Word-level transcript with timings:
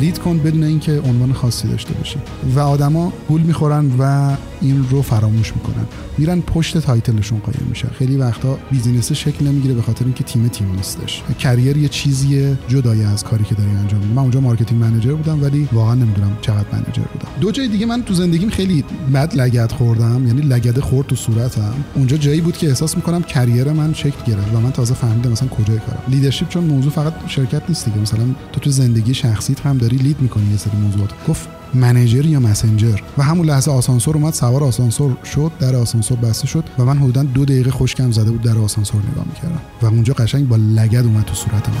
لید 0.00 0.18
کن 0.18 0.38
بدون 0.38 0.62
اینکه 0.62 1.00
عنوان 1.00 1.32
خاصی 1.32 1.68
داشته 1.68 1.94
باشی. 1.94 2.18
و 2.54 2.60
آدما 2.60 3.12
گول 3.28 3.40
می‌خورن 3.40 3.90
و 3.98 4.36
این 4.60 4.86
رو 4.90 5.02
فراموش 5.02 5.52
می‌کنن. 5.56 5.86
میرن 6.18 6.40
پشت 6.40 6.78
title 6.78 7.11
شون 7.11 7.38
قایم 7.38 7.66
میشن. 7.68 7.88
خیلی 7.88 8.16
وقتا 8.16 8.58
business 8.70 9.12
شکل 9.12 9.46
نمی‌گیره 9.46 9.74
به 9.74 9.82
خاطر 9.82 10.04
اینکه 10.04 10.24
تیم 10.24 10.48
تیم 10.48 10.72
نیستش. 10.76 11.22
career 11.38 11.76
یه 11.76 11.88
چیزیه 11.88 12.58
جدای 12.68 13.04
از 13.04 13.24
کاری 13.24 13.44
که 13.44 13.54
داری 13.54 13.70
انجام 13.70 14.00
میدی. 14.00 14.12
من 14.12 14.22
اونجا 14.22 14.40
marketing 14.40 14.80
manager 14.80 15.14
بودم 15.14 15.42
ولی 15.42 15.68
واقعا 15.72 15.94
نمی‌دونم 15.94 16.38
چقدر 16.40 16.66
manager 16.72 17.02
بودم. 17.02 17.28
دو 17.40 17.50
جای 17.50 17.68
دیگه 17.68 17.86
من 17.86 18.02
تو 18.02 18.14
زندگیم 18.14 18.50
خیلی 18.50 18.84
بد 19.14 19.34
لگد 19.34 19.72
خوردم. 19.72 20.26
یعنی 20.26 20.40
لگده 20.40 20.80
خورد 20.80 21.06
تو 21.06 21.16
صورتم. 21.16 21.74
اونجا 21.94 22.16
جایی 22.16 22.40
بود 22.40 22.56
که 22.56 22.68
احساس 22.68 22.96
می‌کنم 22.96 23.22
career 23.22 23.72
من 23.72 23.94
شکل 23.94 24.24
گرفت 24.26 24.54
و 24.54 24.60
من 24.60 24.70
تازه 24.70 24.94
فهمیدم 24.94 25.30
مثلا 25.30 25.48
کجای 25.48 25.78
کارم. 25.78 26.02
leadership 26.08 26.48
چون 26.48 26.64
موضوع 26.64 26.92
فقط 26.92 27.12
شرکت 27.26 27.62
نیست 27.68 27.84
دیگه. 27.84 27.98
مثلا 27.98 28.24
تو 28.52 28.60
تو 28.60 28.70
زندگی 28.70 29.14
شخصیت 29.14 29.60
هم 29.60 29.78
داری. 29.78 29.87
lead 29.96 30.20
می‌کنی 30.20 30.50
یه 30.50 30.56
سری 30.56 30.76
موضوعات. 30.76 31.10
گفت 31.28 31.48
منیجر 31.74 32.26
یا 32.26 32.40
مسنجر 32.40 33.00
و 33.18 33.22
همون 33.22 33.46
لحظه 33.46 33.70
آسانسور 33.70 34.16
اومد 34.16 34.32
سوار 34.32 34.64
آسانسور 34.64 35.16
شد 35.24 35.52
در 35.60 35.76
آسانسور 35.76 36.18
بسته 36.18 36.46
شد 36.46 36.64
و 36.78 36.84
من 36.84 36.98
حدودا 36.98 37.22
دو 37.22 37.44
دقیقه 37.44 37.70
خوشکم 37.70 38.10
زده 38.10 38.30
بود 38.30 38.42
در 38.42 38.58
آسانسور 38.58 39.02
نگاه 39.12 39.24
می‌کردم. 39.26 39.60
و 39.82 39.86
اونجا 39.86 40.14
قشنگ 40.14 40.48
با 40.48 40.56
لگد 40.56 41.04
اومد 41.04 41.24
تو 41.24 41.34
صورت 41.34 41.68
من. 41.68 41.74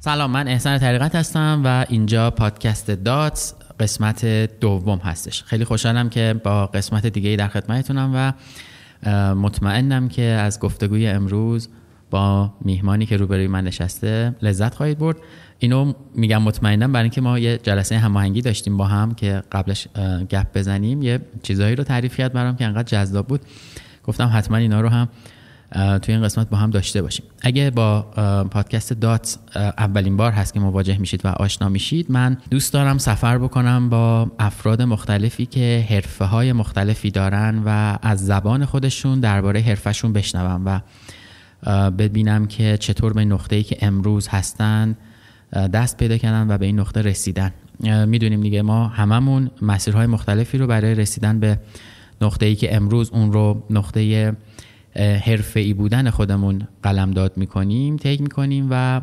سلام 0.00 0.30
من 0.30 0.48
احسان 0.48 0.78
طریقت 0.78 1.14
هستم 1.14 1.62
و 1.64 1.86
اینجا 1.88 2.30
پادکست 2.30 2.90
داتس 2.90 3.54
قسمت 3.80 4.24
دوم 4.60 4.98
هستش. 4.98 5.42
خیلی 5.42 5.64
خوشحالم 5.64 6.08
که 6.08 6.40
با 6.44 6.66
قسمت 6.66 7.06
دیگه 7.06 7.36
در 7.36 7.48
خدمتتونم 7.48 8.12
و 8.14 8.32
مطمئنم 9.34 10.08
که 10.08 10.22
از 10.22 10.60
گفتگوی 10.60 11.06
امروز 11.06 11.68
با 12.12 12.52
میهمانی 12.60 13.06
که 13.06 13.16
روبروی 13.16 13.46
من 13.46 13.64
نشسته 13.64 14.34
لذت 14.42 14.74
خواهید 14.74 14.98
برد. 14.98 15.16
اینو 15.58 15.92
میگم 16.14 16.42
مطمئنم 16.42 16.92
برای 16.92 17.02
اینکه 17.02 17.20
ما 17.20 17.38
یه 17.38 17.58
جلسه 17.62 17.98
هماهنگی 17.98 18.42
داشتیم 18.42 18.76
با 18.76 18.86
هم 18.86 19.14
که 19.14 19.42
قبلش 19.52 19.88
گپ 20.30 20.46
بزنیم. 20.54 21.02
یه 21.02 21.20
چیزایی 21.42 21.76
رو 21.76 21.84
تعریف 21.84 22.16
کرد 22.16 22.32
برام 22.32 22.56
که 22.56 22.64
انقدر 22.64 22.82
جذاب 22.82 23.26
بود. 23.26 23.40
گفتم 24.04 24.30
حتما 24.34 24.56
اینا 24.56 24.80
رو 24.80 24.88
هم 24.88 25.08
توی 25.98 26.14
این 26.14 26.24
قسمت 26.24 26.50
با 26.50 26.56
هم 26.56 26.70
داشته 26.70 27.02
باشیم. 27.02 27.24
اگه 27.42 27.70
با 27.70 28.02
پادکست 28.50 28.92
دات 28.92 29.38
اولین 29.56 30.16
بار 30.16 30.32
هست 30.32 30.54
که 30.54 30.60
مواجه 30.60 30.98
میشید 30.98 31.24
و 31.24 31.28
آشنا 31.28 31.68
میشید 31.68 32.10
من 32.10 32.36
دوست 32.50 32.72
دارم 32.72 32.98
سفر 32.98 33.38
بکنم 33.38 33.88
با 33.88 34.32
افراد 34.38 34.82
مختلفی 34.82 35.46
که 35.46 35.86
حرفه 35.90 36.24
های 36.24 36.52
مختلفی 36.52 37.10
دارن 37.10 37.62
و 37.66 37.98
از 38.02 38.26
زبان 38.26 38.64
خودشون 38.64 39.20
درباره 39.20 39.60
حرفشون 39.60 40.12
بشنوم 40.12 40.62
و 40.66 40.80
ببینم 41.98 42.46
که 42.46 42.76
چطور 42.76 43.12
به 43.12 43.24
نقطه‌ای 43.24 43.62
که 43.62 43.76
امروز 43.80 44.28
هستن 44.28 44.96
دست 45.52 45.96
پیدا 45.96 46.16
کردن 46.16 46.54
و 46.54 46.58
به 46.58 46.66
این 46.66 46.80
نقطه 46.80 47.02
رسیدن. 47.02 47.52
می‌دونیم 48.06 48.40
دیگه 48.40 48.62
ما 48.62 48.88
هممون 48.88 49.50
مسیرهای 49.62 50.06
مختلفی 50.06 50.58
رو 50.58 50.66
برای 50.66 50.94
رسیدن 50.94 51.40
به 51.40 51.58
نقطه 52.20 52.46
ای 52.46 52.54
که 52.54 52.76
امروز 52.76 53.10
اون 53.10 53.32
رو 53.32 53.62
نقطه 53.70 54.32
حرفه 54.96 55.60
ای 55.60 55.74
بودن 55.74 56.10
خودمون 56.10 56.68
قلم 56.82 57.10
داد 57.10 57.36
می‌کنیم 57.36 57.96
تیک 57.96 58.20
می‌کنیم 58.20 58.66
و 58.70 59.00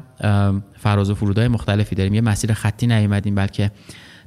فراز 0.78 1.10
و 1.10 1.16
فرودهای 1.16 1.48
مختلفی 1.48 1.96
داریم. 1.96 2.14
یه 2.14 2.22
مسیر 2.22 2.54
خطی 2.54 2.88
نیومدیم 2.88 3.36
بلکه 3.36 3.72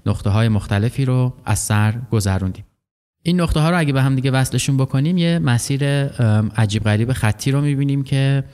نقطه 0.07 0.31
های 0.31 0.49
مختلفی 0.49 1.05
رو 1.05 1.35
از 1.45 1.59
سر 1.59 1.95
گذروندیم. 2.11 2.65
این 3.23 3.41
نقطه 3.41 3.61
ها 3.61 3.71
رو 3.71 3.79
اگه 3.79 3.93
به 3.93 4.03
هم 4.03 4.15
دیگه 4.15 4.31
وصلشون 4.31 4.77
بکنیم 4.77 5.19
یه 5.19 5.39
مسیر 5.39 5.85
عجیب 6.57 6.85
غریب 6.85 7.13
خطی 7.13 7.51
رو 7.51 7.61
می‌بینیم 7.61 8.05
که 8.05 8.45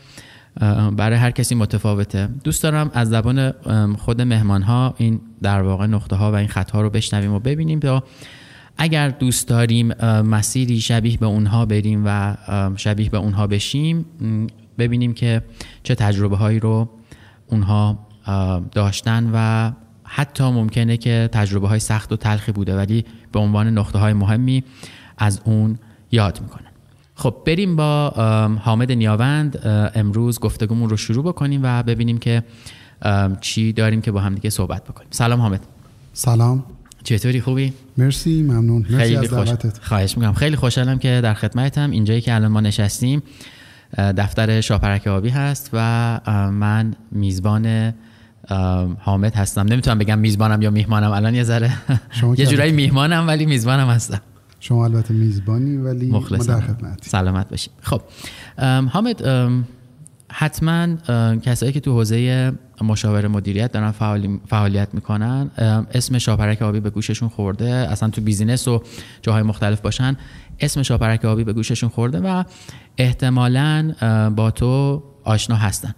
برای 0.96 1.18
هر 1.18 1.30
کسی 1.30 1.54
متفاوته. 1.54 2.28
دوست 2.44 2.62
دارم 2.62 2.90
از 2.94 3.08
زبان 3.08 3.52
خود 3.98 4.22
مهمان 4.22 4.62
ها 4.62 4.94
این 4.98 5.20
در 5.42 5.62
واقع 5.62 5.86
نقطه 5.86 6.16
ها 6.16 6.32
و 6.32 6.34
این 6.34 6.48
خط 6.48 6.70
ها 6.70 6.80
رو 6.80 6.90
بشنویم 6.90 7.32
و 7.32 7.38
ببینیم 7.38 7.80
تا 7.80 8.04
اگر 8.76 9.08
دوست 9.08 9.48
داریم 9.48 9.92
مسیری 10.22 10.80
شبیه 10.80 11.16
به 11.16 11.26
اونها 11.26 11.66
بریم 11.66 12.02
و 12.06 12.36
شبیه 12.76 13.10
به 13.10 13.18
اونها 13.18 13.46
بشیم 13.46 14.06
ببینیم 14.78 15.14
که 15.14 15.42
چه 15.82 15.94
تجربه 15.94 16.36
هایی 16.36 16.60
رو 16.60 16.88
اونها 17.46 18.06
داشتن 18.72 19.30
و 19.34 19.70
حتی 20.08 20.44
ممکنه 20.44 20.96
که 20.96 21.28
تجربه 21.32 21.68
های 21.68 21.78
سخت 21.78 22.12
و 22.12 22.16
تلخی 22.16 22.52
بوده 22.52 22.76
ولی 22.76 23.04
به 23.32 23.38
عنوان 23.38 23.78
نقطه 23.78 23.98
های 23.98 24.12
مهمی 24.12 24.64
از 25.18 25.40
اون 25.44 25.78
یاد 26.12 26.40
می‌کنه. 26.42 26.64
خب 27.14 27.36
بریم 27.46 27.76
با 27.76 28.10
حامد 28.62 28.92
نیاوند. 28.92 29.58
امروز 29.94 30.40
گفتگومون 30.40 30.90
رو 30.90 30.96
شروع 30.96 31.24
بکنیم 31.24 31.60
و 31.62 31.82
ببینیم 31.82 32.18
که 32.18 32.42
چی 33.40 33.72
داریم 33.72 34.00
که 34.00 34.12
با 34.12 34.20
هم 34.20 34.34
دیگه 34.34 34.50
صحبت 34.50 34.84
بکنیم. 34.84 35.08
سلام 35.10 35.40
حامد. 35.40 35.60
سلام. 36.12 36.64
چطوری؟ 37.04 37.40
خوبی؟ 37.40 37.72
مرسی 37.98 38.42
ممنون. 38.42 38.82
مرسی 38.82 38.96
خیلی 38.96 39.16
از 39.16 39.28
خوش... 39.28 39.48
دعوتت 39.48 39.78
خواهش 39.82 40.16
می‌کنم. 40.16 40.32
خیلی 40.32 40.56
خوشحالم 40.56 40.98
که 40.98 41.20
در 41.22 41.34
خدمتم. 41.34 41.90
اینجایی 41.90 42.20
که 42.20 42.34
الان 42.34 42.50
ما 42.50 42.60
نشستیم 42.60 43.22
دفتر 43.98 44.60
شاپرک 44.60 45.06
آبی 45.06 45.28
هست 45.28 45.70
و 45.72 46.20
من 46.52 46.94
میزبان 47.12 47.94
حامد 48.98 49.34
هستم. 49.34 49.60
نمی‌تونم 49.60 49.98
بگم 49.98 50.18
میزبانم 50.18 50.62
یا 50.62 50.70
میهمانم 50.70 51.10
الان 51.10 51.34
یه 51.34 51.42
ذره. 51.42 51.72
یه 52.38 52.46
جورایی 52.46 52.72
میهمانم 52.72 53.26
ولی 53.26 53.46
میزبانم 53.46 53.88
هستم. 53.88 54.20
شما 54.60 54.84
البته 54.84 55.14
میزبانی 55.14 55.76
ولی 55.76 56.06
ما 56.06 56.20
در 56.20 56.60
خدمت 56.60 57.08
سلامت 57.08 57.48
باشید 57.48 57.72
خب 57.82 58.02
حامد 58.90 59.22
حتما 60.32 60.96
کسایی 61.36 61.72
که 61.72 61.80
تو 61.80 61.92
حوزه 61.92 62.52
مشاوره 62.80 63.28
مدیریت 63.28 63.72
دارن 63.72 63.90
فعالیت 64.46 64.88
می‌کنن 64.92 65.50
اسم 65.94 66.18
شاپرک 66.18 66.62
آبی 66.62 66.80
به 66.80 66.90
گوششون 66.90 67.28
خورده. 67.28 67.70
اصلا 67.70 68.10
تو 68.10 68.20
business 68.20 68.68
و 68.68 68.82
جاهای 69.22 69.42
مختلف 69.42 69.80
باشن 69.80 70.16
اسم 70.60 70.82
شاپرک 70.82 71.24
آبی 71.24 71.44
به 71.44 71.52
گوششون 71.52 71.88
خورده 71.88 72.20
و 72.20 72.44
احتمالا 72.98 73.94
با 74.36 74.50
تو 74.50 75.02
آشنا 75.24 75.56
هستن. 75.56 75.94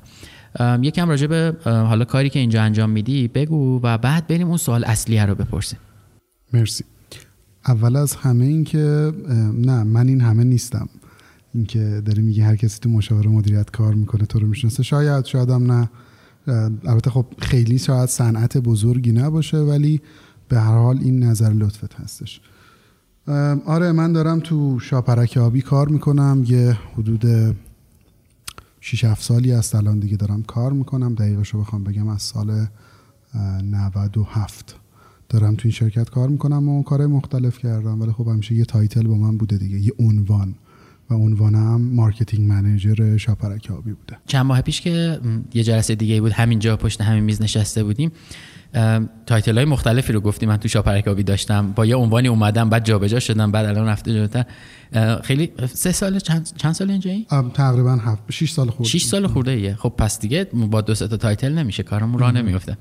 یکم 0.83 1.09
راجع 1.09 1.27
به 1.27 1.57
حالا 1.65 2.05
کاری 2.05 2.31
که 2.31 2.39
اینجا 2.39 2.63
انجام 2.63 2.91
میدی 2.91 3.29
بگو 3.29 3.81
و 3.83 3.99
بعد 3.99 4.27
بریم 4.27 4.49
اون 4.49 4.57
سوال 4.57 4.85
اصلیه 4.85 5.25
رو 5.27 5.35
بپرسیم. 5.35 5.79
مرسی. 6.53 6.85
اول 7.67 7.97
از 7.97 8.15
همه 8.15 8.45
این 8.45 8.65
که 8.65 9.13
نه 9.55 9.83
من 9.83 10.09
این 10.09 10.21
همه 10.21 10.45
نیستم. 10.45 10.89
اینکه 11.55 12.03
داری 12.05 12.23
میگی 12.23 12.41
هر 12.41 12.57
کسی 12.57 12.81
تو 12.81 12.89
مشاوره 12.89 13.29
مدیریت 13.29 13.71
کار 13.71 13.95
می‌کنه 13.95 14.27
تو 14.27 14.39
رو 14.39 14.47
می‌شناسه. 14.47 14.83
شاید 14.83 15.25
شاید 15.25 15.51
هم 15.51 15.73
نه. 15.73 15.91
البته 16.85 17.11
خب 17.11 17.27
خیلی 17.39 17.79
شاید 17.79 18.09
صنعت 18.09 18.59
بزرگی 18.59 19.13
نباشه 19.13 19.57
ولی 19.57 20.01
به 20.49 20.61
هر 20.61 20.79
حال 20.79 20.99
این 20.99 21.25
نظر 21.25 21.51
لطفت 21.51 21.95
هستش. 21.95 22.41
آره 23.67 23.93
من 23.93 24.13
دارم 24.13 24.41
تو 24.41 24.81
شاپرک 24.81 25.37
آبی 25.37 25.63
کار 25.63 25.89
می‌کنم. 25.89 26.45
یه 26.47 26.79
حدود 26.95 27.27
6 28.81 29.05
7 29.05 29.23
سالی 29.23 29.53
است 29.53 29.75
الان 29.75 29.99
دیگه 29.99 30.17
دارم 30.17 30.43
کار 30.43 30.73
می‌کنم. 30.73 31.15
دقیقشو 31.15 31.61
بخوام 31.61 31.85
بگم 31.85 32.09
از 32.09 32.23
سال 32.23 32.67
97 33.63 34.77
دارم 35.29 35.55
تو 35.55 35.63
این 35.65 35.73
شرکت 35.73 36.11
کار 36.11 36.29
می‌کنم 36.29 36.69
و 36.69 36.83
کارهای 36.83 37.11
مختلف 37.11 37.59
کردم 37.59 38.01
ولی 38.01 38.13
خب 38.13 38.29
همیشه 38.29 38.55
یه 38.55 38.65
title 38.65 39.07
با 39.07 39.15
من 39.15 39.37
بوده 39.37 39.59
دیگه 39.59 39.79
یه 39.79 39.93
عنوان. 39.99 40.55
و 41.11 41.15
عنوانم 41.15 41.81
marketing 41.81 42.49
manager 42.49 43.17
شاپرک 43.17 43.71
آبی 43.71 43.93
بوده. 43.93 44.19
چند 44.27 44.47
ماه 44.47 44.63
پیش 44.63 44.81
که 44.81 45.21
یه 45.55 45.63
جلسه 45.63 45.95
دیگه 45.95 46.21
بود 46.21 46.33
همینجا 46.33 46.77
پشت 46.77 47.01
همین 47.01 47.25
میز 47.25 47.43
نشسته 47.43 47.85
بودیم. 47.85 48.11
title 49.27 49.57
های 49.57 49.65
مختلفی 49.65 50.13
رو 50.13 50.21
گفتی 50.21 50.47
من 50.47 50.57
تو 50.57 50.69
شاپرک 50.69 51.05
آبی 51.05 51.23
داشتم 51.23 51.73
با 51.73 51.87
یه 51.87 51.97
عنوانی 51.97 52.29
اومدم 52.29 52.71
بعد 52.71 52.85
جابجا 52.85 53.21
شدم 53.21 53.51
بعد 53.53 53.67
الان 53.67 53.87
رفته 53.87 54.13
جلوتر. 54.13 54.45
خیلی 55.23 55.53
سه 55.75 55.93
سال 55.93 56.19
چند, 56.19 56.51
چند 56.57 56.75
سال 56.75 56.91
اینجایی 56.91 57.27
تقریبا 57.55 57.93
هفت 57.93 58.23
6 58.31 58.51
سال 58.51 58.71
خورده. 58.71 58.89
6 58.89 59.03
سال 59.03 59.27
خورده 59.27 59.51
ایه. 59.51 59.75
خب 59.75 59.89
پس 59.99 60.21
دیگه 60.21 60.45
با 60.45 60.81
دو 60.81 60.95
تا 60.95 61.17
title 61.17 61.53
نمیشه 61.53 61.83
کارمون 61.83 62.19
راه 62.19 62.33
نمیفته 62.33 62.77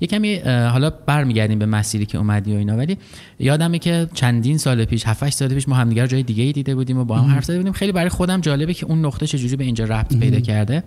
یه 0.00 0.08
کمی 0.08 0.36
حالا 0.44 0.90
برمیگردیم 0.90 1.58
به 1.58 1.66
مسیری 1.66 2.06
که 2.06 2.18
اومدی 2.18 2.54
و 2.54 2.56
اینا 2.56 2.76
ولی 2.76 2.98
یادمه 3.38 3.78
که 3.78 4.08
چندین 4.14 4.58
سال 4.58 4.84
پیش 4.84 5.06
7 5.06 5.22
8 5.22 5.36
سال 5.36 5.48
پیش 5.48 5.68
ما 5.68 5.76
همدیگه 5.76 6.06
جای 6.06 6.22
دیگه 6.22 6.42
ای 6.42 6.52
دیده 6.52 6.74
بودیم 6.74 6.98
و 6.98 7.04
با 7.04 7.18
هم 7.18 7.30
حرف 7.30 7.44
زده 7.44 7.56
بودیم 7.56 7.72
خیلی 7.72 7.92
برای 7.92 8.08
خودم 8.08 8.40
جالبه 8.40 8.74
که 8.74 8.86
اون 8.86 9.04
نقطه 9.04 9.26
چجوری 9.26 9.56
به 9.56 9.64
اینجا 9.64 9.84
ربط 9.84 10.16
پیدا 10.16 10.40
کرده 10.40 10.84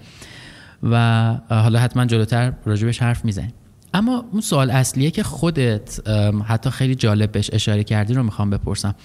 و 0.83 1.33
حالا 1.49 1.79
حتما 1.79 2.05
جلوتر 2.05 2.53
راجبش 2.65 3.01
حرف 3.01 3.25
می‌زنیم. 3.25 3.53
اما 3.93 4.25
اون 4.31 4.41
سوال 4.41 4.71
اصلیه 4.71 5.11
که 5.11 5.23
خودت 5.23 6.09
حتی 6.45 6.69
خیلی 6.69 6.95
جالب 6.95 7.31
بهش 7.31 7.49
اشاره 7.53 7.83
کردی 7.83 8.13
رو 8.13 8.23
می‌خوام 8.23 8.49
بپرسم. 8.49 8.95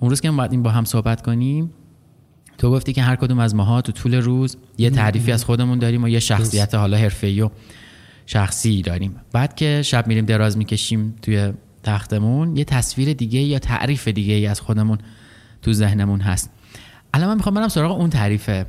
اون 0.00 0.10
روز 0.10 0.20
که 0.20 0.30
ما 0.30 0.48
با 0.48 0.70
هم 0.70 0.84
صحبت 0.84 1.22
کنیم 1.22 1.70
تو 2.58 2.70
گفتی 2.70 2.92
که 2.92 3.02
هر 3.02 3.16
کدوم 3.16 3.38
از 3.38 3.54
ماها 3.54 3.82
تو 3.82 3.92
طول 3.92 4.14
روز 4.14 4.56
یه 4.78 4.90
تعریفی 4.90 5.32
از 5.32 5.44
خودمون 5.44 5.78
داریم 5.78 6.04
و 6.04 6.08
یه 6.08 6.20
شخصیت 6.20 6.74
حالا 6.74 6.96
حرفه‌ای 6.96 7.40
و 7.40 7.50
شخصی 8.26 8.82
داریم. 8.82 9.16
بعد 9.32 9.54
که 9.54 9.82
شب 9.84 10.06
میریم 10.06 10.24
دراز 10.24 10.58
می‌کشیم 10.58 11.16
توی 11.22 11.52
تختمون 11.82 12.56
یه 12.56 12.64
تصویر 12.64 13.12
دیگه 13.12 13.40
یا 13.40 13.58
تعریف 13.58 14.08
دیگه 14.08 14.34
ای 14.34 14.46
از 14.46 14.60
خودمون 14.60 14.98
تو 15.62 15.72
ذهنمون 15.72 16.20
هست. 16.20 16.50
الان 17.14 17.28
من 17.28 17.34
می‌خوام 17.34 17.54
برم 17.54 17.68
سراغ 17.68 18.00
اون 18.00 18.10
تعریفه. 18.10 18.66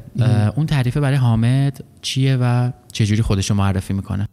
اون 0.55 0.65
تعریفه 0.65 0.99
برای 0.99 1.17
حامد 1.17 1.83
چیه 2.01 2.37
و 2.41 2.71
چجوری 2.91 3.21
خودش 3.21 3.49
رو 3.49 3.55
معرفی 3.55 3.93
می‌کنه؟ 3.93 4.27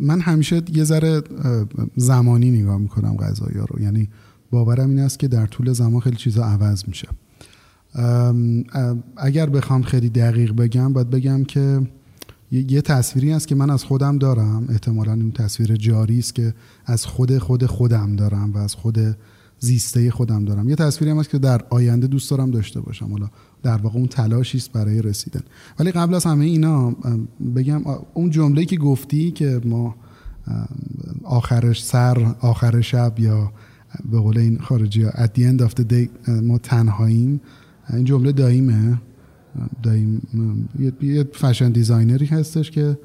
من 0.00 0.20
همیشه 0.20 0.62
یه 0.72 0.84
ذره 0.84 1.22
زمانی 1.96 2.50
نگاه 2.50 2.78
می‌کنم 2.78 3.16
غذایا 3.16 3.64
رو. 3.64 3.82
یعنی 3.82 4.08
باورم 4.50 4.88
این 4.88 4.98
است 4.98 5.18
که 5.18 5.28
در 5.28 5.46
طول 5.46 5.72
زمان 5.72 6.00
خیلی 6.00 6.16
چیزا 6.16 6.44
عوض 6.44 6.84
میشه. 6.88 7.08
اگر 9.16 9.46
بخوام 9.46 9.82
خیلی 9.82 10.08
دقیق 10.08 10.52
بگم 10.52 10.92
باید 10.92 11.10
بگم 11.10 11.44
که 11.44 11.80
یه 12.50 12.80
تصویری 12.80 13.32
است 13.32 13.48
که 13.48 13.54
من 13.54 13.70
از 13.70 13.84
خودم 13.84 14.18
دارم. 14.18 14.66
احتمالا 14.68 15.12
این 15.12 15.32
تصویر 15.32 15.76
جاری 15.76 16.18
است 16.18 16.34
که 16.34 16.54
از 16.86 17.06
خود 17.06 17.38
خود 17.38 17.66
خودم 17.66 18.16
دارم 18.16 18.52
و 18.52 18.58
از 18.58 18.74
خود 18.74 18.98
زیسته 19.58 20.10
خودم 20.10 20.44
دارم. 20.44 20.68
یه 20.68 20.76
تصویری 20.76 21.10
هم 21.10 21.18
هست 21.18 21.30
که 21.30 21.38
در 21.38 21.64
آینده 21.70 22.06
دوست 22.06 22.30
دارم 22.30 22.50
داشته 22.50 22.80
باشم. 22.80 23.06
حالا 23.10 23.28
در 23.62 23.76
واقع 23.76 23.98
اون 23.98 24.06
تلاشی 24.06 24.58
است 24.58 24.72
برای 24.72 25.02
رسیدن. 25.02 25.40
ولی 25.78 25.90
قبل 25.90 26.14
از 26.14 26.24
همه 26.24 26.44
اینا 26.44 26.96
بگم 27.56 27.82
اون 28.14 28.30
جمله 28.30 28.64
که 28.64 28.76
گفتی 28.76 29.30
که 29.30 29.60
ما 29.64 29.94
آخرش 31.24 31.84
سر 31.84 32.34
آخر 32.40 32.80
شب 32.80 33.14
یا 33.18 33.52
به 34.10 34.18
قول 34.18 34.38
این 34.38 34.58
خارجی 34.58 35.02
ها 35.02 35.10
at 35.10 35.28
the 35.28 35.40
end 35.40 35.68
of 35.68 35.70
the 35.80 35.84
day 35.92 36.30
ما 36.42 36.58
تنهاییم. 36.58 37.40
این 37.92 38.04
جمله 38.04 38.32
داییمه 38.32 39.00
دایم 39.82 40.22
یه 41.02 41.24
fashion 41.32 41.72
designer 41.72 42.20
ی 42.20 42.26
هستش 42.26 42.70
که 42.70 42.98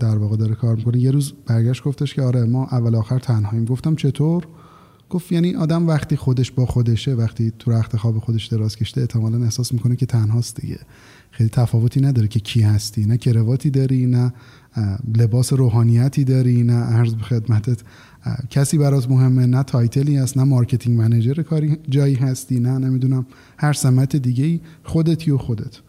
در 0.00 0.18
واقع 0.18 0.36
داره 0.36 0.54
کار 0.54 0.76
می‌کنه. 0.76 0.98
یه 0.98 1.10
روز 1.10 1.32
برگشت 1.46 1.84
گفتش 1.84 2.14
که 2.14 2.22
آره 2.22 2.44
ما 2.44 2.66
اول 2.66 2.94
آخر 2.94 3.18
تنهاییم. 3.18 3.64
گفتم 3.64 3.94
چطور؟ 3.94 4.46
گفت 5.12 5.32
یعنی 5.32 5.54
آدم 5.54 5.88
وقتی 5.88 6.16
خودش 6.16 6.50
با 6.50 6.66
خودشه 6.66 7.14
وقتی 7.14 7.52
تو 7.58 7.70
رخت 7.70 7.96
خواب 7.96 8.18
خودش 8.18 8.46
دراز 8.46 8.76
کشیده 8.76 9.00
احتمالا 9.00 9.44
احساس 9.44 9.72
می‌کنه 9.72 9.96
که 9.96 10.06
تنهاست 10.06 10.60
دیگه. 10.60 10.78
خیلی 11.30 11.50
تفاوتی 11.50 12.00
نداره 12.00 12.28
که 12.28 12.40
کی 12.40 12.60
هستی 12.60 13.06
نه 13.06 13.16
کرواتی 13.16 13.70
داری 13.70 14.06
نه 14.06 14.32
لباس 15.16 15.52
روحانیتی 15.52 16.24
داری 16.24 16.62
نه 16.62 16.72
عرض 16.72 17.14
به 17.14 17.22
خدمتت 17.22 17.80
کسی 18.50 18.78
برات 18.78 19.10
مهمه 19.10 19.46
نه 19.46 19.62
title 19.62 20.07
ی 20.07 20.16
هست 20.16 20.36
نه 20.36 20.44
marketing 20.44 20.98
manager 20.98 21.42
کاری 21.42 21.78
جایی 21.88 22.14
هستی 22.14 22.60
نه 22.60 22.78
نمی‌دونم 22.78 23.26
هر 23.56 23.72
سمت 23.72 24.16
دیگه 24.16 24.60
خودتی 24.84 25.30
و 25.30 25.38
خودت. 25.38 25.80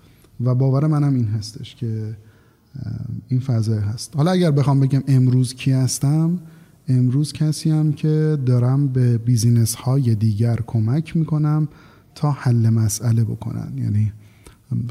و 0.42 0.56
باور 0.56 0.88
منم 0.88 1.16
این 1.16 1.28
هستش 1.28 1.76
که 1.76 2.16
این 3.28 3.40
فضای 3.40 3.80
هست. 3.80 4.16
حالا 4.16 4.32
اگر 4.32 4.52
بخوام 4.52 4.80
بگم 4.80 5.04
امروز 5.08 5.54
کی 5.54 5.72
هستم 5.72 6.40
امروز 6.88 7.34
کسی 7.34 7.70
هم 7.70 7.94
که 7.94 8.38
دارم 8.46 8.88
به 8.88 9.18
business 9.18 9.76
های 9.76 10.16
دیگر 10.16 10.60
کمک 10.68 11.18
می‌کنم 11.18 11.68
تا 12.16 12.32
حل 12.32 12.70
مسئله 12.70 13.24
بکنن. 13.24 13.74
یعنی 13.78 14.14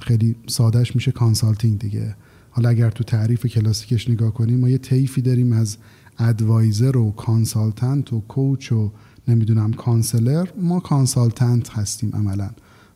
خیلی 0.03 0.37
سادهش 0.47 0.95
میشه 0.95 1.13
consulting 1.13 1.79
دیگه. 1.79 2.17
حالا 2.51 2.69
اگر 2.69 2.91
تو 2.91 3.05
تعریف 3.05 3.47
کلاسیکش 3.47 4.11
نگاه 4.11 4.35
کنیم 4.35 4.61
ما 4.61 4.69
یه 4.69 4.79
طیفی 4.79 5.23
داریم 5.23 5.53
از 5.53 5.77
advisor 6.19 6.97
و 6.97 7.11
consultant 7.11 8.13
و 8.13 8.21
coach 8.21 8.73
و 8.73 8.91
نمی‌دونم 9.29 9.73
counselor. 9.73 10.49
ما 10.61 10.81
consultant 10.81 11.71
هستیم 11.71 12.11
عملا 12.15 12.51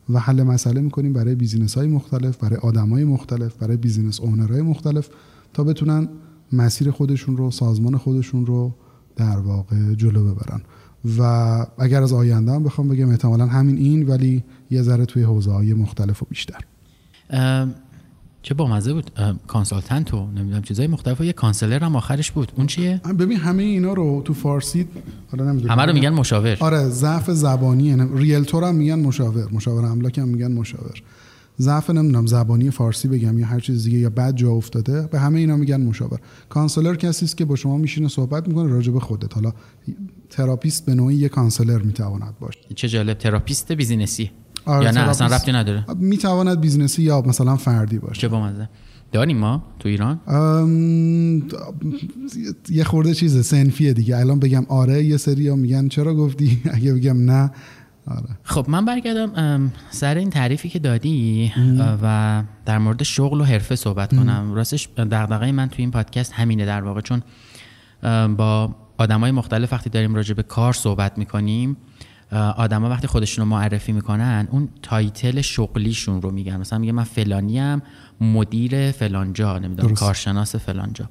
و 0.09 0.19
حل 0.19 0.43
مسئله 0.43 0.81
می‌کنیم 0.81 1.13
برای 1.13 1.35
business 1.35 1.77
های 1.77 1.87
مختلف 1.87 2.37
برای 2.37 2.57
آدم 2.57 2.89
های 2.89 3.03
مختلف 3.03 3.55
برای 3.55 3.77
business 3.77 4.19
های 4.19 4.61
مختلف 4.61 5.09
تا 5.53 5.63
بتونن 5.63 6.09
مسیر 6.51 6.91
خودشون 6.91 7.37
رو 7.37 7.51
سازمان 7.51 7.97
خودشون 7.97 8.45
رو 8.45 8.73
در 9.17 9.37
واقع 9.37 9.93
جلو 9.93 10.33
ببرن. 10.33 10.61
و 11.17 11.21
اگر 11.77 12.03
از 12.03 12.13
آینده 12.13 12.51
هم 12.51 12.63
بخوام 12.63 12.87
بگم 12.87 13.09
احتمالا 13.09 13.45
همین 13.45 13.77
این 13.77 14.07
ولی 14.07 14.43
یه 14.71 14.81
ذره 14.81 15.05
توی 15.05 15.23
حوزه 15.23 15.51
های 15.51 15.73
مختلف 15.73 16.23
و 16.23 16.25
بیشتر. 16.29 16.59
چه 18.41 18.53
با 18.53 18.67
مزه 18.67 18.93
بود 18.93 19.11
consultant 19.47 20.13
و 20.13 20.27
نمی‌دونم 20.31 20.61
چیزای 20.61 20.87
مختلف 20.87 21.21
یه 21.21 21.33
counselor 21.33 21.83
هم 21.83 21.95
آخرش 21.95 22.31
بود. 22.31 22.51
اون 22.55 22.67
چیه؟ 22.67 23.01
ببین 23.19 23.37
همه 23.37 23.63
اینا 23.63 23.93
رو 23.93 24.21
تو 24.25 24.33
فارسی 24.33 24.87
حالا 25.31 25.51
نمی‌دونم. 25.51 25.73
همه 25.73 25.85
رو 25.85 25.93
میگن 25.93 26.09
مشاور. 26.09 26.57
آره 26.59 26.89
ضعف 26.89 27.31
زبانی 27.31 28.07
realtor 28.15 28.63
هم 28.63 28.75
میگن 28.75 28.99
مشاور. 28.99 29.47
مشاور 29.51 29.85
املاک 29.85 30.17
هم 30.17 30.27
میگن 30.27 30.51
مشاور. 30.51 31.01
ضعف 31.59 31.89
نمی‌دونم 31.89 32.25
زبانی 32.25 32.71
فارسی 32.71 33.07
بگم 33.07 33.39
یا 33.39 33.45
هر 33.45 33.59
چیز 33.59 33.83
دیگه 33.83 33.97
یا 33.97 34.09
بد 34.09 34.35
جا 34.35 34.51
افتاده 34.51 35.07
به 35.07 35.19
همه 35.19 35.39
اینا 35.39 35.55
میگن 35.55 35.81
مشاور. 35.81 36.19
counselor 36.49 36.95
کسی 36.95 37.25
است 37.25 37.37
که 37.37 37.45
با 37.45 37.55
شما 37.55 37.77
میشینه 37.77 38.07
صحبت 38.07 38.47
می‌کنه 38.47 38.69
راجع 38.69 38.91
به 38.91 38.99
خودت. 38.99 39.33
حالا 39.33 39.53
therapist 40.29 40.85
به 40.85 40.95
نوعی 40.95 41.15
یه 41.15 41.29
counselor 41.29 41.81
می‌تواند 41.81 42.33
باشه. 42.39 42.59
چه 42.75 42.87
جالب 42.87 43.17
therapist 43.17 43.71
business 43.71 44.19
ی. 44.19 44.31
آره 44.65 44.85
یا 44.85 44.91
نه 44.91 44.99
اصلا 44.99 45.27
ربطی 45.27 45.51
نداره. 45.51 45.85
می‌تواند 45.99 46.61
business 46.61 46.98
ی 46.98 47.03
یا 47.03 47.21
مثلا 47.21 47.55
فردی 47.55 47.99
باشه. 47.99 48.21
چه 48.21 48.27
بامزه. 48.27 48.69
داریم 49.11 49.37
ما 49.37 49.63
تو 49.79 49.89
ایران؟ 49.89 50.19
یه 52.69 52.83
خورده 52.83 53.13
چیزه 53.13 53.41
صنفیه 53.41 53.93
دیگه. 53.93 54.17
الان 54.17 54.39
بگم 54.39 54.65
آره 54.69 55.03
یه 55.03 55.17
سری 55.17 55.47
ها 55.47 55.55
میگن 55.55 55.87
چرا 55.87 56.15
گفتی؟ 56.15 56.61
اگه 56.73 56.93
بگم 56.93 57.31
نه. 57.31 57.51
آره. 58.07 58.37
خب 58.43 58.65
من 58.69 58.85
برگردم 58.85 59.71
سر 59.89 60.15
این 60.15 60.29
تعریفی 60.29 60.69
که 60.69 60.79
دادی 60.79 61.53
و 62.01 62.43
در 62.65 62.77
مورد 62.77 63.03
شغل 63.03 63.41
و 63.41 63.43
حرفه 63.43 63.75
صحبت 63.75 64.15
کنم. 64.15 64.53
راستش 64.53 64.89
دغدغه 64.97 65.51
من 65.51 65.69
تو 65.69 65.75
این 65.77 65.91
پادکست 65.91 66.33
همینه 66.33 66.65
در 66.65 66.81
واقع 66.81 67.01
چون 67.01 67.23
با 68.35 68.75
آدمای 68.97 69.31
مختلف 69.31 69.73
وقتی 69.73 69.89
داریم 69.89 70.15
راجع 70.15 70.33
به 70.33 70.43
کار 70.43 70.73
صحبت 70.73 71.17
می‌کنیم 71.17 71.77
آدما 72.31 72.89
وقتی 72.89 73.07
خودشون 73.07 73.45
رو 73.45 73.49
معرفی 73.51 73.91
می‌کنن 73.91 74.47
اون 74.51 74.69
title 74.81 75.41
شغلیشون 75.41 76.21
رو 76.21 76.31
میگن. 76.31 76.57
مثلا 76.57 76.79
میگه 76.79 76.91
من 76.91 77.03
فلانیم 77.03 77.81
مدیر 78.21 78.91
فلانجا 78.91 79.59
نمی‌دونم 79.59 79.93
کارشناس 79.93 80.55
فلانجا. 80.55 81.09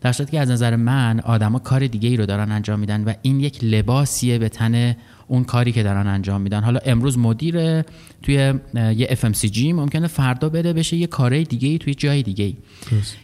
در 0.00 0.12
صورتی 0.12 0.32
که 0.32 0.40
از 0.40 0.50
نظر 0.50 0.76
من 0.76 1.20
آدما 1.20 1.58
کار 1.58 1.86
دیگه 1.86 2.08
ای 2.08 2.16
رو 2.16 2.26
دارن 2.26 2.52
انجام 2.52 2.80
میدن 2.80 3.04
و 3.04 3.12
این 3.22 3.40
یک 3.40 3.64
لباسیه 3.64 4.38
به 4.38 4.48
تن 4.48 4.96
اون 5.28 5.44
کاری 5.44 5.72
که 5.72 5.82
دارن 5.82 6.06
انجام 6.06 6.40
میدن. 6.40 6.62
حالا 6.62 6.80
امروز 6.84 7.18
مدیر 7.18 7.82
توی 8.22 8.54
یه 8.74 9.06
FMCG 9.22 9.58
ممکنه 9.58 10.06
فردا 10.06 10.48
بره 10.48 10.72
بشه 10.72 10.96
یه 10.96 11.06
کاره 11.06 11.44
دیگه 11.44 11.68
ای 11.68 11.78
توی 11.78 11.94
جای 11.94 12.22
دیگه 12.22 12.44
ای 12.44 12.56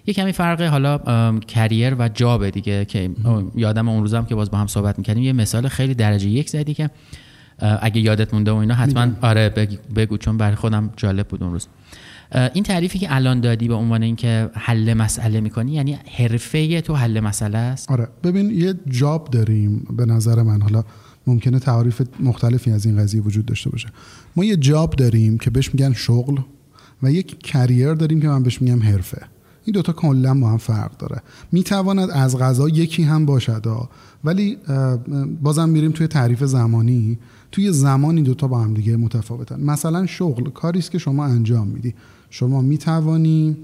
یه 0.07 0.15
کمی 0.15 0.33
فرق 0.33 0.63
حالا 0.63 0.99
کریر 1.41 1.95
و 1.99 2.09
جاب 2.09 2.51
دیگه 2.51 2.85
که 2.85 3.11
یادم 3.55 3.89
اون 3.89 4.01
روزم 4.01 4.25
که 4.25 4.35
باز 4.35 4.51
با 4.51 4.59
هم 4.59 4.67
صحبت 4.67 4.99
می‌کردیم 4.99 5.23
یه 5.23 5.33
مثال 5.33 5.69
خیلی 5.69 5.95
درجه 5.95 6.29
یک 6.29 6.51
زدی 6.51 6.75
که 6.75 6.91
اگه 7.81 8.01
یادت 8.01 8.35
مونده 8.35 8.51
و 8.51 8.57
اینا 8.57 8.75
حتما 8.75 9.07
آره 9.23 9.49
بگو 9.97 10.17
چون 10.17 10.37
برای 10.39 10.55
خودم 10.55 10.91
جالب 10.97 11.29
بود 11.29 11.43
اون 11.43 11.53
روز. 11.53 11.69
این 12.55 12.65
تعریفی 12.65 12.99
که 12.99 13.15
الان 13.15 13.41
دادی 13.41 13.69
به 13.69 13.75
عنوان 13.75 14.03
اینکه 14.03 14.51
حل 14.55 14.95
مسئله 14.95 15.41
می‌کنی 15.41 15.73
یعنی 15.73 15.99
حرفه 16.19 16.81
تو 16.81 16.95
حل 16.95 17.21
مسئله 17.21 17.59
است؟ 17.59 17.91
آره. 17.91 18.09
ببین 18.25 18.51
یه 18.51 18.75
جاب 18.89 19.29
داریم 19.31 19.87
به 19.97 20.07
نظر 20.07 20.43
من. 20.43 20.63
حالا 20.63 20.85
ممکنه 21.27 21.59
تعریف 21.59 22.03
مختلفی 22.21 22.71
از 22.71 22.87
این 22.87 22.97
قضیه 22.97 23.21
وجود 23.21 23.47
داشته 23.47 23.71
باشه. 23.71 23.89
ما 24.37 24.45
یه 24.45 24.57
جاب 24.57 24.91
داریم 24.91 25.39
که 25.39 25.51
بهش 25.51 25.75
میگن 25.75 25.93
شغل 25.93 26.37
و 27.03 27.13
یک 27.13 27.39
کریر 27.39 27.95
داریم 27.95 28.21
که 28.21 28.29
من 28.29 28.43
بهش 28.43 28.63
میگم 28.63 28.83
حرفه. 28.83 29.23
این 29.65 29.75
دوتا 29.75 29.93
کلا 29.93 30.41
با 30.41 30.49
هم 30.51 30.57
فرق 30.57 30.97
داره. 30.97 31.23
می‌تواند 31.53 32.11
از 32.11 32.39
غذا 32.39 32.69
یکی 32.69 33.03
هم 33.03 33.27
باشد 33.27 33.67
ولی 34.25 34.59
بازم 35.43 35.69
میریم 35.69 35.93
توی 35.93 36.07
تعریف 36.07 36.45
زمانی. 36.45 37.19
توی 37.53 37.73
زمان 37.73 38.15
این 38.15 38.25
دوتا 38.25 38.47
با 38.47 38.61
هم 38.61 38.75
دیگه 38.75 38.97
متفاوتن. 38.97 39.61
مثلا 39.61 40.07
شغل. 40.07 40.51
کاری 40.51 40.79
است 40.79 40.91
که 40.91 40.99
شما 40.99 41.25
انجام 41.25 41.69
میدی. 41.69 41.95
شما 42.35 42.61
می‌توانی 42.61 43.57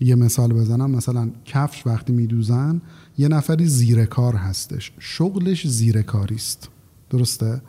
یه 0.00 0.14
مثال 0.14 0.52
بزنم. 0.52 0.90
مثلا 0.90 1.30
کفش 1.44 1.86
وقتی 1.86 2.12
میدوزن 2.12 2.80
یه 3.18 3.28
نفری 3.28 3.66
زیر 3.66 4.04
کار 4.04 4.34
هستش. 4.34 4.92
شغلش 4.98 5.66
زیر 5.66 6.04
است 6.34 6.68
درسته؟ 7.10 7.62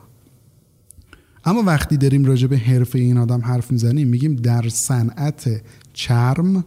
اما 1.45 1.63
وقتی 1.63 1.97
داریم 1.97 2.25
راجع 2.25 2.47
به 2.47 2.57
حرفه 2.57 2.99
این 2.99 3.17
آدم 3.17 3.41
حرف 3.41 3.71
می‌زنیم 3.71 4.07
میگیم 4.07 4.35
در 4.35 4.69
صنعت 4.69 5.61
چرم 5.93 6.65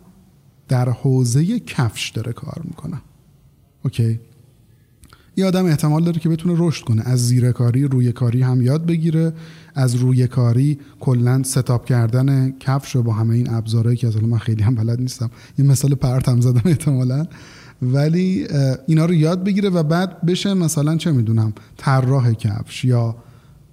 در 0.69 0.88
حوزه 0.88 1.61
کفش 1.61 2.11
داره 2.11 2.33
کار 2.33 2.62
می‌کنه. 2.64 3.02
اوکی؟ 3.85 4.21
یه 5.37 5.47
آدم 5.47 5.66
احتمال 5.66 6.04
داره 6.04 6.21
که 6.21 6.28
بتونه 6.28 6.54
رشد 6.59 6.85
کنه. 6.85 7.02
از 7.02 7.28
زیر 7.28 7.52
کاری 7.52 7.85
روی 7.85 8.12
کاری 8.12 8.42
هم 8.42 8.62
یاد 8.62 8.87
بگیره. 8.87 9.33
از 9.75 9.95
روی 9.95 10.26
کاری 10.26 10.79
کلا 11.00 11.43
ستاپ 11.43 11.85
کردن 11.85 12.55
کفش 12.61 12.97
رو 12.97 13.02
با 13.02 13.12
همه 13.12 13.35
این 13.35 13.50
ابزارهایی 13.50 13.97
که 13.97 14.09
اصلا 14.09 14.26
من 14.26 14.38
خیلی 14.38 14.62
هم 14.62 14.75
بلد 14.75 15.00
نیستم 15.00 15.31
این 15.59 15.67
مثال 15.67 15.95
پرتم 15.95 16.41
زدم 16.41 16.62
احتمالا. 16.64 17.26
ولی 17.83 18.47
اینا 18.87 19.07
رو 19.07 19.14
یاد 19.14 19.45
بگیره 19.45 19.69
و 19.69 19.83
بعد 19.83 20.26
بشه 20.26 20.55
مثلا 20.55 20.97
چه 20.97 21.12
می‌دونم 21.12 21.52
طراح 21.76 22.33
کفش 22.33 22.85
یا 22.85 23.17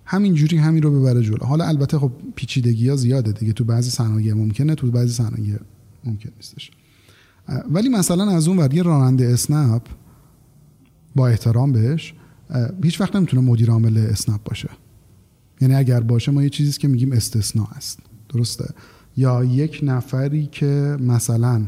همینجوری 0.06 0.58
همین 0.58 0.84
رو 0.84 1.00
ببره 1.00 1.24
جلو. 1.24 1.46
حالا 1.46 1.65
البته 1.65 2.00
خب 2.00 2.12
پیچیدگی 2.36 2.89
ها 2.89 2.96
زیاده 2.96 3.32
دیگه 3.32 3.53
تو 3.53 3.63
بعضی 3.63 3.89
صنایع 3.89 4.34
ممکنه 4.34 4.75
تو 4.75 4.91
بعضی 4.91 5.13
صنایع 5.13 5.56
ممکن 6.06 6.29
نیستش. 6.38 6.72
ولی 7.72 7.89
مثلا 7.89 8.29
از 8.29 8.48
اون 8.48 8.58
ور 8.58 8.74
یه 8.74 8.84
راننده 8.84 9.25
اسنپ 9.25 9.82
با 11.15 11.27
احترام 11.27 11.72
بهش 11.72 12.13
هیچ 12.84 13.01
وقت 13.01 13.15
نمی‌تونه 13.15 13.44
مدیر 13.44 13.72
عامل 13.72 13.98
اسنپ 13.98 14.44
باشه. 14.44 14.70
یعنی 15.62 15.75
اگر 15.75 16.00
باشه 16.00 16.32
ما 16.32 16.44
یه 16.44 16.50
چیزی 16.50 16.80
که 16.80 16.88
میگیم 16.88 17.12
استثناء 17.12 17.68
است. 17.75 18.00
درسته؟ 18.30 18.74
یا 19.18 19.44
یک 19.44 19.80
نفری 19.84 20.50
که 20.51 20.98
مثلا 21.00 21.68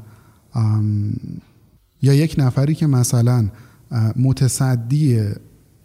یا 2.01 2.13
یک 2.13 2.35
نفری 2.37 2.75
که 2.75 2.87
مثلا 2.87 3.49
متصدی 4.15 5.19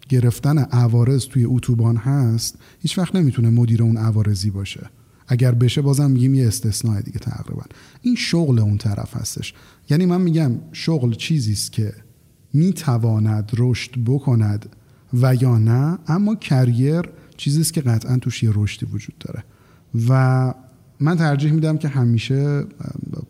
گرفتن 0.09 0.57
عوارض 0.57 1.25
توی 1.25 1.45
اتوبان 1.45 1.97
هست 1.97 2.57
هیچ 2.79 2.97
وقت 2.97 3.15
نمی‌تونه 3.15 3.49
مدیر 3.49 3.83
اون 3.83 3.97
عوارضی 3.97 4.49
باشه. 4.49 4.89
اگر 5.27 5.51
بشه 5.51 5.81
بازم 5.81 6.11
میگیم 6.11 6.35
یه 6.35 6.47
استثناء 6.47 7.01
دیگه 7.01 7.19
تقریبا. 7.19 7.63
این 8.01 8.15
شغل 8.15 8.59
اون 8.59 8.77
طرف 8.77 9.17
هستش. 9.17 9.53
یعنی 9.89 10.05
من 10.05 10.21
میگم 10.21 10.51
شغل 10.71 11.13
چیزی 11.13 11.51
است 11.51 11.71
که 11.71 11.93
می‌تواند 12.53 13.51
رشد 13.57 13.91
بکند 14.05 14.69
و 15.21 15.35
یا 15.35 15.57
نه 15.57 15.99
اما 16.07 16.35
کریر 16.35 17.01
چیزی 17.37 17.61
است 17.61 17.73
که 17.73 17.81
قطعا 17.81 18.17
توش 18.17 18.43
یه 18.43 18.51
رشدی 18.53 18.85
وجود 18.85 19.17
داره. 19.19 19.43
و 20.09 20.53
من 20.99 21.17
ترجیح 21.17 21.51
میدم 21.51 21.77
که 21.77 21.87
همیشه 21.87 22.63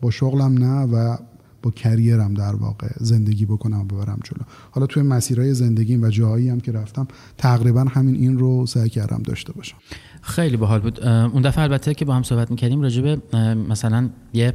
با 0.00 0.10
شغلم 0.10 0.58
نه 0.58 0.82
و 0.82 1.16
با 1.62 1.70
کریرم 1.70 2.34
در 2.34 2.54
واقع 2.54 2.88
زندگی 3.00 3.46
بکنم 3.46 3.80
و 3.80 3.84
ببرم 3.84 4.18
جلو. 4.24 4.42
حالا 4.70 4.86
توی 4.86 5.02
مسیرهای 5.02 5.54
زندگیم 5.54 6.02
و 6.02 6.08
جاهایی 6.08 6.48
هم 6.48 6.60
که 6.60 6.72
رفتم 6.72 7.08
تقریبا 7.38 7.84
همین 7.84 8.14
این 8.14 8.38
رو 8.38 8.66
سعی 8.66 8.88
کردم 8.88 9.22
داشته 9.22 9.52
باشم. 9.52 9.76
خیلی 10.22 10.56
باحال 10.56 10.80
بود. 10.80 11.04
اون 11.06 11.42
دفعه 11.42 11.62
البته 11.62 11.94
که 11.94 12.04
با 12.04 12.14
هم 12.14 12.22
صحبت 12.22 12.50
می‌کردیم 12.50 12.82
راجع 12.82 13.14
به 13.14 13.36
مثلا 13.68 14.08
یه 14.32 14.54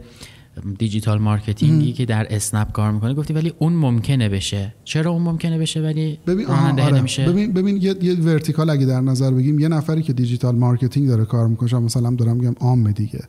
digital 0.77 1.19
marketing 1.19 1.86
ی 1.86 1.93
که 1.93 2.05
در 2.05 2.27
اسنپ 2.29 2.71
کار 2.71 2.91
می‌کنه. 2.91 3.13
گفتی 3.13 3.33
ولی 3.33 3.53
اون 3.59 3.73
ممکنه 3.73 4.29
بشه. 4.29 4.73
چرا 4.83 5.11
اون 5.11 5.21
ممکنه 5.21 5.57
بشه 5.57 5.81
ولی 5.81 6.19
ببین 6.27 6.45
آره. 6.45 6.93
نمیشه؟ 6.93 7.25
ببین 7.25 7.53
ببین 7.53 7.77
یه, 7.77 7.95
یه 8.01 8.13
vertical 8.13 8.69
اگه 8.69 8.85
در 8.85 9.01
نظر 9.01 9.31
بگیم 9.31 9.59
یه 9.59 9.67
نفری 9.67 10.03
که 10.03 10.13
digital 10.13 10.55
marketing 10.55 11.07
داره 11.07 11.25
کار 11.25 11.47
می‌کنه 11.47 11.79
مثلا 11.79 12.11
دارم 12.11 12.37
میگم 12.37 12.55
عام 12.59 12.91
دیگه. 12.91 13.19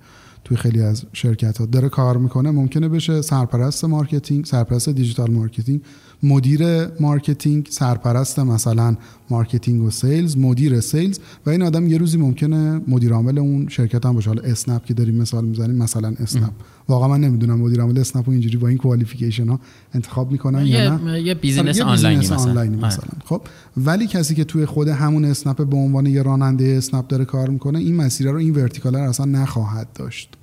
توی 0.45 0.57
خیلی 0.57 0.81
از 0.81 1.05
شرکت 1.13 1.59
ها 1.59 1.67
داره 1.67 1.89
کار 1.89 2.17
می‌کنه 2.17 2.51
ممکنه 2.51 2.89
بشه 2.89 3.23
سرپرست 3.23 3.85
marketing 3.85 4.45
سرپرست 4.45 4.89
digital 4.89 5.31
marketing 5.31 5.81
مدیر 6.23 6.87
marketing 7.01 7.67
سرپرست 7.71 8.39
مثلا 8.39 8.97
marketing 9.31 9.83
و 9.83 9.91
sales 9.91 10.37
مدیر 10.37 10.81
sales. 10.81 11.19
و 11.47 11.51
این 11.51 11.63
آدم 11.63 11.87
یه 11.87 11.99
روزی 11.99 12.19
ممکنه 12.19 12.81
مدیر 12.89 13.13
عامل 13.13 13.39
اون 13.39 13.69
شرکت 13.69 14.07
هم 14.07 14.15
باشه. 14.15 14.31
حالا 14.31 14.43
اسنپ 14.43 14.85
که 14.85 14.95
داریم 14.95 15.15
مثال 15.15 15.45
می‌زنیم 15.45 15.77
مثلا 15.77 16.15
اسنپ. 16.21 16.53
واقعا 16.89 17.09
من 17.09 17.21
نمی‌دونم 17.21 17.61
مدیر 17.61 17.81
عامل 17.81 17.99
اسنپ 17.99 18.29
اینجوری 18.29 18.57
با 18.57 18.69
این 18.69 18.79
qualification 18.79 19.49
ها 19.49 19.61
انتخاب 19.95 20.33
می‌کنن 20.33 20.67
یا 20.67 20.97
نه 20.97 21.23
یه 21.23 21.35
business 21.35 21.81
آنلاینی 21.81 22.17
مثلا, 22.17 22.61
آره. 22.61 22.69
مثلا. 22.69 23.09
خب 23.25 23.43
ولی 23.77 24.07
کسی 24.07 24.35
که 24.35 24.45
توی 24.45 24.67
خود 24.67 24.89
همون 24.89 25.25
اسنپ 25.25 25.67
به 25.67 25.77
عنوان 25.77 26.07
یه 26.07 26.23
راننده 26.23 26.75
اسنپ 26.79 27.07
داره 27.07 27.25
کار 27.25 27.49
می‌کنه 27.49 27.79
این 27.79 27.97
مسیر 27.97 28.31
رو 28.31 28.37
این 28.37 28.55
vertical 28.55 28.97
اصلا 28.97 29.27
نخواهد 29.27 29.89
داشت 29.95 30.37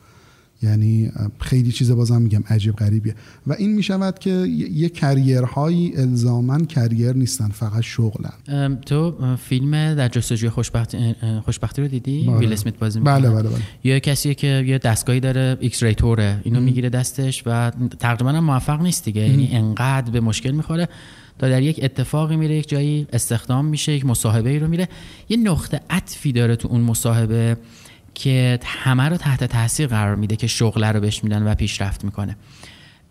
یعنی 0.63 1.12
خیلی 1.39 1.72
چیز 1.72 1.91
بازم 1.91 2.22
میگم 2.22 2.44
عجیب 2.50 2.75
غریبیه. 2.75 3.15
و 3.48 3.53
این 3.53 3.74
می‌شود 3.74 4.20
که 4.20 4.30
یه 4.72 4.89
career 4.89 5.59
هایی 5.59 5.93
الزاما 5.98 6.65
career 6.65 7.13
نیستن 7.13 7.50
فقط 7.50 7.82
شغلن. 7.82 8.77
تو 8.86 9.15
فیلم 9.36 9.96
در 9.96 10.08
جستجوی 10.08 10.50
خوشبختی, 10.50 11.15
خوشبختی 11.46 11.82
رو 11.82 11.88
دیدی؟ 11.88 12.24
بله. 12.27 12.38
ویل 12.38 12.53
اسمیت 12.53 12.77
بازی 12.80 13.00
بله 13.00 13.30
بله 13.30 13.50
بله. 13.50 13.58
یه 13.84 14.00
کسی 14.00 14.36
که 14.36 14.63
یه 14.68 14.77
دستگاهی 14.77 15.20
داره 15.20 15.58
X-ray 15.60 15.96
طوره 15.96 16.41
اینو 16.44 16.60
می‌گیره 16.60 16.89
دستش 16.89 17.44
و 17.46 17.72
تقریبا 18.00 18.41
موفق 18.41 18.82
نیست 18.82 19.06
دیگه. 19.06 19.22
یعنی 19.22 19.50
انقدر 19.51 20.12
به 20.12 20.20
مشکل 20.20 20.51
می‌خوره. 20.51 20.89
تا 21.39 21.50
در 21.50 21.62
یک 21.62 21.80
اتفاقی 21.84 22.36
میره 22.36 22.56
یک 22.56 22.70
جایی 22.70 23.08
استخدام 23.13 23.65
میشه 23.65 23.91
یک 23.91 24.06
مصاحبه 24.06 24.50
ای 24.50 24.60
رو 24.60 24.68
میره. 24.68 24.89
یه 25.30 25.38
نقطه 25.38 25.82
عطفی 25.89 26.32
داره 26.32 26.56
تو 26.56 26.68
اون 26.68 26.82
مصاحبه. 26.82 27.58
که 28.13 28.60
همه 28.65 29.10
رو 29.10 29.18
تحت 29.18 29.44
تاثیر 29.44 29.88
قرار 29.88 30.15
میده 30.15 30.36
که 30.36 30.48
شغله 30.48 30.91
رو 30.91 31.00
بهش 31.00 31.24
میدن 31.24 31.48
و 31.48 31.56
پیشرفت 31.56 32.03
می‌کنه. 32.03 32.36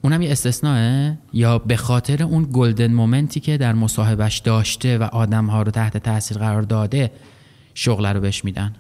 اونم 0.03 0.23
یه 0.23 0.33
استثناءه. 0.33 1.19
یا 1.33 1.59
به 1.59 1.77
خاطر 1.77 2.23
اون 2.23 2.49
گلدن 2.53 2.93
مومنتی 2.93 3.41
که 3.41 3.57
در 3.57 3.73
مصاحبهش 3.73 4.39
داشته 4.39 4.99
و 4.99 5.03
آدم 5.03 5.47
ها 5.47 5.63
رو 5.63 5.71
تحت 5.71 5.97
تاثیر 5.97 6.39
قرار 6.39 6.63
داده 6.63 7.13
شغله 7.75 8.13
رو 8.13 8.21
بهش 8.21 8.45
میدن. 8.45 8.73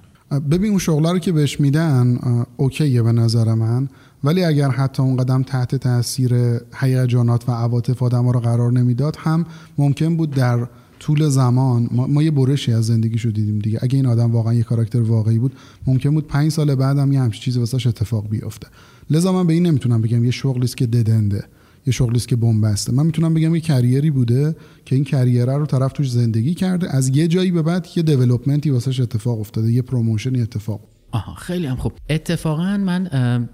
ببین 0.50 0.70
اون 0.70 0.78
شغله 0.78 1.12
رو 1.12 1.18
که 1.18 1.32
بهش 1.32 1.60
میدن 1.60 2.18
اوکیه 2.56 3.02
به 3.02 3.12
نظر 3.12 3.54
من. 3.54 3.88
ولی 4.24 4.44
اگر 4.44 4.70
حتی 4.70 5.02
اون 5.02 5.16
قدم 5.16 5.42
تحت 5.42 5.74
تاثیر 5.74 6.60
هیجانات 6.80 7.48
و 7.48 7.52
عواطف 7.52 8.02
آدم 8.02 8.24
ها 8.24 8.30
رو 8.30 8.40
قرار 8.40 8.72
نمی‌داد 8.72 9.16
هم 9.20 9.46
ممکن 9.78 10.16
بود 10.16 10.30
در 10.30 10.66
طول 11.00 11.28
زمان 11.28 11.88
ما, 11.92 12.22
یه 12.22 12.30
برشی 12.30 12.72
از 12.72 12.86
زندگیشو 12.86 13.30
دیدیم 13.30 13.58
دیگه. 13.58 13.78
اگه 13.82 13.96
این 13.96 14.06
آدم 14.06 14.32
واقعا 14.32 14.54
یه 14.54 14.62
کاراکتر 14.62 15.00
واقعی 15.00 15.38
بود 15.38 15.52
ممکن 15.86 16.10
بود 16.10 16.26
پنج 16.26 16.52
سال 16.52 16.74
بعدم 16.74 17.12
یه 17.12 17.20
همچین 17.20 17.42
چیزی 17.42 17.58
واسش 17.58 17.86
اتفاق 17.86 18.28
بیفته. 18.28 18.68
لذا 19.10 19.32
من 19.32 19.46
به 19.46 19.52
این 19.52 19.66
نمی‌تونم 19.66 20.00
بگم 20.00 20.24
یه 20.24 20.30
شغلی 20.30 20.64
است 20.64 20.76
که 20.76 20.86
ددنده 20.86 21.44
یه 21.86 21.92
شغلی 21.92 22.16
است 22.16 22.28
که 22.28 22.36
بنبسته. 22.36 22.92
من 22.92 23.06
می‌تونم 23.06 23.34
بگم 23.34 23.54
یه 23.54 23.60
کریری 23.60 24.10
بوده 24.10 24.56
که 24.84 24.94
این 24.94 25.04
کریره 25.04 25.56
رو 25.56 25.66
طرف 25.66 25.92
توش 25.92 26.10
زندگی 26.10 26.54
کرده. 26.54 26.96
از 26.96 27.08
یه 27.08 27.28
جایی 27.28 27.50
به 27.50 27.62
بعد 27.62 27.88
یه 27.96 28.02
دیولپمنتی 28.02 28.70
واسش 28.70 29.00
اتفاق 29.00 29.40
افتاده 29.40 29.72
یه 29.72 29.82
پروموشنی 29.82 30.42
اتفاق. 30.42 30.80
آها 31.12 31.34
خیلی 31.34 31.66
هم 31.66 31.76
خوب. 31.76 31.92
اتفاقا 32.10 32.76
من 32.76 33.02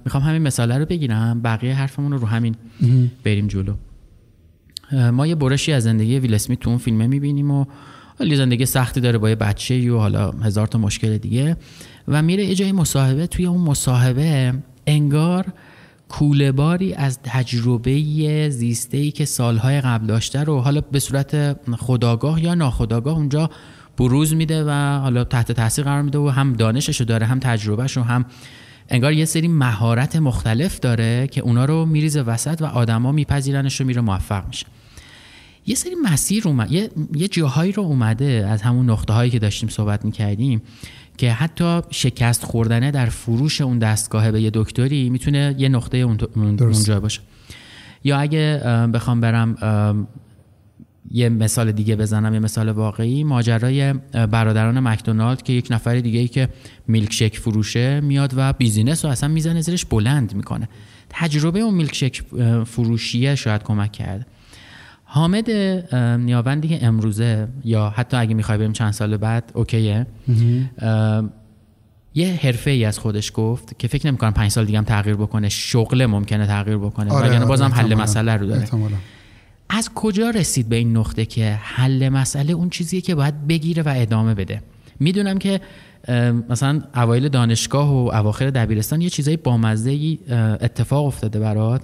می‌خوام 0.04 0.22
همین 0.22 0.42
مثاله 0.42 0.78
رو 0.78 0.86
بگیرم. 0.86 1.40
بقیه 1.42 1.74
حرفمون 1.74 2.12
رو 2.12 2.18
رو 2.18 2.26
همین 2.26 2.54
بریم 3.24 3.46
جلو. 3.46 3.74
ما 4.92 5.26
یه 5.26 5.34
برشی 5.34 5.72
از 5.72 5.82
زندگی 5.82 6.18
ویل 6.18 6.34
اسمیت 6.34 6.60
تو 6.60 6.70
اون 6.70 6.78
فیلمه 6.78 7.06
می‌بینیم 7.06 7.50
و 7.50 7.64
حالا 8.18 8.36
زندگی 8.36 8.66
سختی 8.66 9.00
داره 9.00 9.18
با 9.18 9.28
یه 9.28 9.34
بچه 9.34 9.92
و 9.92 9.98
حالا 9.98 10.30
هزار 10.30 10.66
تا 10.66 10.78
مشکل 10.78 11.18
دیگه. 11.18 11.56
و 12.08 12.22
میره 12.22 12.44
یه 12.44 12.54
جای 12.54 12.72
مصاحبه 12.72 13.26
توی 13.26 13.46
اون 13.46 13.60
مصاحبه 13.60 14.54
انگار 14.86 15.46
کوله 16.08 16.52
باری 16.52 16.94
از 16.94 17.18
تجربه 17.22 18.48
زیسته 18.50 18.96
ای 18.96 19.10
که 19.10 19.24
سالهای 19.24 19.80
قبل 19.80 20.06
داشته 20.06 20.44
رو 20.44 20.60
حالا 20.60 20.80
به 20.80 20.98
صورت 20.98 21.56
خداگاه 21.76 22.44
یا 22.44 22.54
ناخداگاه 22.54 23.16
اونجا 23.16 23.50
بروز 23.98 24.34
میده 24.34 24.64
و 24.64 24.98
حالا 24.98 25.24
تحت 25.24 25.52
تاثیر 25.52 25.84
قرار 25.84 26.02
میده 26.02 26.18
و 26.18 26.28
هم 26.28 26.52
دانشش 26.52 27.00
رو 27.00 27.06
داره 27.06 27.26
هم 27.26 27.38
تجربهش 27.38 27.96
رو 27.96 28.02
هم 28.02 28.24
انگار 28.88 29.12
یه 29.12 29.24
سری 29.24 29.48
مهارت 29.48 30.16
مختلف 30.16 30.80
داره 30.80 31.26
که 31.26 31.40
اونا 31.40 31.64
رو 31.64 31.86
میریزه 31.86 32.22
وسط 32.22 32.62
و 32.62 32.64
آدما 32.64 33.12
میپذیرنش 33.12 33.80
و 33.80 33.84
میره 33.84 34.00
موفق 34.00 34.46
میشه 34.46 34.66
یه 35.66 35.74
سری 35.74 35.94
مسیر 36.04 36.48
اومد 36.48 36.72
یه, 36.72 36.90
یه 37.14 37.28
جاهایی 37.28 37.72
رو 37.72 37.82
اومده 37.82 38.46
از 38.50 38.62
همون 38.62 38.90
نقطه 38.90 39.12
هایی 39.12 39.30
که 39.30 39.38
داشتیم 39.38 39.68
صحبت 39.68 40.04
می‌کردیم 40.04 40.62
که 41.16 41.32
حتی 41.32 41.80
شکست 41.90 42.44
خوردنه 42.44 42.90
در 42.90 43.06
فروش 43.06 43.60
اون 43.60 43.78
دستگاه 43.78 44.30
به 44.30 44.42
یه 44.42 44.50
دکتری 44.54 45.10
می‌تونه 45.10 45.54
یه 45.58 45.68
نقطه 45.68 45.98
اونجا 45.98 47.00
باشه. 47.00 47.20
یا 48.04 48.18
اگه 48.18 48.58
بخوام 48.94 49.20
برم 49.20 49.56
یه 51.10 51.28
مثال 51.28 51.72
دیگه 51.72 51.96
بزنم 51.96 52.34
یه 52.34 52.40
مثال 52.40 52.68
واقعی. 52.68 53.25
ماجرای 53.25 53.92
برادران 54.12 54.80
مکدونالد 54.80 55.42
که 55.42 55.52
یک 55.52 55.68
نفر 55.70 56.00
دیگه 56.00 56.20
ای 56.20 56.28
که 56.28 56.48
میلکشک 56.88 57.36
فروشه 57.38 58.00
میاد 58.00 58.32
و 58.36 58.52
بیزینس 58.52 59.04
رو 59.04 59.10
اصلا 59.10 59.28
می‌زنه 59.28 59.60
زیرش 59.60 59.84
بلند 59.84 60.34
می‌کنه. 60.34 60.68
تجربه 61.10 61.60
اون 61.60 61.75
میلکشک 61.75 62.22
فروشیه 62.64 63.34
شاید 63.34 63.62
کمک 63.62 63.92
کرده 63.92 64.26
حامد 65.04 65.50
نیاوندی 66.00 66.68
که 66.68 66.86
امروزه 66.86 67.48
یا 67.64 67.90
حتی 67.96 68.16
اگه 68.16 68.34
می‌خوای 68.34 68.58
بریم 68.58 68.72
چند 68.72 68.92
سال 68.92 69.16
بعد 69.16 69.52
اوکیه. 69.54 70.06
یه 72.14 72.38
حرفه 72.42 72.70
ای 72.70 72.84
از 72.84 72.98
خودش 72.98 73.32
گفت 73.34 73.78
که 73.78 73.88
فکر 73.88 74.06
نمی‌کنم 74.06 74.32
پنج 74.32 74.50
سال 74.50 74.64
دیگه 74.64 74.78
هم 74.78 74.84
تغییر 74.84 75.16
بکنه 75.16 75.48
شغل 75.48 76.06
ممکنه 76.06 76.46
تغییر 76.46 76.76
بکنه. 76.78 77.12
آره 77.12 77.22
وگرنه 77.26 77.38
آره، 77.38 77.48
بازم 77.48 77.70
حل 77.75 77.94
مسئله 77.94 78.36
رو 78.36 78.46
داره. 78.46 78.66
از 79.68 79.90
کجا 79.94 80.30
رسید 80.30 80.68
به 80.68 80.76
این 80.76 80.96
نقطه 80.96 81.25
که 81.25 81.58
حل 81.62 82.08
مسئله 82.08 82.52
اون 82.52 82.70
چیزیه 82.70 83.00
که 83.00 83.14
باید 83.14 83.46
بگیره 83.46 83.82
و 83.82 83.92
ادامه 83.96 84.35
بده؟ 84.35 84.62
می‌دونم 85.00 85.38
که 85.38 85.61
مثلا 86.49 86.82
اوایل 86.94 87.28
دانشگاه 87.28 87.90
و 87.90 88.11
اواخر 88.14 88.50
دبیرستان 88.50 89.00
یه 89.00 89.11
چیزای 89.11 89.37
بامزه 89.37 90.18
اتفاق 90.61 91.06
افتاده 91.06 91.38
برات 91.40 91.82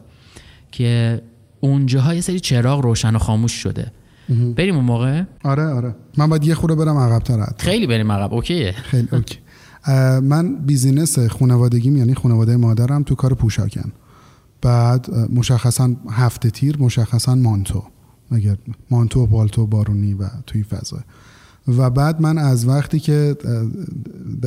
که 0.71 1.23
اونجاها 1.61 2.15
یه 2.15 2.21
سری 2.21 2.41
چراغ 2.41 2.81
روشن 2.81 3.17
و 3.17 3.19
خاموش 3.19 3.53
شده. 3.53 3.93
بریم 4.57 4.75
اون 4.75 4.85
موقع؟ 4.85 5.23
آره 5.45 5.67
آره. 5.67 5.95
من 6.19 6.29
باید 6.29 6.45
یه 6.45 6.55
خورده 6.55 6.75
برم 6.75 6.97
عقب 6.97 7.19
تر 7.19 7.47
خیلی 7.59 7.87
بریم 7.87 8.13
عقب 8.13 8.35
OK 8.35 8.48
ئه. 8.48 8.73
خیلی 8.73 9.09
OK. 9.13 9.39
من 10.31 10.57
business 10.57 11.19
خانوادگیم 11.19 11.97
یعنی 11.97 12.15
خانواده 12.15 12.57
مادرم 12.57 13.03
تو 13.03 13.15
کار 13.15 13.35
پوشاکن. 13.35 13.93
بعد 14.63 15.11
مشخصا 15.33 15.97
هفت 16.11 16.51
تیر 16.51 16.77
مشخصا 16.79 17.35
مانتو. 17.35 17.83
مگر 18.31 18.57
مانتو 18.91 19.21
و 19.21 19.27
پالتو 19.27 19.67
بارونی 19.67 20.15
و 20.15 20.29
توی 20.47 20.63
فضا. 20.63 20.99
و 21.69 21.91
بعد 21.91 22.21
من 22.21 22.39
از 22.39 22.69
وقتی 22.69 23.01
که 23.01 23.37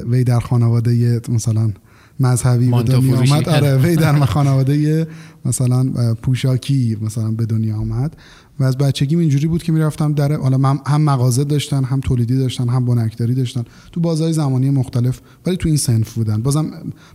وی 0.07 0.23
در 0.23 0.39
خانواده 0.39 1.21
مثلا 1.29 1.71
مذهبی 2.19 2.71
به 2.71 2.83
دنیا 2.83 3.17
آمد. 3.17 3.49
آره 3.49 3.77
وی 3.77 3.95
در 3.95 4.25
خانواده 4.25 5.07
مثلا 5.45 6.13
پوشاکی 6.13 6.97
مثلا 7.01 7.31
به 7.31 7.45
دنیا 7.45 7.77
آمد. 7.77 8.17
و 8.59 8.63
از 8.63 8.77
بچگیم 8.77 9.19
اینجوری 9.19 9.47
بود 9.47 9.63
که 9.63 9.71
می‌رفتم 9.71 10.13
در 10.13 10.33
حالا 10.33 10.57
هم 10.85 11.01
مغازه 11.01 11.43
داشتن 11.43 11.83
هم 11.83 11.99
تولیدی 11.99 12.37
داشتن 12.37 12.69
هم 12.69 12.85
بنکداری 12.85 13.33
داشتن. 13.33 13.63
تو 13.91 13.99
بازهای 13.99 14.33
زمانی 14.33 14.69
مختلف 14.69 15.21
ولی 15.45 15.57
تو 15.57 15.67
این 15.69 15.77
سنف 15.77 16.13
بودن. 16.13 16.41
بازم 16.41 16.71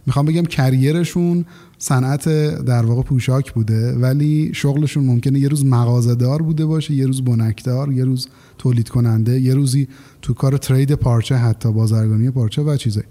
می‌خوام 0.06 0.26
بگم 0.26 0.42
کریرشون 0.42 1.44
صنعت 1.78 2.28
در 2.64 2.86
واقع 2.86 3.02
پوشاک 3.02 3.52
بوده 3.52 3.92
ولی 3.92 4.50
شغلشون 4.54 5.04
ممکنه 5.04 5.38
یه 5.38 5.48
روز 5.48 5.64
مغازه 5.64 6.14
دار 6.14 6.42
بوده 6.42 6.66
باشه 6.66 6.94
یه 6.94 7.06
روز 7.06 7.22
بنکدار 7.22 7.92
یه 7.92 8.04
روز 8.04 8.28
تولید 8.58 8.88
کننده 8.88 9.40
یه 9.40 9.54
روزی 9.54 9.88
تو 10.22 10.34
کار 10.34 10.56
ترید 10.56 10.94
پارچه 10.94 11.36
حتی 11.36 11.72
بازرگانی 11.72 12.30
پارچه 12.30 12.62
و 12.62 12.76
چیزایی. 12.76 13.06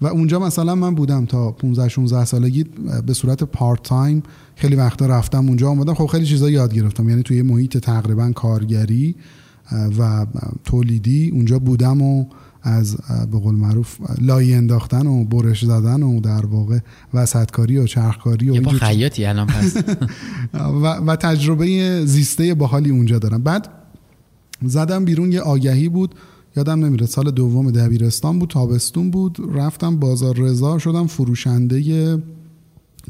و 0.00 0.06
اونجا 0.06 0.38
مثلا 0.38 0.74
من 0.74 0.94
بودم 0.94 1.26
تا 1.26 1.52
15 1.52 1.88
16 1.88 2.24
سالگی 2.24 2.64
به 3.06 3.14
صورت 3.14 3.44
پارت 3.44 3.82
تایم 3.82 4.22
خیلی 4.56 4.76
وقتا 4.76 5.06
رفتم 5.06 5.48
اونجا 5.48 5.68
اومدم 5.68 5.94
خب 5.94 6.06
خیلی 6.06 6.26
چیزا 6.26 6.50
یاد 6.50 6.74
گرفتم. 6.74 7.08
یعنی 7.08 7.22
توی 7.22 7.42
محیط 7.42 7.78
تقریبا 7.78 8.32
کارگری 8.32 9.14
و 9.98 10.26
تولیدی 10.64 11.30
اونجا 11.30 11.58
بودم 11.58 12.02
و 12.02 12.26
از 12.62 12.96
به 13.32 13.38
قول 13.38 13.54
معروف 13.54 13.96
لای 14.20 14.54
انداختن 14.54 15.06
و 15.06 15.24
برش 15.24 15.64
زدن 15.64 16.02
و 16.02 16.20
در 16.20 16.46
واقع 16.46 16.78
وسطکاری 17.14 17.78
و 17.78 17.86
چرخکاری 17.86 18.50
و 18.50 18.68
خیاطی 18.68 19.24
الان 19.24 19.46
پس. 19.46 19.76
و, 20.82 20.86
و 20.86 21.16
تجربه 21.16 22.00
زیسته 22.06 22.54
باحالی 22.54 22.90
اونجا 22.90 23.18
دارم. 23.18 23.42
بعد 23.42 23.68
زدم 24.62 25.04
بیرون 25.04 25.32
یه 25.32 25.40
آگهی 25.40 25.88
بود. 25.88 26.14
یادم 26.56 26.84
نمیره 26.84 27.06
سال 27.06 27.30
دوم 27.30 27.70
دبیرستان 27.70 28.38
بود 28.38 28.50
تابستون 28.50 29.10
بود. 29.10 29.38
رفتم 29.54 29.96
بازار 29.96 30.36
رضا 30.36 30.78
شدم 30.78 31.06
فروشنده 31.06 32.18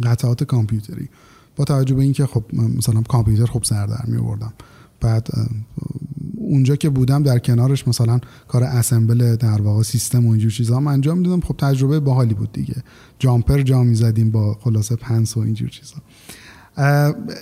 قطعات 0.02 0.44
کامپیوتری. 0.44 1.08
با 1.56 1.64
توجه 1.64 1.94
به 1.94 2.02
اینکه 2.02 2.26
خب 2.26 2.44
مثلا 2.52 3.00
کامپیوتر 3.00 3.46
خب 3.46 3.64
سر 3.64 3.86
در 3.86 4.04
می 4.06 4.16
آوردم 4.16 4.52
بعد 5.00 5.28
اونجا 6.36 6.76
که 6.76 6.88
بودم 6.88 7.22
در 7.22 7.38
کنارش 7.38 7.88
مثلا 7.88 8.20
کار 8.48 8.64
اسمبل 8.64 9.36
در 9.36 9.62
واقع 9.62 9.82
سیستم 9.82 10.26
و 10.26 10.30
اینجور 10.30 10.50
چیزا 10.50 10.76
هم 10.76 10.86
انجام 10.86 11.18
می‌دادم. 11.18 11.40
خب 11.40 11.56
تجربه 11.58 12.00
باحالی 12.00 12.34
بود 12.34 12.52
دیگه. 12.52 12.74
جامپر 13.18 13.62
جا 13.62 13.82
می‌زدیم 13.82 14.30
با 14.30 14.54
خلاصه 14.60 14.96
پنس 14.96 15.36
و 15.36 15.40
اینجور 15.40 15.68
چیزا. 15.68 15.96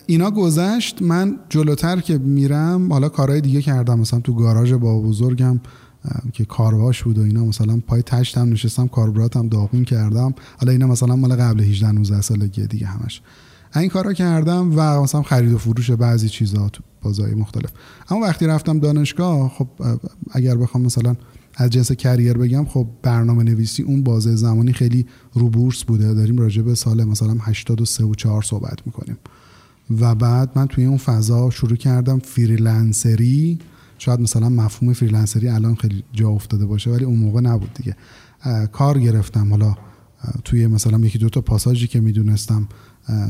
اینا 0.06 0.30
گذشت. 0.30 1.02
من 1.02 1.38
جلوتر 1.48 2.00
که 2.00 2.18
میرم 2.18 2.92
حالا 2.92 3.08
کارهای 3.08 3.40
دیگه 3.40 3.62
کردم. 3.62 4.00
مثلا 4.00 4.20
تو 4.20 4.34
گاراژ 4.34 4.72
با 4.72 5.00
بزرگم 5.00 5.60
که 6.32 6.44
کارواش 6.44 7.02
بود 7.02 7.18
و 7.18 7.22
اینا. 7.22 7.44
مثلا 7.44 7.80
پای 7.86 8.02
تشتم 8.02 8.48
نشستم 8.48 8.88
کاربراتم 8.88 9.48
داغون 9.48 9.84
کردم. 9.84 10.34
حالا 10.58 10.72
اینا 10.72 10.86
مثلا 10.86 11.16
مال 11.16 11.36
قبل 11.36 11.60
18 11.60 11.92
19 11.92 12.20
سالگی 12.20 12.66
دیگه 12.66 12.86
همش. 12.86 13.20
این 13.76 13.88
کارا 13.88 14.12
کردم 14.12 14.72
و 14.76 15.02
مثلا 15.02 15.22
خرید 15.22 15.52
و 15.52 15.58
فروش 15.58 15.90
بعضی 15.90 16.28
چیزا 16.28 16.68
تو 16.68 16.82
بازهای 17.02 17.34
مختلف. 17.34 17.70
اما 18.10 18.20
وقتی 18.20 18.46
رفتم 18.46 18.78
دانشگاه 18.78 19.48
خب 19.48 19.68
اگر 20.30 20.56
بخوام 20.56 20.84
مثلا 20.84 21.16
از 21.56 21.70
جنس 21.70 21.92
career 21.92 22.32
بگم 22.32 22.64
خب 22.64 22.86
برنامه 23.02 23.44
نویسی 23.44 23.82
اون 23.82 24.02
بازه 24.02 24.36
زمانی 24.36 24.72
خیلی 24.72 25.06
رو 25.32 25.48
بورس 25.48 25.84
بوده. 25.84 26.14
داریم 26.14 26.38
راجع 26.38 26.62
به 26.62 26.74
سال 26.74 27.04
مثلا 27.04 27.36
83 27.40 28.04
و 28.04 28.14
4 28.14 28.42
صحبت 28.42 28.78
می‌کنیم. 28.86 29.16
و 30.00 30.14
بعد 30.14 30.50
من 30.54 30.66
توی 30.66 30.84
اون 30.84 30.96
فضا 30.96 31.50
شروع 31.50 31.76
کردم 31.76 32.18
freelancer 32.18 33.35
ی. 33.35 33.58
شاید 34.04 34.20
مثلا 34.20 34.48
مفهوم 34.48 34.92
freelancer 34.92 35.43
ی 35.43 35.48
الان 35.48 35.74
خیلی 35.74 36.04
جا 36.12 36.28
افتاده 36.28 36.66
باشه 36.66 36.90
ولی 36.90 37.04
اون 37.04 37.18
موقع 37.18 37.40
نبود 37.40 37.74
دیگه. 37.74 37.96
کار 38.72 38.98
گرفتم. 38.98 39.50
حالا 39.50 39.74
توی 40.44 40.66
مثلا 40.66 40.98
یکی 40.98 41.18
دو 41.18 41.28
تا 41.28 41.40
پاساژی 41.40 41.86
که 41.86 42.00
می‌دونستم 42.00 42.68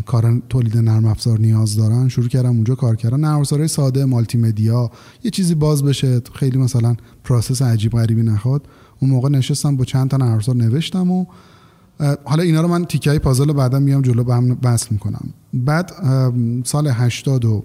کار 0.07 0.43
تولید 0.49 0.79
نرم 0.79 1.05
افزار 1.05 1.41
نیاز 1.41 1.77
دارن 1.77 2.09
شروع 2.09 2.29
کردم 2.29 2.49
اونجا 2.49 2.75
کار 2.75 2.97
کردن. 2.97 3.21
نرم 3.21 3.39
افزارهای 3.39 3.69
ساده 3.69 4.05
مالتی 4.05 4.39
مدیا 4.39 4.91
یه 5.25 5.31
چیزی 5.31 5.55
باز 5.55 5.85
بشه 5.85 6.21
خیلی 6.35 6.59
مثلا 6.59 6.97
پروسس 7.25 7.63
عجیب 7.63 7.93
غریبی 7.93 8.23
نخواد. 8.23 8.67
اون 9.01 9.11
موقع 9.11 9.29
نشستم 9.29 9.77
با 9.77 9.85
چند 9.85 10.11
تا 10.11 10.17
نرم 10.17 10.33
افزار 10.33 10.57
نوشتم 10.57 11.11
و 11.11 11.25
حالا 12.25 12.43
اینا 12.43 12.61
رو 12.61 12.69
من 12.69 12.85
تیکه 12.85 13.11
های 13.11 13.19
پازل 13.19 13.53
بعدا 13.53 13.79
میام 13.79 14.03
جلو 14.03 14.25
به 14.25 14.35
هم 14.35 14.55
بس 14.55 14.93
می‌کنم. 14.93 15.35
بعد 15.55 15.93
سال 16.65 16.89
80 16.89 17.45
و 17.45 17.65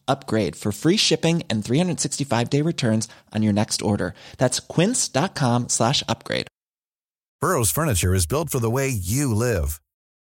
upgrade 0.11 0.55
for 0.55 0.71
free 0.71 0.97
shipping 0.97 1.41
and 1.49 1.65
365 1.65 2.49
day 2.49 2.61
returns 2.61 3.07
on 3.33 3.43
your 3.43 3.53
next 3.53 3.81
order. 3.81 4.13
That's 4.37 4.59
quince.com 4.59 5.69
slash 5.69 6.03
upgrade. 6.07 6.47
Burrow's 7.41 7.71
furniture 7.71 8.13
is 8.13 8.27
built 8.27 8.51
for 8.51 8.59
the 8.59 8.69
way 8.69 8.87
you 8.87 9.33
live. 9.33 9.81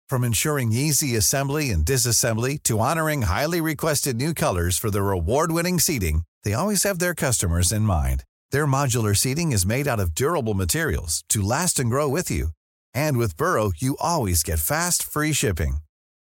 From 0.09 0.25
ensuring 0.25 0.73
easy 0.73 1.15
assembly 1.15 1.71
and 1.71 1.85
disassembly 1.85 2.61
to 2.65 2.81
honoring 2.81 3.23
highly 3.23 3.61
requested 3.61 4.17
new 4.17 4.35
colors 4.35 4.77
for 4.77 4.91
their 4.91 5.11
award 5.13 5.53
winning 5.53 5.79
seating, 5.79 6.23
they 6.43 6.55
always 6.55 6.83
have 6.83 6.99
their 6.99 7.15
customers 7.15 7.71
in 7.71 7.83
mind. 7.83 8.25
Their 8.51 8.67
modular 8.67 9.17
seating 9.17 9.53
is 9.53 9.65
made 9.65 9.87
out 9.87 10.01
of 10.01 10.15
durable 10.15 10.55
materials 10.55 11.23
to 11.29 11.41
last 11.41 11.79
and 11.79 11.89
grow 11.89 12.09
with 12.09 12.33
you. 12.33 12.49
And 12.93 13.17
with 13.17 13.37
Burrow, 13.37 13.71
you 13.77 13.97
always 14.01 14.43
get 14.43 14.59
fast, 14.59 15.05
free 15.05 15.33
shipping. 15.33 15.84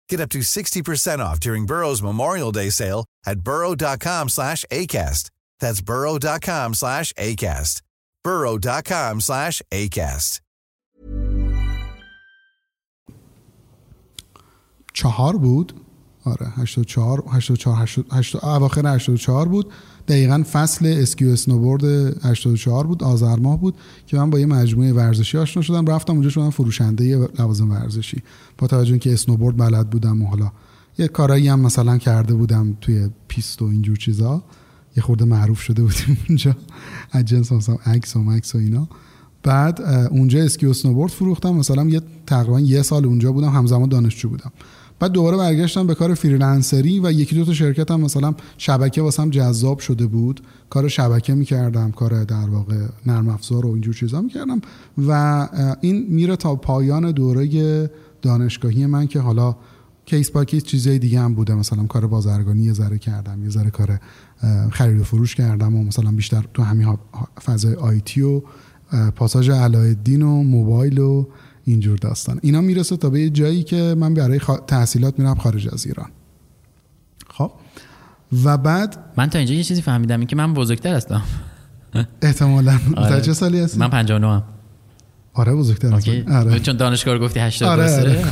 Get 0.08 0.20
up 0.20 0.28
to 0.30 0.38
60% 0.40 1.18
off 1.20 1.38
during 1.40 1.66
Burrow's 1.66 2.02
Memorial 2.02 2.52
Day 2.52 2.70
sale 2.70 3.04
at 3.24 3.40
burrow.com 3.40 4.28
slash 4.28 4.64
ACAST. 4.70 5.30
That's 5.60 5.80
burrow.com 5.80 6.74
slash 6.74 7.12
ACAST. 7.12 7.82
burrow.com 8.24 9.20
slash 9.20 9.62
ACAST. 9.72 10.40
چهار 14.92 15.36
بود 15.36 15.72
آره 16.24 16.52
84 16.58 17.24
84 17.36 17.76
80 18.12 18.44
اواخر 18.44 18.86
84 18.86 19.48
بود 19.48 19.72
دقیقا 20.07 20.43
فصل 20.51 20.85
اسکی 20.85 21.20
و 21.20 21.29
اسنوبورد 21.29 21.83
84 22.25 22.87
بود 22.87 23.03
آذر 23.03 23.35
ماه 23.35 23.59
بود 23.59 23.75
که 24.07 24.17
من 24.17 24.29
با 24.29 24.39
یه 24.39 24.45
مجموعه 24.45 24.93
ورزشی 24.93 25.37
آشنا 25.37 25.63
شدم. 25.63 25.85
رفتم 25.85 26.13
اونجا 26.13 26.29
شدم 26.29 26.49
فروشنده 26.49 27.29
لوازم 27.39 27.71
ورزشی. 27.71 28.23
با 28.57 28.67
توجه 28.67 28.97
که 28.97 29.13
اسنوبورد 29.13 29.57
بلد 29.57 29.89
بودم 29.89 30.21
و 30.21 30.27
حالا 30.27 30.51
یه 30.97 31.07
کارایی 31.07 31.47
هم 31.47 31.59
مثلا 31.59 31.97
کرده 31.97 32.33
بودم 32.33 32.77
توی 32.81 33.09
پیست 33.27 33.61
و 33.61 33.65
اینجور 33.65 33.97
چیزا. 33.97 34.43
یه 34.97 35.03
خورده 35.03 35.25
معروف 35.25 35.61
شده 35.61 35.83
بودیم 35.83 36.17
اونجا. 36.29 36.55
از 37.11 37.25
جنس 37.25 37.51
مثلا 37.51 37.77
عکس 37.85 38.15
و 38.15 38.19
مکس 38.19 38.55
و 38.55 38.57
اینا. 38.57 38.87
بعد 39.43 39.81
اونجا 40.11 40.43
اسکی 40.43 40.65
و 40.65 40.69
اسنوبورد 40.69 41.11
فروختم. 41.11 41.55
مثلا 41.55 41.83
یه 41.83 42.01
تقریبا 42.27 42.59
یه 42.59 42.81
سال 42.81 43.05
اونجا 43.05 43.31
بودم 43.31 43.49
همزمان 43.49 43.89
دانشجو 43.89 44.29
بودم. 44.29 44.51
بعد 44.99 45.11
دوباره 45.11 45.37
برگشتم 45.37 45.87
به 45.87 45.95
کار 45.95 46.13
freelancer 46.13 46.91
ی 46.91 46.99
و 46.99 47.11
یکی 47.11 47.35
دو 47.35 47.45
تا 47.45 47.53
شرکت 47.53 47.91
هم 47.91 48.01
مثلا 48.01 48.35
شبکه 48.57 49.01
واسم 49.01 49.29
جذاب 49.29 49.79
شده 49.79 50.07
بود. 50.07 50.41
کار 50.69 50.87
شبکه 50.87 51.33
می‌کردم 51.33 51.91
کار 51.91 52.23
در 52.23 52.49
واقع 52.49 52.85
نرم 53.05 53.29
افزار 53.29 53.65
و 53.65 53.71
اینجور 53.71 53.93
چیزا 53.93 54.21
می‌کردم. 54.21 54.61
و 55.07 55.47
این 55.81 56.05
میره 56.09 56.35
تا 56.35 56.55
پایان 56.55 57.11
دوره 57.11 57.89
دانشگاهی 58.21 58.85
من 58.85 59.07
که 59.07 59.19
حالا 59.19 59.55
case 60.05 60.31
by 60.31 60.45
case 60.45 60.63
چیزای 60.63 60.99
دیگه 60.99 61.19
هم 61.19 61.33
بوده. 61.33 61.55
مثلا 61.55 61.83
کار 61.83 62.07
بازرگانی 62.07 62.63
یه 62.63 62.73
ذره 62.73 62.97
کردم 62.97 63.43
یه 63.43 63.49
ذره 63.49 63.69
کار 63.69 63.99
خرید 64.71 65.01
و 65.01 65.03
فروش 65.03 65.35
کردم 65.35 65.75
و 65.75 65.83
مثلا 65.83 66.11
بیشتر 66.11 66.45
تو 66.53 66.63
همین 66.63 66.97
فضای 67.45 67.75
IT 67.75 68.21
و 68.21 68.41
پاساژ 69.15 69.49
علاءالدین 69.49 70.21
و 70.21 70.43
موبایل 70.43 70.99
و 70.99 71.25
اینجور 71.65 71.97
داستان. 71.97 72.39
اینا 72.43 72.61
می‌رسه 72.61 72.97
تا 72.97 73.09
به 73.09 73.21
یه 73.21 73.29
جایی 73.29 73.63
که 73.63 73.95
من 73.97 74.13
برای 74.13 74.39
تحصیلات 74.67 75.19
میرم 75.19 75.35
خارج 75.35 75.73
از 75.73 75.85
ایران. 75.85 76.09
خب؟ 77.27 77.51
و 78.43 78.57
بعد 78.57 78.97
من 79.17 79.29
تا 79.29 79.39
اینجا 79.39 79.53
یه 79.53 79.63
چیزی 79.63 79.81
فهمیدم 79.81 80.19
این 80.19 80.27
که 80.27 80.35
من 80.35 80.53
بزرگتر 80.53 80.95
هستم. 80.95 81.21
احتمالا. 82.21 82.79
آره. 82.95 83.21
چه 83.21 83.33
سالی 83.33 83.59
هستی؟ 83.59 83.79
من 83.79 83.89
59 83.89 84.27
ام 84.27 84.43
آره 85.33 85.55
بزرگتر 85.55 85.91
هستم 85.91 86.33
آره. 86.33 86.59
چون 86.59 86.77
دانشگاه 86.77 87.17
گفتی 87.17 87.39
80 87.39 87.69
آره, 87.69 87.99
آره. 87.99 88.25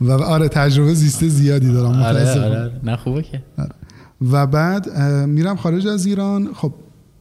و 0.00 0.12
آره 0.12 0.48
تجربه 0.48 0.94
زیسته 0.94 1.28
زیادی 1.28 1.72
دارم 1.72 2.02
آره 2.02 2.40
آره. 2.40 2.72
نه 2.82 2.96
خوبه 2.96 3.22
که. 3.22 3.42
آره. 3.58 3.70
و 4.30 4.46
بعد 4.46 4.98
میرم 5.26 5.56
خارج 5.56 5.86
از 5.86 6.06
ایران. 6.06 6.54
خب 6.54 6.74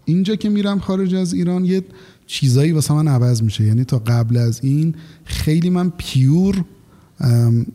اینجا 0.06 0.36
که 0.36 0.49
میرم 0.49 0.79
خارج 0.79 1.15
از 1.15 1.34
ایران 1.34 1.65
یه 1.65 1.84
چیزایی 2.26 2.72
واسه 2.72 2.94
من 2.94 3.08
عوض 3.08 3.44
میشه. 3.44 3.64
یعنی 3.64 3.84
تا 3.84 4.00
قبل 4.00 4.38
از 4.38 4.60
این 4.64 4.96
خیلی 5.26 5.70
من 5.70 5.92
پیور 5.98 6.64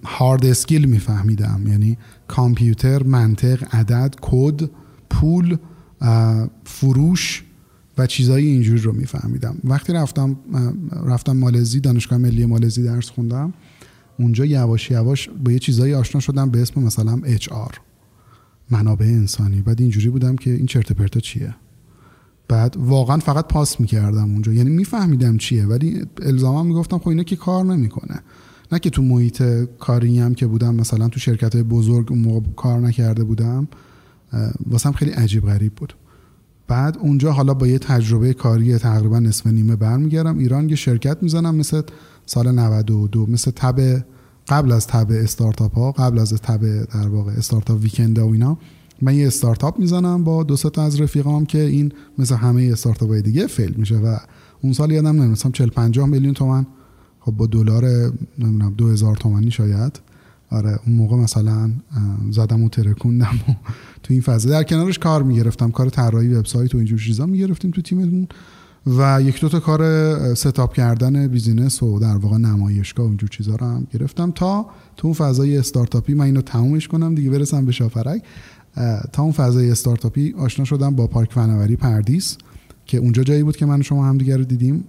هارد 0.04 0.46
اسکیل 0.46 0.84
میفهمیدم. 0.84 1.64
یعنی 1.66 1.98
کامپیوتر 2.28 3.02
منطق 3.02 3.74
عدد 3.74 4.14
کد 4.20 4.70
پول 5.10 5.56
فروش 6.64 7.44
و 7.98 8.06
چیزایی 8.06 8.46
اینجوری 8.46 8.80
رو 8.80 8.92
میفهمیدم. 8.92 9.56
وقتی 9.64 9.92
رفتم 9.92 10.36
رفتم 11.04 11.36
مالزی 11.36 11.80
دانشگاه 11.80 12.18
ملی 12.18 12.46
مالزی 12.46 12.82
درس 12.82 13.10
خوندم 13.10 13.54
اونجا 14.18 14.44
یواش 14.44 14.90
یواش 14.90 15.28
با 15.44 15.52
یه 15.52 15.58
چیزایی 15.58 15.94
آشنا 15.94 16.20
شدم 16.20 16.50
به 16.50 16.62
اسم 16.62 16.80
مثلا 16.80 17.20
آر 17.50 17.80
منابع 18.70 19.06
انسانی. 19.06 19.60
بعد 19.60 19.80
اینجوری 19.80 20.08
بودم 20.08 20.36
که 20.36 20.50
این 20.50 20.66
چرت 20.66 20.92
پرتا 20.92 21.20
چیه؟ 21.20 21.54
بعد 22.48 22.76
واقعا 22.78 23.18
فقط 23.18 23.48
پاس 23.48 23.80
می‌کردم 23.80 24.32
اونجا. 24.32 24.52
یعنی 24.52 24.70
میفهمیدم 24.70 25.36
چیه 25.36 25.66
ولی 25.66 26.02
الزاما 26.22 26.62
می‌گفتم 26.62 26.98
خب 26.98 27.08
اینا 27.08 27.22
که 27.22 27.36
کار 27.36 27.64
نمی‌کنه. 27.64 28.20
نه 28.72 28.78
که 28.78 28.90
تو 28.90 29.02
محیط 29.02 29.42
کاری 29.78 30.18
هم 30.18 30.34
که 30.34 30.46
بودم 30.46 30.74
مثلا 30.74 31.08
تو 31.08 31.20
شرکت 31.20 31.56
بزرگ 31.56 32.06
اون 32.10 32.20
موقع 32.20 32.46
کار 32.56 32.80
نکرده 32.80 33.24
بودم 33.24 33.68
واسم 34.66 34.92
خیلی 34.92 35.10
عجیب 35.10 35.46
غریب 35.46 35.74
بود. 35.74 35.94
بعد 36.68 36.98
اونجا 36.98 37.32
حالا 37.32 37.54
با 37.54 37.66
یه 37.66 37.78
تجربه 37.78 38.34
کاری 38.34 38.78
تقریبا 38.78 39.18
نصف 39.18 39.46
نیمه 39.46 39.76
برمیگردم. 39.76 40.38
ایران 40.38 40.68
یه 40.68 40.76
شرکت 40.76 41.22
می‌زنم 41.22 41.54
مثل 41.54 41.82
سال 42.26 42.52
92 42.52 43.26
مثل 43.26 43.50
تب 43.50 44.04
قبل 44.48 44.72
از 44.72 44.86
تب 44.86 45.06
استارتاپ 45.10 45.74
ها 45.74 45.92
قبل 45.92 46.18
از 46.18 46.32
تب 46.32 46.84
در 46.84 47.08
واقع 47.08 47.32
startup 47.32 47.80
weekend 47.82 48.18
و 48.18 48.26
اینا. 48.26 48.58
من 49.02 49.14
یه 49.14 49.26
استارتاپ 49.26 49.78
می‌زنم 49.78 50.24
با 50.24 50.42
دو 50.42 50.56
تا 50.56 50.82
از 50.82 51.00
رفیقام 51.00 51.46
که 51.46 51.60
این 51.60 51.92
مثل 52.18 52.34
همه 52.34 52.68
استارتاپ 52.72 53.08
های 53.08 53.22
دیگه 53.22 53.46
fail 53.46 53.74
میشه 53.76 53.96
و 53.96 54.16
اون 54.62 54.72
سال 54.72 54.90
یادم 54.90 55.08
نمیاد 55.08 55.28
مثلا 55.28 55.50
40 55.50 55.68
50 55.68 56.06
میلیون 56.06 56.34
تومن 56.34 56.66
خب 57.20 57.32
با 57.32 57.46
دلار 57.46 57.84
نمی‌دونم 58.38 58.74
2000 58.76 59.16
تومانی 59.16 59.50
شاید. 59.50 60.00
آره 60.50 60.78
اون 60.86 60.96
موقع 60.96 61.16
مثلا 61.16 61.70
زدم 62.30 62.62
و 62.62 62.68
ترکوندم 62.68 63.40
و 63.48 63.52
تو 64.02 64.14
این 64.14 64.20
فضا. 64.20 64.50
در 64.50 64.62
کنارش 64.62 64.98
کار 64.98 65.22
می‌گرفتم 65.22 65.70
کار 65.70 65.88
طراحی 65.88 66.34
وبسایت 66.34 66.74
و 66.74 66.78
اینجور 66.78 66.98
چیزا 66.98 67.26
می‌گرفتیم 67.26 67.70
تو 67.70 67.82
تیممون 67.82 68.28
و 68.86 69.22
یک 69.22 69.40
دو 69.40 69.48
تا 69.48 69.60
کار 69.60 70.34
setup 70.34 70.74
کردن 70.74 71.28
business 71.28 71.82
و 71.82 71.98
در 71.98 72.16
واقع 72.16 72.36
نمایشگاه 72.36 73.06
و 73.06 73.08
اینجور 73.08 73.28
چیزا 73.28 73.56
رو 73.56 73.66
هم 73.66 73.86
گرفتم 73.92 74.30
تا 74.30 74.66
تو 74.96 75.06
اون 75.06 75.14
فضای 75.14 75.58
استارتاپی 75.58 76.14
من 76.14 76.24
اینو 76.24 76.40
تمومش 76.40 76.88
کنم 76.88 77.14
دیگه 77.14 77.30
برسم 77.30 77.64
به 77.64 77.72
شاپرک 77.72 78.22
تا 79.12 79.22
اون 79.22 79.32
فضای 79.32 79.70
استارتاپی 79.70 80.34
آشنا 80.38 80.64
شدم 80.64 80.96
با 80.96 81.06
پارک 81.06 81.32
فناوری 81.32 81.76
پردیس 81.76 82.38
که 82.86 82.98
اونجا 82.98 83.22
جایی 83.22 83.42
بود 83.42 83.56
که 83.56 83.66
من 83.66 83.82
شما 83.82 84.06
همدیگه 84.06 84.36
رو 84.36 84.44
دیدیم. 84.44 84.84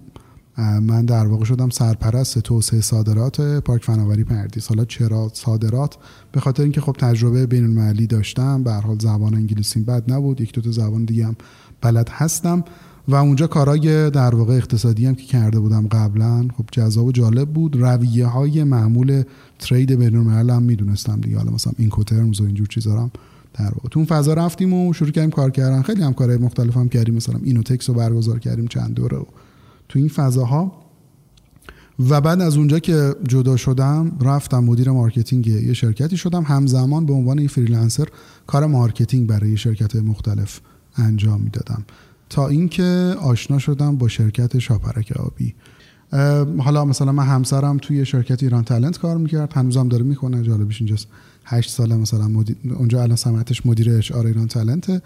من 0.82 1.04
در 1.04 1.26
واقع 1.26 1.44
شدم 1.44 1.70
سرپرست 1.70 2.38
توسعه 2.38 2.80
صادرات 2.80 3.40
پارک 3.40 3.84
فناوری 3.84 4.24
پردیس. 4.24 4.68
حالا 4.68 4.84
چرا 4.84 5.30
صادرات؟ 5.34 5.96
به 6.32 6.40
خاطر 6.40 6.62
اینکه 6.62 6.80
خب 6.80 6.96
تجربه 6.98 7.46
بین 7.46 7.64
المللی 7.64 8.06
داشتم 8.06 8.62
به 8.62 8.72
حال 8.72 8.98
زبان 8.98 9.34
انگلیسی 9.34 9.80
بد 9.80 10.12
نبود 10.12 10.40
یک 10.40 10.52
دو 10.52 10.60
تا 10.60 10.70
زبان 10.70 11.04
دیگه 11.04 11.26
هم 11.26 11.36
بلد 11.80 12.08
هستم. 12.08 12.64
و 13.08 13.14
اونجا 13.14 13.46
کارای 13.46 14.10
در 14.10 14.34
واقع 14.34 14.54
اقتصادی 14.54 15.06
هم 15.06 15.14
که 15.14 15.24
کرده 15.24 15.60
بودم 15.60 15.86
قبلا 15.86 16.48
خب 16.56 16.64
جذاب 16.72 17.06
و 17.06 17.12
جالب 17.12 17.48
بود. 17.48 17.76
رویه 17.76 18.26
های 18.26 18.64
معمول 18.64 19.22
trade 19.58 19.92
بین 19.92 20.16
الملل 20.16 20.50
هم 20.50 20.62
می‌دونستم 20.62 21.20
دیگه. 21.20 21.38
حالا 21.38 21.50
مثلا 21.50 21.72
Incoterms 21.78 22.40
و 22.40 22.44
اینجور 22.44 22.66
چیزا 22.66 23.10
در 23.54 23.64
واقع. 23.64 23.88
تو 23.90 23.98
اون 23.98 24.06
فضا 24.06 24.34
رفتیم 24.34 24.72
و 24.74 24.92
شروع 24.92 25.10
کردیم 25.10 25.30
کار 25.30 25.50
کردن. 25.50 25.82
خیلی 25.82 26.02
هم 26.02 26.12
کارهای 26.12 26.38
مختلف 26.38 26.76
هم 26.76 26.88
کردیم. 26.88 27.14
مثلا 27.14 27.40
اینوتکس 27.42 27.88
رو 27.88 27.94
برگزار 27.94 28.38
کردیم 28.38 28.66
چند 28.66 28.94
دوره 28.94 29.16
و 29.16 29.24
تو 29.88 29.98
این 29.98 30.08
فضاها. 30.08 30.72
و 32.08 32.20
بعد 32.20 32.40
از 32.40 32.56
اونجا 32.56 32.78
که 32.78 33.14
جدا 33.28 33.56
شدم 33.56 34.18
رفتم 34.20 34.58
مدیر 34.58 34.90
marketing 34.90 35.46
یه 35.46 35.72
شرکتی 35.72 36.16
شدم. 36.16 36.42
همزمان 36.42 37.06
به 37.06 37.12
عنوان 37.12 37.38
یه 37.38 37.48
freelancer 37.48 38.08
کار 38.46 38.66
marketing 38.66 39.26
برای 39.26 39.56
شرکت 39.56 39.96
مختلف 39.96 40.60
انجام 40.96 41.40
می‌دادم. 41.40 41.84
تا 42.30 42.48
اینکه 42.48 43.14
آشنا 43.20 43.58
شدم 43.58 43.96
با 43.96 44.08
شرکت 44.08 44.58
شاپرک 44.58 45.12
آبی. 45.16 45.54
حالا 46.58 46.84
مثلا 46.84 47.12
من 47.12 47.24
همسرم 47.24 47.78
توی 47.78 48.04
شرکت 48.04 48.42
ایران 48.42 48.64
تالنت 48.64 48.98
کار 48.98 49.16
می‌کرد. 49.16 49.52
هنوزم 49.52 49.88
داره 49.88 50.04
می‌کنه 50.04 50.42
جالبش 50.42 50.80
اینجاست. 50.80 51.08
هشت 51.50 51.70
ساله 51.70 51.96
مثلا 51.96 52.28
مدیر 52.28 52.56
اونجا 52.78 53.02
الان 53.02 53.16
سمتش 53.16 53.66
مدیر 53.66 53.90
HR 53.90 54.26
ایران 54.26 54.48
تالنت 54.48 55.02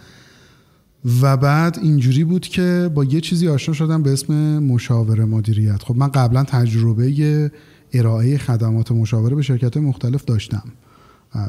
و 1.22 1.36
بعد 1.36 1.78
اینجوری 1.82 2.24
بود 2.24 2.46
که 2.46 2.90
با 2.94 3.04
یه 3.04 3.20
چیزی 3.20 3.48
آشنا 3.48 3.74
شدم 3.74 4.02
به 4.02 4.12
اسم 4.12 4.58
مشاوره 4.58 5.24
مدیریت. 5.24 5.82
خب 5.82 5.96
من 5.96 6.08
قبلا 6.08 6.44
تجربه 6.44 7.50
ارائه 7.92 8.38
خدمات 8.38 8.92
مشاوره 8.92 9.36
به 9.36 9.42
شرکت 9.42 9.76
مختلف 9.76 10.24
داشتم. 10.24 10.62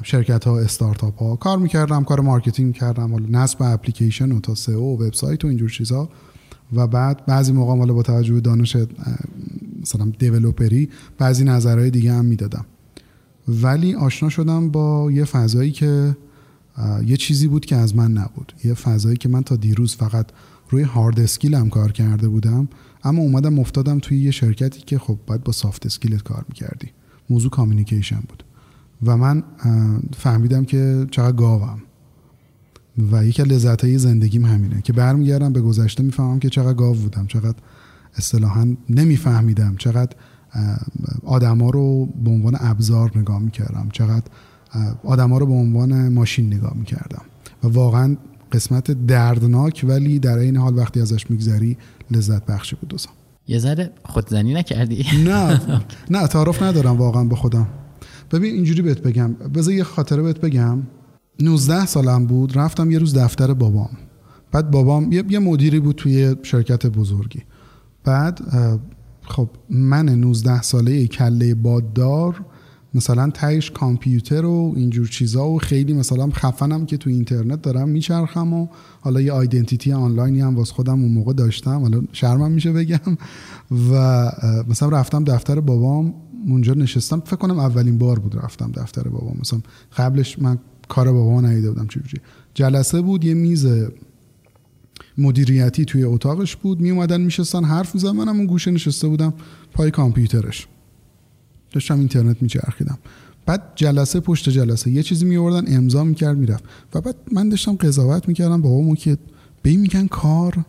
شرکت 0.03 0.45
ها 0.45 0.59
استارتاپ 0.59 1.19
ها 1.19 1.35
کار 1.35 1.57
می‌کردم 1.57 2.03
کار 2.03 2.19
marketing 2.19 2.73
کردم 2.73 3.11
حالا 3.11 3.25
نصب 3.29 3.61
اپلیکیشن 3.61 4.31
و 4.31 4.39
تا 4.39 4.55
سئو 4.55 4.79
و 4.79 5.03
وبسایت 5.03 5.45
و 5.45 5.47
اینجور 5.47 5.69
چیزا. 5.69 6.09
و 6.73 6.87
بعد 6.87 7.25
بعضی 7.25 7.51
موقع 7.51 7.77
حالا 7.77 7.93
با 7.93 8.03
توجه 8.03 8.33
به 8.33 8.41
دانش 8.41 8.77
مثلا 9.81 10.11
developer 10.19 10.82
ی 10.82 10.89
بعضی 11.17 11.43
نظرهای 11.43 11.89
دیگه 11.89 12.13
هم 12.13 12.25
می‌دادم. 12.25 12.65
ولی 13.47 13.95
آشنا 13.95 14.29
شدم 14.29 14.69
با 14.69 15.11
یه 15.11 15.25
فضایی 15.25 15.71
که 15.71 16.17
یه 17.05 17.17
چیزی 17.17 17.47
بود 17.47 17.65
که 17.65 17.75
از 17.75 17.95
من 17.95 18.11
نبود. 18.11 18.53
یه 18.63 18.73
فضایی 18.73 19.17
که 19.17 19.29
من 19.29 19.43
تا 19.43 19.55
دیروز 19.55 19.95
فقط 19.95 20.27
روی 20.69 20.83
hard 20.83 21.19
skill 21.19 21.55
هم 21.55 21.69
کار 21.69 21.91
کرده 21.91 22.27
بودم 22.27 22.67
اما 23.03 23.21
اومدم 23.21 23.59
افتادم 23.59 23.99
توی 23.99 24.17
یه 24.17 24.31
شرکتی 24.31 24.81
که 24.81 24.99
خب 24.99 25.17
باید 25.27 25.43
با 25.43 25.51
soft 25.51 25.85
skill 25.85 26.17
ت 26.17 26.23
کار 26.23 26.45
می‌کردی. 26.49 26.87
موضوع 27.29 27.51
communication 27.51 28.19
بود. 28.29 28.43
و 29.03 29.17
من 29.17 29.43
فهمیدم 30.17 30.65
که 30.65 31.07
چقدر 31.11 31.35
گاوم. 31.35 31.81
و 33.11 33.25
یکی 33.25 33.41
از 33.41 33.47
لذت 33.47 33.97
زندگیم 33.97 34.45
همینه 34.45 34.81
که 34.81 34.93
برمیگردم 34.93 35.53
به 35.53 35.61
گذشته 35.61 36.03
می‌فهمم 36.03 36.39
که 36.39 36.49
چقدر 36.49 36.73
گاو 36.73 36.95
بودم 36.95 37.27
چقدر 37.27 37.57
اصطلاحا 38.15 38.75
نمیفهمیدم 38.89 39.75
چقدر 39.77 40.15
آدما 41.25 41.69
رو 41.69 42.05
به 42.05 42.29
عنوان 42.29 42.57
ابزار 42.59 43.11
نگاه 43.15 43.39
می‌کردم. 43.39 43.89
چقدر 43.93 44.25
آدما 45.03 45.37
رو 45.37 45.45
به 45.45 45.53
عنوان 45.53 46.13
ماشین 46.13 46.53
نگاه 46.53 46.73
می‌کردم. 46.75 47.21
و 47.63 47.67
واقعا 47.67 48.17
قسمت 48.51 48.91
دردناک 48.91 49.85
ولی 49.87 50.19
در 50.19 50.37
این 50.37 50.57
حال 50.57 50.77
وقتی 50.77 51.01
ازش 51.01 51.31
میگذری 51.31 51.77
لذت 52.11 52.45
بخشی 52.45 52.75
بود 52.75 52.89
دوستم 52.89 53.11
یه 53.47 53.59
ذره 53.59 53.91
خودزنی 54.03 54.53
نکردی؟ 54.53 55.05
نه. 55.25 55.61
نه 56.11 56.27
تعارف 56.27 56.63
ندارم 56.63 56.97
واقعا 56.97 57.23
به 57.23 57.35
خودم. 57.35 57.67
ببین 58.31 58.53
اینجوری 58.53 58.81
بهت 58.81 59.01
بگم. 59.01 59.33
بذار 59.33 59.73
یه 59.73 59.83
خاطره 59.83 60.21
بهت 60.21 60.39
بگم. 60.39 60.79
19 61.39 61.85
سالم 61.85 62.25
بود 62.25 62.57
رفتم 62.57 62.91
یه 62.91 62.99
روز 62.99 63.17
دفتر 63.17 63.53
بابام. 63.53 63.89
بعد 64.51 64.71
بابام 64.71 65.11
یه 65.11 65.39
مدیری 65.39 65.79
بود 65.79 65.95
توی 65.95 66.35
شرکت 66.43 66.85
بزرگی. 66.85 67.43
بعد 68.03 68.39
خب 69.27 69.49
من 69.69 70.09
19 70.09 70.61
ساله 70.61 71.07
کله 71.07 71.55
باددار 71.55 72.45
مثلا 72.93 73.29
تهش 73.29 73.71
کامپیوتر 73.71 74.45
و 74.45 74.73
اینجور 74.75 75.07
چیزا 75.07 75.47
و 75.47 75.59
خیلی 75.59 75.93
مثلا 75.93 76.29
خفنم 76.29 76.85
که 76.85 76.97
تو 76.97 77.09
اینترنت 77.09 77.61
دارم 77.61 77.89
میچرخم 77.89 78.53
و 78.53 78.67
حالا 79.01 79.21
یه 79.21 79.31
آیدنتیتی 79.31 79.91
آنلاینی 79.91 80.41
هم 80.41 80.55
واس 80.55 80.71
خودم 80.71 81.01
اون 81.01 81.11
موقع 81.11 81.33
داشتم. 81.33 81.79
حالا 81.79 82.01
شرمم 82.11 82.51
میشه 82.51 82.71
بگم. 82.71 83.17
و 83.91 84.31
مثلا 84.67 84.89
رفتم 84.89 85.23
دفتر 85.23 85.59
بابام 85.59 86.13
اونجا 86.47 86.73
نشستم. 86.73 87.19
فکر 87.19 87.35
کنم 87.35 87.59
اولین 87.59 87.97
بار 87.97 88.19
بود 88.19 88.35
رفتم 88.37 88.71
دفتر 88.71 89.07
بابام. 89.07 89.37
مثلا 89.41 89.59
قبلش 89.97 90.39
من 90.39 90.57
کار 90.87 91.11
بابام 91.11 91.45
ندیده 91.45 91.71
بودم 91.71 91.87
چجوری 91.87 92.21
جلسه 92.53 93.01
بود 93.01 93.25
یه 93.25 93.33
میز 93.33 93.67
مدیریتی 95.17 95.85
توی 95.85 96.03
اتاقش 96.03 96.55
بود. 96.55 96.79
می 96.79 96.91
اومدن 96.91 97.21
میشستن 97.21 97.63
حرف 97.63 97.95
می‌زدن. 97.95 98.11
منم 98.11 98.35
اون 98.35 98.45
گوشه 98.45 98.71
نشسته 98.71 99.07
بودم 99.07 99.33
پای 99.73 99.91
کامپیوترش. 99.91 100.67
داشتم 101.71 101.99
اینترنت 101.99 102.41
میچرخیدم. 102.41 102.97
بعد 103.45 103.71
جلسه 103.75 104.19
پشت 104.19 104.49
جلسه 104.49 104.91
یه 104.91 105.03
چیزی 105.03 105.25
میوردن 105.25 105.75
امضا 105.75 106.03
می‌کرد 106.03 106.37
می‌رفت. 106.37 106.63
و 106.93 107.01
بعد 107.01 107.15
من 107.31 107.49
داشتم 107.49 107.75
قضاوت 107.75 108.27
می‌کردم. 108.27 108.61
بابامو 108.61 108.95
که 108.95 109.17
به 109.61 109.77
میگن 109.77 110.07
کار 110.07 110.65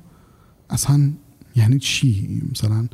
اصلا 0.71 1.11
یعنی 1.57 1.79
چی؟ 1.79 2.43
مثلا 2.53 2.89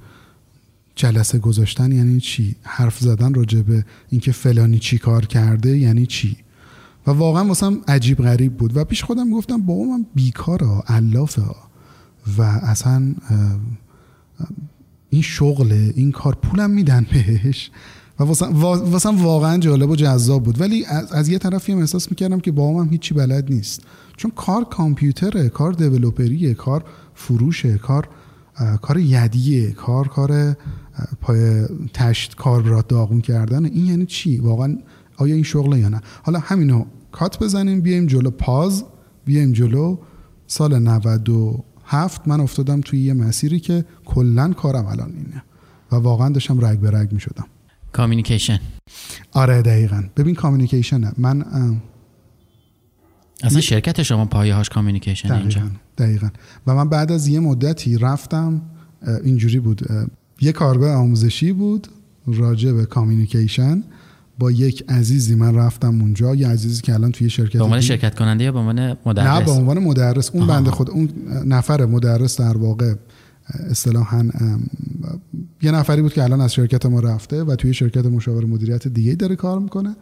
جلسه 0.94 1.38
گذاشتن 1.38 1.92
یعنی 1.92 2.20
چی؟ 2.20 2.56
حرف 2.62 2.98
زدن 2.98 3.34
راجع 3.34 3.62
به 3.62 3.84
اینکه 4.08 4.32
فلانی 4.32 4.78
چی 4.78 4.98
کار 4.98 5.26
کرده 5.26 5.78
یعنی 5.78 6.06
چی؟ 6.06 6.36
و 7.06 7.10
واقعا 7.10 7.44
واسم 7.44 7.78
عجیب 7.88 8.18
غریب 8.18 8.56
بود. 8.56 8.76
و 8.76 8.84
پیش 8.84 9.04
خودم 9.04 9.30
گفتم 9.30 9.62
بابا 9.62 9.84
من 9.84 10.06
بیکاره 10.14 10.82
علافه. 10.86 11.42
و 12.38 12.42
اصلا 12.42 13.14
این 15.10 15.22
شغله 15.22 15.92
این 15.96 16.12
کار 16.12 16.34
پولم 16.34 16.70
میدن 16.70 17.06
بهش. 17.12 17.70
و 18.20 18.24
واسم 18.24 19.24
واقعا 19.24 19.58
جالب 19.58 19.90
و 19.90 19.96
جذاب 19.96 20.42
بود. 20.42 20.60
ولی 20.60 20.84
از, 20.84 21.12
از 21.12 21.28
یه 21.28 21.38
طرفی 21.38 21.72
هم 21.72 21.78
احساس 21.78 22.10
می‌کردم 22.10 22.40
که 22.40 22.52
بابام 22.52 22.76
هم 22.76 22.90
هیچی 22.90 23.14
بلد 23.14 23.52
نیست. 23.52 23.82
چون 24.16 24.30
کار 24.36 24.64
کامپیوتره 24.64 25.48
کار 25.48 25.72
دیولوپریه 25.72 26.54
کار 26.54 26.84
فروشه 27.14 27.78
کار 27.78 28.08
کار 28.82 28.98
یدیه 28.98 29.72
کار 29.72 30.08
کار 30.08 30.56
پای 31.20 31.66
تشت 31.94 32.34
کار 32.34 32.80
داغون 32.80 33.20
کردن. 33.20 33.64
این 33.64 33.86
یعنی 33.86 34.06
چی؟ 34.06 34.38
واقعا 34.38 34.78
آیا 35.22 35.34
این 35.34 35.44
شغله 35.44 35.78
یا 35.78 35.88
نه؟ 35.88 36.00
حالا 36.22 36.38
همینو 36.38 36.84
کات 37.12 37.38
بزنیم 37.38 37.80
بیایم 37.80 38.06
جلو 38.06 38.30
پاز 38.30 38.84
بیایم 39.24 39.52
جلو 39.52 39.98
سال 40.46 40.78
97 40.78 42.28
من 42.28 42.40
افتادم 42.40 42.80
توی 42.80 43.00
یه 43.00 43.12
مسیری 43.14 43.60
که 43.60 43.84
کلا 44.04 44.52
کارم 44.52 44.86
الان 44.86 45.12
اینه 45.16 45.42
و 45.92 45.96
واقعا 45.96 46.28
داشتم 46.28 46.64
رگ 46.64 46.78
به 46.78 46.90
رگ 46.90 47.12
می 47.12 47.20
شدم 47.20 47.44
کامیونیکیشن. 47.92 48.60
آره 49.32 49.62
دقیقا. 49.62 50.02
ببین 50.16 50.34
communication 50.34 51.12
من 51.18 51.44
اصلا 53.42 53.60
شرکت 53.60 54.02
شما 54.02 54.24
پایه 54.24 54.54
هاش 54.54 54.68
communication 54.68 55.32
اینجا. 55.32 55.60
دقیقا 55.98 56.28
و 56.66 56.74
من 56.74 56.88
بعد 56.88 57.12
از 57.12 57.28
یه 57.28 57.40
مدتی 57.40 57.98
رفتم 57.98 58.62
اینجوری 59.24 59.60
بود 59.60 59.88
یه 60.40 60.52
کارگاه 60.52 60.94
آموزشی 60.94 61.52
بود 61.52 61.88
راجع 62.26 62.72
به 62.72 62.86
communication. 62.86 63.84
با 64.38 64.50
یک 64.50 64.84
عزیزی 64.88 65.34
من 65.34 65.54
رفتم 65.54 66.00
اونجا 66.00 66.34
یه 66.34 66.48
عزیزی 66.48 66.82
که 66.82 66.94
الان 66.94 67.12
توی 67.12 67.30
شرکت 67.30 67.58
به 67.58 67.64
عنوان 67.64 67.80
شرکت 67.80 68.14
کننده 68.14 68.44
یا 68.44 68.52
به 68.52 68.58
عنوان 68.58 68.96
مدرس؟ 69.06 69.26
نه 69.26 69.44
به 69.44 69.50
عنوان 69.50 69.78
مدرس. 69.78 70.30
اون 70.30 70.46
بنده 70.46 70.70
خود 70.70 70.90
اون 70.90 71.08
نفر 71.46 71.86
مدرس 71.86 72.40
در 72.40 72.56
واقع 72.56 72.94
اصطلاحا 73.70 74.28
یه 75.62 75.70
نفری 75.70 76.02
بود 76.02 76.12
که 76.12 76.22
الان 76.22 76.40
از 76.40 76.54
شرکت 76.54 76.86
ما 76.86 77.00
رفته 77.00 77.44
و 77.44 77.56
توی 77.56 77.74
شرکت 77.74 78.06
مشاور 78.06 78.44
مدیریت 78.44 78.88
دیگه 78.88 79.14
داره 79.14 79.36
کار 79.36 79.58
می‌کنه. 79.58 79.96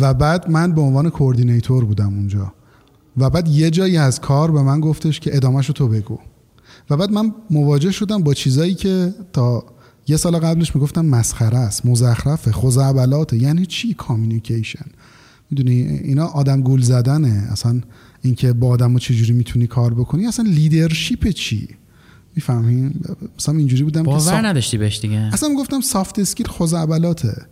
و 0.00 0.14
بعد 0.14 0.50
من 0.50 0.72
به 0.72 0.80
عنوان 0.80 1.10
coordinator 1.10 1.84
بودم 1.84 2.08
اونجا. 2.08 2.52
و 3.16 3.30
بعد 3.30 3.48
یه 3.48 3.70
جایی 3.70 3.96
از 3.96 4.20
کار 4.20 4.50
به 4.50 4.62
من 4.62 4.80
گفتش 4.80 5.20
که 5.20 5.36
ادامهشو 5.36 5.72
تو 5.72 5.88
بگو. 5.88 6.18
و 6.90 6.96
بعد 6.96 7.10
من 7.10 7.34
مواجه 7.50 7.90
شدم 7.90 8.22
با 8.22 8.34
چیزایی 8.34 8.74
که 8.74 9.14
تا 9.32 9.64
یه 10.06 10.16
سال 10.16 10.38
قبلش 10.38 10.74
می‌گفتم 10.74 11.06
مسخره 11.06 11.58
است 11.58 11.86
مزخرفه 11.86 12.52
خزعبلاته 12.52 13.36
یعنی 13.36 13.66
چی 13.66 13.94
communication 13.94 14.86
می‌دونی 15.50 15.82
اینا 15.82 16.26
آدم 16.26 16.60
گول 16.60 16.82
زدنه. 16.82 17.48
اصلا 17.50 17.80
اینکه 18.22 18.52
با 18.52 18.68
آدم 18.68 18.98
چجوری 18.98 19.32
می‌تونی 19.32 19.66
کار 19.66 19.94
بکنی؟ 19.94 20.26
اصلا 20.26 20.46
leadership 20.48 21.28
چی؟ 21.28 21.68
می‌فهمی؟ 22.36 22.90
مثلا 23.38 23.54
اینجوری 23.54 23.82
بودم 23.82 24.02
باور 24.02 24.46
نداشتی 24.46 24.78
بهش 24.78 25.00
دیگه. 25.00 25.16
اصلا 25.16 25.48
می‌گفتم 25.48 25.80
سافت 25.80 26.18
اسکیل 26.18 26.46
خزعبلاته 26.46 27.42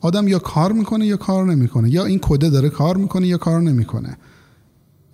آدم 0.00 0.28
یا 0.28 0.38
کار 0.38 0.72
می‌کنه 0.72 1.06
یا 1.06 1.16
کار 1.16 1.46
نمی‌کنه. 1.46 1.90
یا 1.90 2.04
این 2.04 2.18
کده 2.22 2.50
داره 2.50 2.68
کار 2.68 2.96
می‌کنه 2.96 3.26
یا 3.26 3.38
کار 3.38 3.62
نمی‌کنه. 3.62 4.16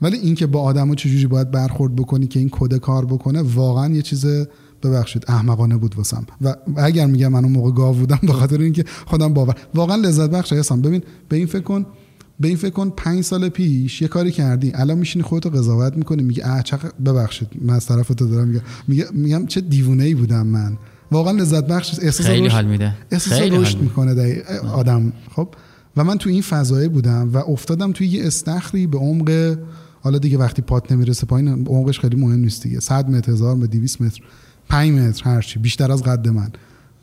ولی 0.03 0.19
اینکه 0.19 0.47
با 0.47 0.63
آدمو 0.63 0.95
چجوری 0.95 1.27
باید 1.27 1.51
برخورد 1.51 1.97
بکنی 1.97 2.27
که 2.27 2.39
این 2.39 2.49
کد 2.53 2.77
کار 2.77 3.07
بکنه 3.07 3.43
واقعا 3.43 3.95
یه 3.95 4.03
چیز 4.03 4.27
ببخشید 4.83 5.25
احمقانه 5.29 5.77
بود 5.77 5.97
واسم. 5.97 6.27
و 6.41 6.55
اگر 6.77 7.07
میگم 7.07 7.29
من 7.29 7.45
اون 7.45 7.53
موقع 7.53 7.71
گاو 7.71 7.97
بودم 7.97 8.19
به 8.23 8.33
خاطر 8.33 8.61
اینکه 8.61 8.85
خودم 9.07 9.35
باور. 9.35 9.55
واقعا 9.75 9.97
لذت 9.97 10.31
بخش 10.31 10.53
هستم 10.53 10.83
ببین 10.83 11.03
به 11.29 11.37
این 11.37 11.47
فکر 11.47 11.63
کن 11.63 11.87
به 12.41 12.49
این 12.49 12.57
فکر 12.57 12.71
کن 12.71 12.91
پنج 12.97 13.25
سال 13.25 13.49
پیش 13.49 14.03
یه 14.03 14.09
کاری 14.09 14.31
کردی 14.31 14.73
الان 14.75 14.99
میشینی 14.99 15.23
خودتو 15.23 15.51
قضاوت 15.51 15.97
می‌کنی 15.97 16.23
میگه 16.23 16.47
اه 16.47 16.63
چقدر 16.63 16.93
ببخشید 17.07 17.49
من 17.63 17.75
از 17.75 17.87
طرف 17.87 18.09
تو 18.09 18.27
دارم 18.27 18.49
میگم. 18.49 18.61
میگه 18.89 19.07
میگم 19.13 19.47
چه 19.47 19.61
دیوونه 19.61 20.05
ای 20.05 20.15
بودم 20.15 20.47
من. 20.47 20.79
واقعا 21.13 21.33
لذت 21.33 21.67
بخش 21.67 21.99
احساس 22.03 22.27
خیلی 22.27 22.49
حال 22.49 22.67
میده. 22.67 22.95
احساس 23.11 23.41
رشد 23.41 23.81
می‌کنه 23.81 24.43
آدم. 24.73 25.13
خب؟ 25.37 25.49
و 25.97 26.05
من 26.05 26.19
تو 26.19 26.31
این 26.31 26.43
فضایه 26.43 26.89
بودم 26.89 27.31
و 27.33 27.37
افتادم 27.37 27.93
توی 27.93 28.07
یه 28.07 28.27
استخری 28.27 28.87
به 28.87 28.99
عمق 28.99 29.59
حالا 30.01 30.19
دیگه 30.19 30.39
وقتی 30.39 30.63
پات 30.63 30.93
نمی‌رسه 30.93 31.27
پایین 31.27 31.49
عمقش 31.67 32.01
خیلی 32.01 32.17
مهم 32.17 32.41
نیست 32.41 32.63
دیگه. 32.63 32.81
100 32.81 33.11
متر 33.11 33.33
هزار 33.33 33.57
متر 33.57 33.67
200 33.67 34.03
متر. 34.03 34.21
5 34.71 35.01
متر 35.01 35.25
هرچی 35.25 35.59
بیشتر 35.59 35.93
از 35.93 36.03
قد 36.03 36.29
من. 36.29 36.51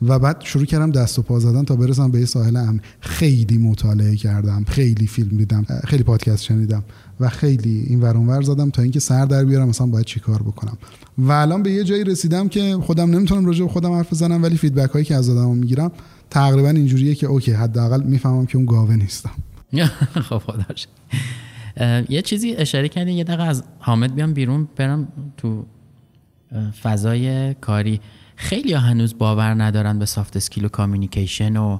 و 0.02 0.18
بعد 0.18 0.40
شروع 0.44 0.64
کردم 0.64 0.90
دست 0.90 1.18
و 1.18 1.22
پا 1.22 1.38
زدن 1.38 1.64
تا 1.64 1.76
برسم 1.76 2.10
به 2.10 2.26
ساحل 2.26 2.56
امن 2.56 2.80
خیلی 3.00 3.58
مطالعه 3.58 4.16
کردم 4.16 4.64
خیلی 4.68 5.06
فیلم 5.06 5.36
دیدم 5.36 5.66
خیلی 5.86 6.02
پادکست 6.02 6.44
شنیدم 6.44 6.84
و 7.20 7.28
خیلی 7.28 7.84
این 7.86 8.00
ور 8.00 8.16
ور 8.16 8.42
زدم 8.42 8.70
تا 8.70 8.82
اینکه 8.82 9.00
سر 9.00 9.24
در 9.24 9.44
بیارم 9.44 9.68
مثلا 9.68 9.86
باید 9.86 10.06
چیکار 10.06 10.42
بکنم. 10.42 10.78
و 11.18 11.32
الان 11.32 11.62
به 11.62 11.70
یه 11.70 11.84
جایی 11.84 12.04
رسیدم 12.04 12.48
که 12.48 12.76
خودم 12.82 13.10
نمی‌تونم 13.10 13.46
راجع 13.46 13.64
به 13.64 13.70
خودم 13.70 13.92
حرف 13.92 14.12
بزنم 14.12 14.42
ولی 14.42 14.56
feedback 14.56 14.90
هایی 14.90 15.04
که 15.04 15.14
از 15.14 15.30
آدما 15.30 15.54
می‌گیرم 15.54 15.92
تقریبا 16.30 16.68
اینجوریه 16.68 17.14
که 17.14 17.26
okay 17.26 17.52
حداقل 17.52 18.02
می‌فهمم 18.02 18.46
که 18.46 18.56
اون 18.56 18.66
گاوه 18.66 18.96
نیستم. 18.96 19.30
خب 20.28 20.42
یه 22.08 22.22
چیزی 22.22 22.54
اشاره 22.54 22.88
کردی 22.88 23.12
یه 23.12 23.24
دقیقه 23.24 23.42
از 23.42 23.62
حامد 23.78 24.14
بیام 24.14 24.32
بیرون 24.32 24.68
برم 24.76 25.08
تو 25.36 25.64
فضای 26.82 27.54
کاری. 27.54 28.00
خیلی 28.36 28.72
هنوز 28.72 29.18
باور 29.18 29.62
ندارن 29.62 29.98
به 29.98 30.06
soft 30.06 30.36
skill 30.36 30.64
و 30.64 30.68
communication 30.68 31.56
و 31.56 31.78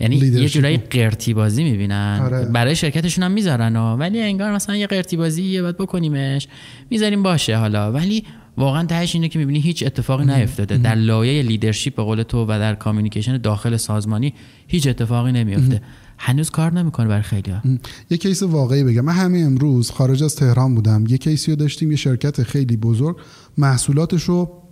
یعنی 0.00 0.16
یه 0.16 0.48
جورایی 0.48 0.76
قرتی 0.76 1.34
بازی 1.34 1.64
می‌بینن. 1.64 2.20
آره. 2.22 2.44
برای 2.44 2.76
شرکتشون 2.76 3.24
هم 3.24 3.32
می‌ذارن 3.32 3.76
ولی 3.76 4.20
انگار 4.20 4.52
مثلا 4.52 4.76
یه 4.76 4.86
قرتی 4.86 5.16
بازی 5.16 5.60
باید 5.60 5.76
بکنیمش. 5.76 6.48
می‌ذاریم 6.90 7.22
باشه 7.22 7.56
حالا. 7.56 7.92
ولی 7.92 8.24
واقعا 8.56 8.86
تهش 8.86 9.14
اینه 9.14 9.28
که 9.28 9.38
می‌بینی 9.38 9.60
هیچ 9.60 9.82
اتفاقی 9.86 10.24
نیفتاده. 10.24 10.78
در 10.78 10.94
لایه 10.94 11.42
leadership 11.42 11.94
به 11.94 12.02
قول 12.02 12.22
تو 12.22 12.44
و 12.44 12.48
در 12.48 12.74
communication 12.74 13.38
داخل 13.38 13.76
سازمانی 13.76 14.34
هیچ 14.66 14.86
اتفاقی 14.86 15.32
نمیفته 15.32 15.82
هنوز 16.18 16.50
کار 16.50 16.72
نمی‌کنه 16.72 17.06
برای 17.08 17.22
خیلی 17.22 17.50
ها. 17.50 17.60
یه 18.10 18.16
case 18.18 18.42
واقعی 18.42 18.84
بگم. 18.84 19.00
من 19.00 19.12
همین 19.12 19.46
امروز 19.46 19.90
خارج 19.90 20.22
از 20.22 20.36
تهران 20.36 20.74
بودم. 20.74 21.04
یه 21.08 21.18
case 21.18 21.44
ی 21.44 21.50
رو 21.50 21.56
داشتیم. 21.56 21.90
یه 21.90 21.96
شرکت 21.96 22.42
خیلی 22.42 22.76
بزرگ. 22.76 23.16
محصولاتش 23.58 24.22
رو 24.22 24.64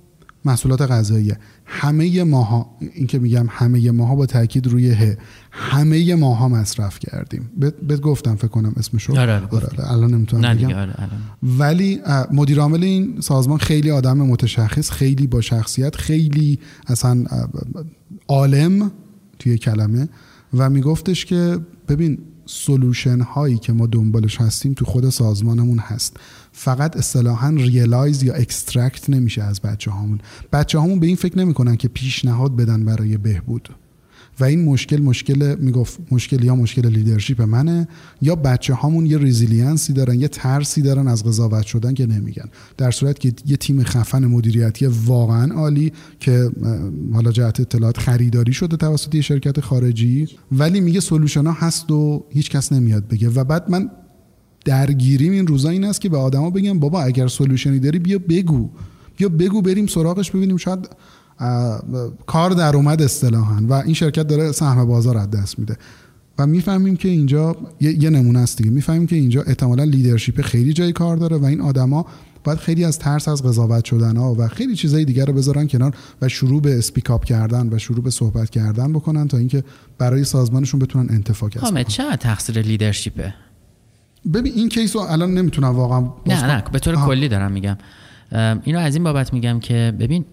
محصولات 0.44 0.82
غذایی 0.82 1.32
همه 1.64 2.24
ماها 2.24 2.76
این 2.94 3.06
که 3.06 3.18
میگم 3.18 3.46
همه 3.50 3.90
ماها 3.90 4.14
با 4.14 4.26
تاکید 4.26 4.66
روی 4.66 4.90
ه. 4.90 5.16
همه 5.50 6.14
ماها 6.14 6.48
مصرف 6.48 6.98
کردیم. 6.98 7.50
بهت 7.88 8.00
گفتم 8.00 8.36
فکر 8.36 8.48
کنم 8.48 8.72
اسمشو. 8.76 9.18
آره, 9.20 9.32
آره, 9.34 9.46
آره 9.50 9.92
الان 9.92 10.14
نمی‌تونم 10.14 10.56
بگم. 10.56 10.68
آره. 10.68 10.94
ولی 11.42 12.00
مدیر 12.32 12.60
عامل 12.60 12.84
این 12.84 13.20
سازمان 13.20 13.58
خیلی 13.58 13.90
آدم 13.90 14.16
متشخص 14.18 14.90
خیلی 14.90 15.26
با 15.26 15.40
شخصیت 15.40 15.96
خیلی 15.96 16.58
اصلا 16.86 17.24
عالم 18.28 18.90
توی 19.38 19.58
کلمه 19.58 20.08
و 20.54 20.70
میگفتش 20.70 21.24
که 21.24 21.58
ببین 21.88 22.18
سلوشن 22.46 23.20
هایی 23.20 23.58
که 23.58 23.72
ما 23.72 23.86
دنبالش 23.86 24.40
هستیم 24.40 24.74
تو 24.74 24.84
خود 24.84 25.08
سازمانمون 25.08 25.78
هست. 25.78 26.16
فقط 26.52 26.96
اصطلاحا 26.96 27.50
realize 27.50 28.22
یا 28.22 28.34
extract 28.34 29.10
نمیشه 29.10 29.42
از 29.42 29.60
بچه 29.60 29.90
هامون 29.90 30.20
بچه 30.52 30.78
هامون 30.78 31.00
به 31.00 31.06
این 31.06 31.16
فکر 31.16 31.38
نمی‌کنن 31.38 31.76
که 31.76 31.88
پیشنهاد 31.88 32.56
بدن 32.56 32.84
برای 32.84 33.16
بهبود. 33.16 33.68
و 34.40 34.44
این 34.44 34.64
مشکل 34.64 35.02
مشکل 35.02 35.56
می‌گفت 35.58 35.98
مشکل 36.10 36.44
یا 36.44 36.56
مشکل 36.56 36.86
leadership 36.86 37.42
منه 37.42 37.88
یا 38.22 38.36
بچه 38.36 38.74
هامون 38.74 39.06
یه 39.06 39.18
resiliency 39.18 39.92
دارن 39.92 40.20
یه 40.20 40.28
ترسی 40.28 40.82
دارن 40.82 41.08
از 41.08 41.24
قضاوت 41.24 41.66
شدن 41.66 41.94
که 41.94 42.06
نمیگن. 42.06 42.44
در 42.76 42.90
صورت 42.90 43.18
که 43.18 43.32
یه 43.46 43.56
تیم 43.56 43.82
خفن 43.82 44.24
مدیریتی 44.24 44.86
واقعا 44.86 45.54
عالی 45.54 45.92
که 46.20 46.50
حالا 47.12 47.32
جهت 47.32 47.60
اطلاعات 47.60 47.98
خریداری 47.98 48.52
شده 48.52 48.76
توسط 48.76 49.14
یه 49.14 49.20
شرکت 49.20 49.60
خارجی 49.60 50.28
ولی 50.52 50.80
میگه 50.80 51.00
solution 51.00 51.46
ها 51.46 51.52
هست 51.52 51.90
و 51.90 52.24
هیچ 52.30 52.50
کس 52.50 52.72
نمیاد 52.72 53.08
بگه. 53.08 53.28
و 53.28 53.44
بعد 53.44 53.70
من 53.70 53.90
درگیریم 54.64 55.32
این 55.32 55.46
روزا 55.46 55.68
این 55.68 55.84
است 55.84 56.00
که 56.00 56.08
به 56.08 56.16
آدما 56.16 56.50
بگم 56.50 56.78
بابا 56.78 57.02
اگر 57.02 57.26
solution 57.26 57.72
ی 57.72 57.78
داری 57.78 57.98
بیا 57.98 58.18
بگو. 58.28 58.70
بیا 59.16 59.28
بگو 59.28 59.62
بریم 59.62 59.86
سراغش 59.86 60.30
ببینیم 60.30 60.56
شاید 60.56 60.88
کار 62.26 62.50
در 62.50 62.76
اومد 62.76 63.02
اصطلاحا 63.02 63.62
و 63.68 63.72
این 63.72 63.94
شرکت 63.94 64.26
داره 64.26 64.52
سهم 64.52 64.84
بازار 64.84 65.16
از 65.16 65.30
دست 65.30 65.58
میده. 65.58 65.76
و 66.38 66.46
می‌فهمیم 66.46 66.96
که 66.96 67.08
اینجا 67.08 67.56
یه, 67.80 68.10
نمونه 68.10 68.38
است 68.38 68.58
دیگه. 68.58 68.70
می‌فهمیم 68.70 69.06
که 69.06 69.16
اینجا 69.16 69.42
احتمالا 69.42 69.84
leadership 69.84 70.40
خیلی 70.40 70.72
جای 70.72 70.92
کار 70.92 71.16
داره 71.16 71.36
و 71.36 71.44
این 71.44 71.60
آدما 71.60 72.06
باید 72.44 72.58
خیلی 72.58 72.84
از 72.84 72.98
ترس 72.98 73.28
از 73.28 73.42
قضاوت 73.42 73.84
شدن 73.84 74.16
ها 74.16 74.34
و 74.38 74.48
خیلی 74.48 74.76
چیزای 74.76 75.04
دیگر 75.04 75.24
رو 75.24 75.32
بذارن 75.32 75.66
کنار 75.66 75.94
و 76.22 76.28
شروع 76.28 76.62
به 76.62 76.78
speak 76.78 77.11
up 77.11 77.24
کردن 77.24 77.68
و 77.72 77.78
شروع 77.78 78.02
به 78.02 78.10
صحبت 78.10 78.50
کردن 78.50 78.92
بکنن 78.92 79.28
تا 79.28 79.38
اینکه 79.38 79.64
برای 79.98 80.24
سازمانشون 80.24 80.80
بتونن 80.80 81.06
انتفاع 81.10 81.50
کسب 81.50 81.64
کنن. 81.64 81.84
چه 81.84 82.16
تقصیر 82.16 82.62
لیدرشپه 82.62 83.34
ببین 84.34 84.52
این 84.56 84.68
کیس 84.68 84.96
رو 84.96 85.02
الان 85.02 85.34
نمی‌تونم 85.34 85.76
واقعا 85.76 86.00
نه 86.26 86.46
نه 86.46 86.64
به 86.72 86.78
طور 86.78 86.96
کلی 86.96 87.28
دارم 87.28 87.52
میگم. 87.52 87.76
اینو 88.62 88.78
از 88.78 88.94
این 88.94 89.04
بابت 89.04 89.32
میگم 89.32 89.60
که 89.60 89.94
ببین 90.00 90.24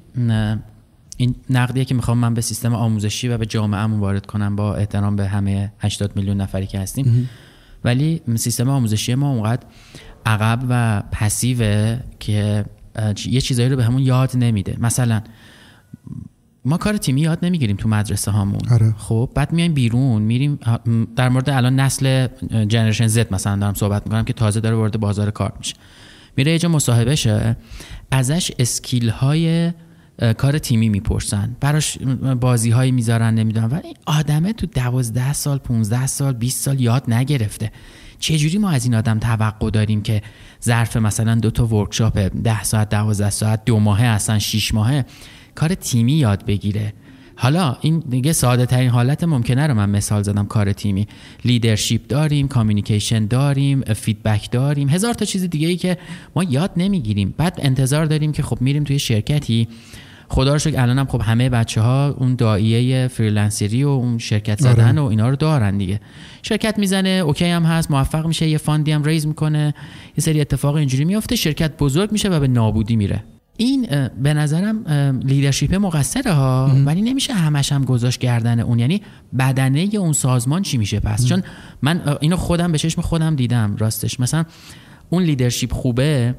این 1.18 1.36
نقدیه 1.50 1.86
که 1.86 1.96
می‌خوام 1.96 2.18
من 2.18 2.34
به 2.34 2.42
سیستم 2.42 2.74
آموزشی 2.74 3.28
و 3.28 3.38
به 3.38 3.46
جامعهمون 3.46 4.00
وارد 4.00 4.26
کنم 4.26 4.56
با 4.56 4.76
احترام 4.76 5.16
به 5.16 5.28
همه 5.28 5.72
80 5.80 6.16
میلیون 6.16 6.42
نفری 6.42 6.68
که 6.68 6.80
هستیم. 6.80 7.30
ولی 7.84 8.22
سیستم 8.36 8.70
آموزشی 8.70 9.16
ما 9.16 9.32
اونقدر 9.32 9.64
عقب 10.26 10.60
و 10.70 11.04
پسیوه 11.12 12.00
که 12.20 12.66
یه 13.26 13.42
چیزایی 13.42 13.70
رو 13.70 13.76
به 13.76 13.84
همون 13.84 14.02
یاد 14.02 14.32
نمیده. 14.36 14.78
مثلا 14.80 15.22
ما 16.66 16.78
کار 16.78 16.98
تیمی 16.98 17.22
یاد 17.22 17.40
نمی‌گیریم 17.46 17.76
تو 17.76 17.90
مدرسه 17.90 18.32
هامون. 18.32 18.62
آره. 18.72 18.96
خب 18.98 19.30
بعد 19.36 19.54
میایم 19.54 19.74
بیرون 19.74 20.22
میریم 20.22 20.60
در 21.16 21.30
مورد 21.30 21.50
الان 21.50 21.80
نسل 21.80 22.28
generation 22.68 23.08
Z 23.08 23.34
مثلا 23.34 23.56
دارم 23.56 23.74
صحبت 23.74 24.04
می‌کنم 24.06 24.24
که 24.24 24.34
تازه 24.34 24.60
داره 24.60 24.76
وارد 24.76 25.00
بازار 25.00 25.32
کار 25.32 25.54
میشه. 25.58 25.76
میره 26.38 26.52
یه 26.52 26.60
جا 26.60 26.70
مصاحبه 26.70 27.16
شه 27.16 27.58
ازش 28.12 28.52
skill 28.60 29.10
های 29.10 29.72
کار 30.38 30.58
تیمی 30.58 30.90
می‌پرسن. 30.90 31.56
براش 31.60 31.98
بازی 32.42 32.70
هایی 32.70 32.92
می‌ذارن 32.92 33.34
نمی‌دونم. 33.34 33.72
ولی 33.72 33.94
آدمه 34.06 34.54
تو 34.54 34.66
دوازده 34.66 35.34
سال 35.34 35.58
15 35.58 36.08
سال 36.08 36.34
20 36.34 36.64
سال 36.64 36.82
یاد 36.82 37.14
نگرفته. 37.14 37.72
چجوری 38.20 38.58
ما 38.58 38.70
از 38.70 38.86
این 38.86 38.96
آدم 38.96 39.20
توقع 39.20 39.70
داریم 39.70 40.02
که 40.02 40.22
ظرف 40.64 40.98
مثلا 40.98 41.36
دو 41.36 41.52
تا 41.52 41.66
workshop 41.66 42.20
10 42.44 42.64
ساعت 42.64 42.90
12 42.90 43.30
ساعت 43.30 43.66
دو 43.66 43.80
ماهه 43.80 44.04
اصلا 44.04 44.40
6 44.40 44.74
ماهه 44.74 45.06
کار 45.60 45.74
تیمی 45.74 46.14
یاد 46.14 46.46
بگیره. 46.46 46.94
حالا 47.36 47.78
این 47.82 48.04
دیگه 48.10 48.34
ساده 48.34 48.66
ترین 48.66 48.90
حالت 48.90 49.24
ممکنه 49.24 49.68
رو 49.68 49.74
من 49.74 49.90
مثال 49.90 50.24
زدم 50.24 50.46
کار 50.46 50.74
تیمی. 50.74 51.08
leadership 51.46 52.08
داریم 52.08 52.48
communication 52.48 53.26
داریم 53.26 53.82
feedback 53.82 54.52
داریم. 54.52 54.90
هزار 54.90 55.14
تا 55.14 55.26
چیز 55.26 55.44
دیگه 55.44 55.68
ای 55.68 55.78
که 55.78 55.98
ما 56.36 56.44
یاد 56.44 56.72
نمی‌گیریم. 56.78 57.34
بعد 57.38 57.60
انتظار 57.64 58.06
داریم 58.06 58.32
که 58.32 58.44
خب 58.44 58.62
میریم 58.62 58.84
توی 58.84 59.00
شرکتی. 59.00 59.68
خدا 60.30 60.54
رو 60.54 60.60
شکر 60.60 60.82
الانم 60.82 61.06
خب 61.06 61.22
همه 61.22 61.50
بچه 61.50 61.82
ها 61.82 62.16
اون 62.18 62.36
داییه 62.36 63.08
freelancer 63.08 63.77
ی 63.77 63.84
و 63.84 63.90
اون 63.90 64.18
شرکت 64.18 64.60
زدن 64.60 64.98
آره. 64.98 65.02
و 65.02 65.06
اینا 65.06 65.30
رو 65.30 65.36
دارن 65.36 65.78
دیگه. 65.78 66.00
شرکت 66.44 66.80
می‌زنه 66.80 67.10
OK 67.10 67.46
هم 67.46 67.64
هست 67.64 67.92
موفق 67.92 68.28
میشه 68.28 68.48
یه 68.48 68.58
fund 68.58 68.85
ی 68.85 68.92
هم 68.92 69.04
raise 69.04 69.28
می‌کنه. 69.28 69.74
یه 70.18 70.24
سری 70.24 70.42
اتفاق 70.42 70.76
اینجوری 70.76 71.06
میافته 71.06 71.36
شرکت 71.36 71.78
بزرگ 71.78 72.12
میشه 72.12 72.30
و 72.30 72.40
به 72.40 72.48
نابودی 72.48 72.96
میره. 72.96 73.24
این 73.62 73.88
به 74.24 74.34
نظرم 74.34 74.84
leadership 75.24 75.76
مقصره 75.76 76.32
ها 76.32 76.72
ولی 76.86 77.02
نمیشه 77.02 77.34
همش 77.34 77.72
هم 77.72 77.86
گذاشت 77.86 78.20
گردن 78.20 78.60
اون. 78.60 78.80
یعنی 78.80 79.02
بدنه 79.40 79.90
اون 79.98 80.14
سازمان 80.14 80.62
چی 80.62 80.78
میشه 80.78 81.00
پس؟ 81.00 81.26
چون 81.26 81.44
من 81.82 82.18
اینو 82.22 82.36
خودم 82.36 82.72
به 82.72 82.78
چشم 82.78 83.02
خودم 83.02 83.36
دیدم 83.36 83.76
راستش. 83.80 84.20
مثلا 84.20 84.46
اون 85.10 85.24
leadership 85.24 85.74
خوبه 85.74 86.36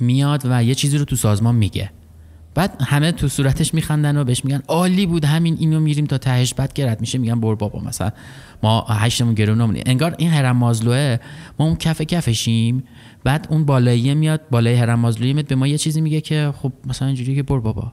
میاد 0.00 0.42
و 0.44 0.64
یه 0.64 0.74
چیزی 0.74 0.98
رو 0.98 1.04
تو 1.04 1.16
سازمان 1.16 1.54
میگه. 1.54 1.90
بعد 2.54 2.82
همه 2.82 3.12
تو 3.12 3.28
صورتش 3.28 3.74
میخندن 3.74 4.16
و 4.16 4.24
بهش 4.24 4.44
میگن 4.44 4.62
عالی 4.68 5.06
بود 5.06 5.24
همین 5.24 5.56
اینو 5.58 5.80
میریم 5.80 6.06
تا 6.06 6.18
تهش. 6.18 6.54
بعد 6.54 6.72
گرد 6.72 7.00
میشه 7.00 7.18
میگن 7.18 7.40
بر 7.40 7.54
بابا 7.54 7.80
مثلا 7.80 8.10
ما 8.62 8.86
هشتمون 8.88 9.34
گرو 9.34 9.50
نهمونه 9.50 9.82
انگار 9.86 10.14
این 10.18 10.30
هرم 10.30 10.56
مازلوه 10.56 11.16
ما 11.58 11.66
اون 11.66 11.76
کف 11.76 12.02
کفشیم. 12.02 12.84
بعد 13.24 13.46
اون 13.50 13.64
بالایی 13.64 14.14
میاد 14.14 14.40
بالای 14.50 14.74
هرم 14.74 15.00
مازلوی 15.00 15.32
میاد 15.32 15.46
به 15.46 15.54
ما 15.54 15.66
یه 15.66 15.78
چیزی 15.78 16.00
میگه 16.00 16.20
که 16.20 16.54
خب 16.56 16.72
مثلا 16.86 17.08
اینجوری 17.08 17.34
که 17.34 17.42
بر 17.42 17.58
بابا. 17.58 17.92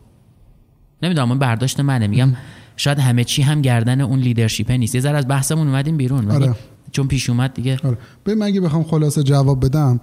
نمی‌دونم 1.04 1.30
من 1.30 1.40
برداشت 1.40 1.80
منه. 1.80 2.08
میگم 2.08 2.34
شاید 2.78 3.00
همه 3.00 3.24
چی 3.24 3.42
هم 3.42 3.62
گردن 3.62 4.02
اون 4.02 4.20
leadership 4.20 4.72
نیست. 4.72 4.96
یه 4.96 5.02
ذره 5.02 5.18
از 5.18 5.28
بحثمون 5.28 5.68
اومدیم 5.68 5.98
بیرون 5.98 6.32
آره. 6.32 6.56
چون 6.92 7.08
پیش 7.08 7.30
اومد 7.30 7.54
دیگه. 7.54 7.80
آره. 7.84 7.98
ببین 8.24 8.36
اگه 8.36 8.62
بخوام 8.62 8.84
خلاصه 8.84 9.24
جواب 9.24 9.66
بدم 9.66 10.00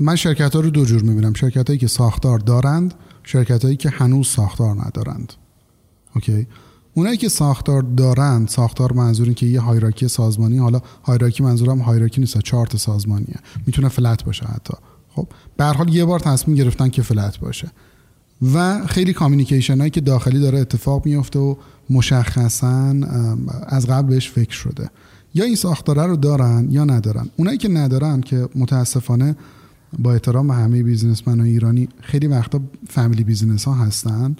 من 0.00 0.16
شرکت 0.16 0.54
ها 0.54 0.60
رو 0.60 0.70
دو 0.70 0.84
جور 0.84 1.02
می‌بینم. 1.02 1.34
شرکت 1.34 1.66
هایی 1.66 1.78
که 1.78 1.86
ساختار 1.86 2.38
دارند 2.38 2.94
شرکت 3.24 3.64
هایی 3.64 3.76
که 3.76 3.90
هنوز 3.90 4.28
ساختار 4.28 4.74
ندارند. 4.74 5.32
OK؟ 6.14 6.46
اونایی 6.96 7.16
که 7.16 7.28
ساختار 7.28 7.82
دارند 7.82 8.48
ساختار 8.48 8.92
منظور 8.92 9.32
که 9.32 9.46
یه 9.46 9.60
hierarchy 9.60 10.08
سازمانی 10.08 10.58
حالا 10.58 10.80
hierarchy 11.04 11.42
منظورم 11.42 11.78
hierarchy 11.78 12.20
نیست 12.20 12.38
چارت 12.38 12.76
سازمانیه. 12.76 13.36
می‌تونه 13.66 13.88
flat 13.88 14.24
باشه 14.24 14.46
حتی. 14.46 14.74
خب 15.08 15.28
به 15.56 15.60
هر 15.60 15.64
حال 15.64 15.94
یه 15.94 16.04
بار 16.04 16.20
تصمیم 16.20 16.56
گرفتن 16.56 16.88
که 16.88 17.02
flat 17.02 17.38
باشه. 17.38 17.70
و 18.54 18.86
خیلی 18.86 19.12
communication 19.12 19.78
هایی 19.78 19.90
که 19.90 20.00
داخلی 20.00 20.40
داره 20.40 20.58
اتفاق 20.58 21.06
میفته 21.06 21.38
و 21.38 21.54
مشخصا 21.90 22.94
از 23.66 23.86
قبل 23.86 24.08
بهش 24.08 24.30
فکر 24.30 24.52
شده. 24.52 24.90
یا 25.34 25.44
این 25.44 25.56
ساختاره 25.56 26.06
رو 26.06 26.16
دارن 26.16 26.66
یا 26.70 26.84
ندارن. 26.84 27.28
اونایی 27.36 27.58
که 27.58 27.68
ندارن 27.68 28.20
که 28.20 28.48
متاسفانه 28.54 29.36
با 29.98 30.12
احترام 30.12 30.50
همه 30.50 30.82
businessman 30.82 31.40
ایرانی 31.40 31.88
خیلی 32.00 32.26
وقتا 32.26 32.60
family 32.88 33.24
business 33.24 33.64
ها 33.64 33.74
هستن. 33.74 34.36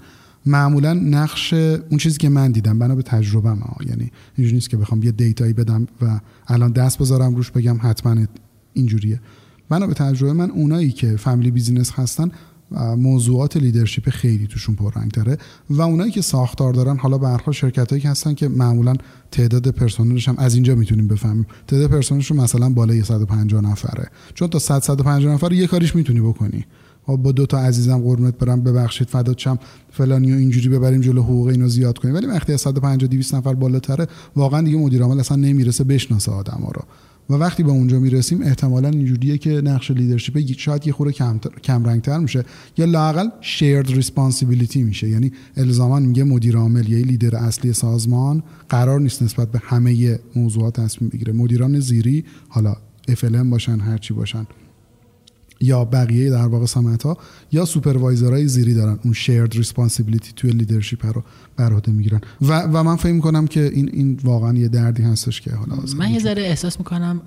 معمولا 0.46 0.92
نقش 0.92 1.52
اون 1.54 1.98
چیزی 1.98 2.18
که 2.18 2.28
من 2.28 2.52
دیدم 2.52 2.78
بنا 2.78 2.94
به 2.94 3.02
تجربه 3.02 3.52
ما 3.52 3.76
یعنی 3.86 4.10
اینجوری 4.36 4.54
نیست 4.54 4.70
که 4.70 4.76
بخوام 4.76 5.02
یه 5.02 5.12
data 5.12 5.39
یی 5.39 5.52
بدم 5.52 5.86
و 6.02 6.20
الان 6.48 6.72
دست 6.72 6.98
بذارم 6.98 7.34
روش 7.34 7.50
بگم 7.50 7.78
حتما 7.82 8.26
اینجوریه. 8.72 9.20
بنا 9.68 9.86
به 9.86 9.94
تجربه 9.94 10.32
من 10.32 10.50
اونایی 10.50 10.92
که 10.92 11.16
family 11.16 11.50
business 11.50 11.92
هستن 11.92 12.30
موضوعات 12.96 13.56
leadership 13.56 14.10
خیلی 14.10 14.46
توشون 14.46 14.74
پررنگ 14.74 15.10
تره 15.10 15.38
و 15.70 15.82
اونایی 15.82 16.10
که 16.10 16.22
ساختار 16.22 16.72
دارن 16.72 16.96
حالا 16.96 17.18
به 17.18 17.28
هر 17.28 17.52
شرکت 17.52 17.90
هایی 17.90 18.02
که 18.02 18.08
هستن 18.08 18.34
که 18.34 18.48
معمولا 18.48 18.94
تعداد 19.30 19.68
پرسنلش 19.68 20.28
هم 20.28 20.34
از 20.38 20.54
اینجا 20.54 20.74
می‌تونیم 20.74 21.08
بفهمیم. 21.08 21.46
تعداد 21.66 21.90
پرسنلش 21.90 22.32
مثلا 22.32 22.70
بالای 22.70 23.02
150 23.02 23.62
نفره. 23.62 24.08
چون 24.34 24.48
تا 24.48 24.58
100 24.58 24.82
150 24.82 25.34
نفر 25.34 25.52
یه 25.52 25.66
کاریش 25.66 25.96
می‌تونی 25.96 26.20
بکنی. 26.20 26.66
با 27.06 27.32
دو 27.32 27.46
تا 27.46 27.58
عزیزم 27.58 27.98
قربونت 27.98 28.38
برم 28.38 28.60
ببخشید 28.60 29.08
فدات 29.08 29.38
شم 29.38 29.58
فلانی 29.90 30.32
و 30.32 30.36
اینجوری 30.36 30.68
ببریم 30.68 31.00
جلو 31.00 31.22
حقوق 31.22 31.46
اینو 31.46 31.68
زیاد 31.68 31.98
کنیم. 31.98 32.14
ولی 32.14 32.26
وقتی 32.26 32.52
از 32.52 32.60
150 32.60 33.10
200 33.10 33.34
نفر 33.34 33.54
بالاتره 33.54 34.06
واقعا 34.36 34.62
دیگه 34.62 34.78
مدیر 34.78 35.02
عامل 35.02 35.20
اصلا 35.20 35.36
نمی‌رسه 35.36 35.84
بشناسه 35.84 36.32
آدما 36.32 36.68
رو. 36.68 36.82
و 37.30 37.34
وقتی 37.34 37.62
به 37.62 37.70
اونجا 37.70 37.98
می‌رسیم 37.98 38.42
احتمالا 38.42 38.88
اینجوریه 38.88 39.38
که 39.38 39.50
نقش 39.50 39.90
leadership 39.90 40.38
شاید 40.56 40.86
یه 40.86 40.92
خورده 40.92 41.12
کم, 41.12 41.38
کم 41.62 41.84
رنگتر 41.84 42.18
میشه 42.18 42.44
یا 42.76 42.84
لاقل 42.84 43.28
shared 43.40 43.86
responsibility 43.86 44.82
میشه. 44.82 45.08
یعنی 45.08 45.32
الزاما 45.56 45.98
میگه 45.98 46.24
مدیر 46.24 46.56
عامل 46.56 46.88
یا 46.88 46.98
لیدر 46.98 47.36
اصلی 47.36 47.72
سازمان 47.72 48.42
قرار 48.68 49.00
نیست 49.00 49.22
نسبت 49.22 49.50
به 49.50 49.60
همه 49.64 50.18
موضوعات 50.36 50.80
تصمیم 50.80 51.10
بگیره. 51.10 51.32
مدیران 51.32 51.80
زیری 51.80 52.24
حالا 52.48 52.76
FLM 53.08 53.46
باشن 53.50 53.80
هرچی 53.80 54.14
باشن. 54.14 54.46
یا 55.60 55.84
بقیه 55.84 56.30
در 56.30 56.46
واقع 56.46 56.66
سمت 56.66 57.02
ها 57.02 57.18
یا 57.52 57.64
supervisor 57.64 58.34
های 58.34 58.48
زیری 58.48 58.74
دارن 58.74 58.98
اون 59.04 59.12
shared 59.12 59.54
responsibility 59.54 60.32
توی 60.36 60.50
leadership 60.50 61.06
رو 61.06 61.24
بر 61.56 61.72
عهده 61.72 61.92
می‌گیرن. 61.92 62.20
و, 62.42 62.62
و 62.62 62.82
من 62.82 62.96
فکر 62.96 63.12
می‌کنم 63.12 63.46
که 63.46 63.70
این 63.74 63.90
این 63.92 64.20
واقعا 64.24 64.58
یه 64.58 64.68
دردی 64.68 65.02
هستش 65.02 65.40
که 65.40 65.54
حالا 65.54 65.76
من 65.96 66.10
یه 66.10 66.18
ذره 66.18 66.42
احساس 66.42 66.78
می‌کنم 66.78 67.20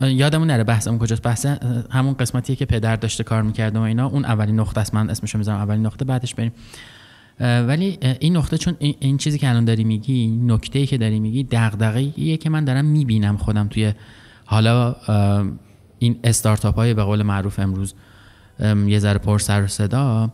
یادمون 0.00 0.50
نره 0.50 0.64
بحثمون 0.64 0.98
کجاست. 0.98 1.22
بحث 1.22 1.46
همون 1.90 2.14
قسمتیه 2.14 2.56
که 2.56 2.64
پدر 2.64 2.96
داشته 2.96 3.24
کار 3.24 3.42
می‌کرده 3.42 3.78
و 3.78 3.82
اینا. 3.82 4.06
اون 4.06 4.24
اولین 4.24 4.60
نقطه 4.60 4.80
است. 4.80 4.94
من 4.94 5.10
اسمشو 5.10 5.38
می‌ذارم 5.38 5.58
اولین 5.58 5.86
نقطه 5.86 6.04
بعدش 6.04 6.34
بریم. 6.34 6.52
ولی 7.40 7.98
این 8.20 8.36
نقطه 8.36 8.58
چون 8.58 8.76
این 8.78 9.16
چیزی 9.16 9.38
که 9.38 9.48
الان 9.48 9.64
داری 9.64 9.84
میگی 9.84 10.26
نکته 10.26 10.78
ای 10.78 10.86
که 10.86 10.98
داری 10.98 11.20
میگی 11.20 11.44
دغدغه‌ایه 11.50 12.36
که 12.36 12.50
من 12.50 12.64
دارم 12.64 12.84
می‌بینم 12.84 13.36
خودم 13.36 13.68
توی 13.68 13.92
حالا 14.44 14.96
این 16.02 16.18
استارتاپ 16.24 16.74
های 16.74 16.94
به 16.94 17.02
قول 17.02 17.22
معروف 17.22 17.58
امروز 17.58 17.94
یه 18.86 18.98
ذره 18.98 19.18
پر 19.18 19.38
سر 19.38 19.64
و 19.64 19.66
صدا. 19.66 20.30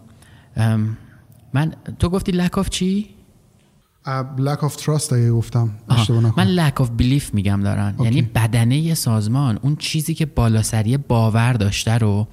من 1.53 1.73
تو 1.99 2.09
گفتی 2.09 2.47
lack 2.47 2.53
of 2.53 2.69
چی؟ 2.69 3.09
lack 4.39 4.61
of 4.61 4.73
trust 4.73 5.13
اگه 5.13 5.31
گفتم 5.31 5.71
من 6.37 6.71
lack 6.71 6.83
of 6.83 6.87
belief 7.03 7.35
میگم 7.35 7.61
دارن. 7.63 7.95
okay. 7.99 8.05
یعنی 8.05 8.23
بدنه 8.23 8.95
سازمان 8.95 9.59
اون 9.63 9.77
چیزی 9.77 10.15
که 10.15 10.27
بالاسری 10.27 10.97
باور 10.97 11.53
داشته 11.53 11.99
رو 11.99 12.29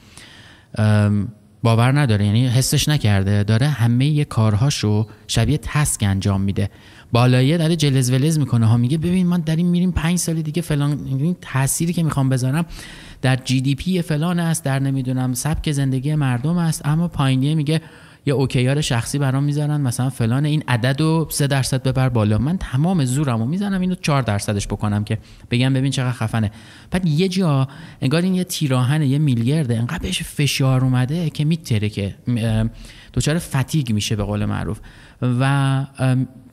باور 1.63 1.99
نداره. 1.99 2.25
یعنی 2.25 2.47
حسش 2.47 2.89
نکرده 2.89 3.43
داره 3.43 3.67
همه 3.67 4.05
یه 4.05 4.25
کارهاشو 4.25 5.07
شبیه 5.27 5.57
تسک 5.57 6.03
انجام 6.03 6.41
میده. 6.41 6.69
بالاییه 7.14 7.57
داره 7.57 7.76
جلز 7.76 8.11
ولز 8.11 8.39
می‌کنه. 8.39 8.66
ها 8.66 8.78
میگه 8.78 8.97
ببین 8.97 9.28
من 9.28 9.41
داریم 9.41 9.68
میریم 9.68 9.91
پنج 9.91 10.18
سال 10.18 10.41
دیگه 10.41 10.61
فلان 10.61 10.91
این 11.07 11.36
تأثیری 11.41 11.93
که 11.93 12.03
می‌خوام 12.03 12.30
بذارم 12.30 12.66
در 13.22 13.36
جی 13.36 13.61
دی 13.61 13.76
پی 13.76 14.01
فلان 14.01 14.39
است 14.39 14.64
در 14.64 14.80
نمی‌دونم 14.80 15.34
سبک 15.34 15.72
زندگی 15.72 16.16
مردم 16.16 16.57
است. 16.57 16.82
اما 16.86 17.07
پایینیه 17.07 17.55
میگه 17.55 17.82
یه 18.26 18.34
اوکیار 18.34 18.82
شخصی 18.82 19.18
برام 19.18 19.43
می‌ذارن 19.43 19.82
مثلا 19.82 20.09
فلان 20.09 20.45
این 20.45 20.64
عدد 20.68 21.01
رو 21.01 21.28
3 21.30 21.47
درصد 21.47 21.84
ببر 21.84 22.09
بالا. 22.09 22.38
من 22.38 22.57
تمام 22.57 23.05
زورم 23.05 23.39
رو 23.39 23.45
می‌زنم 23.45 23.82
اینو 23.82 23.95
4 23.95 24.22
درصدش 24.22 24.68
بکنم 24.68 25.03
که 25.03 25.18
بگم 25.51 25.74
ببین 25.74 25.91
چقدر 25.91 26.11
خفنه. 26.11 26.51
بعد 26.91 27.05
یه 27.05 27.28
جا 27.28 27.68
انگار 28.01 28.22
این 28.22 28.36
یه 28.36 28.43
تیراهن 28.43 29.01
یه 29.01 29.18
میلیارده 29.18 29.78
انقدر 29.78 29.99
بهش 29.99 30.24
فشار 30.24 30.84
اومده 30.84 31.30
که 31.30 31.45
میتره 31.45 31.89
که 31.89 32.16
دچار 33.14 33.39
fatigue 33.39 33.91
میشه 33.91 34.16
به 34.16 34.24
قول 34.24 34.45
معروف. 34.45 34.80
و 35.22 35.86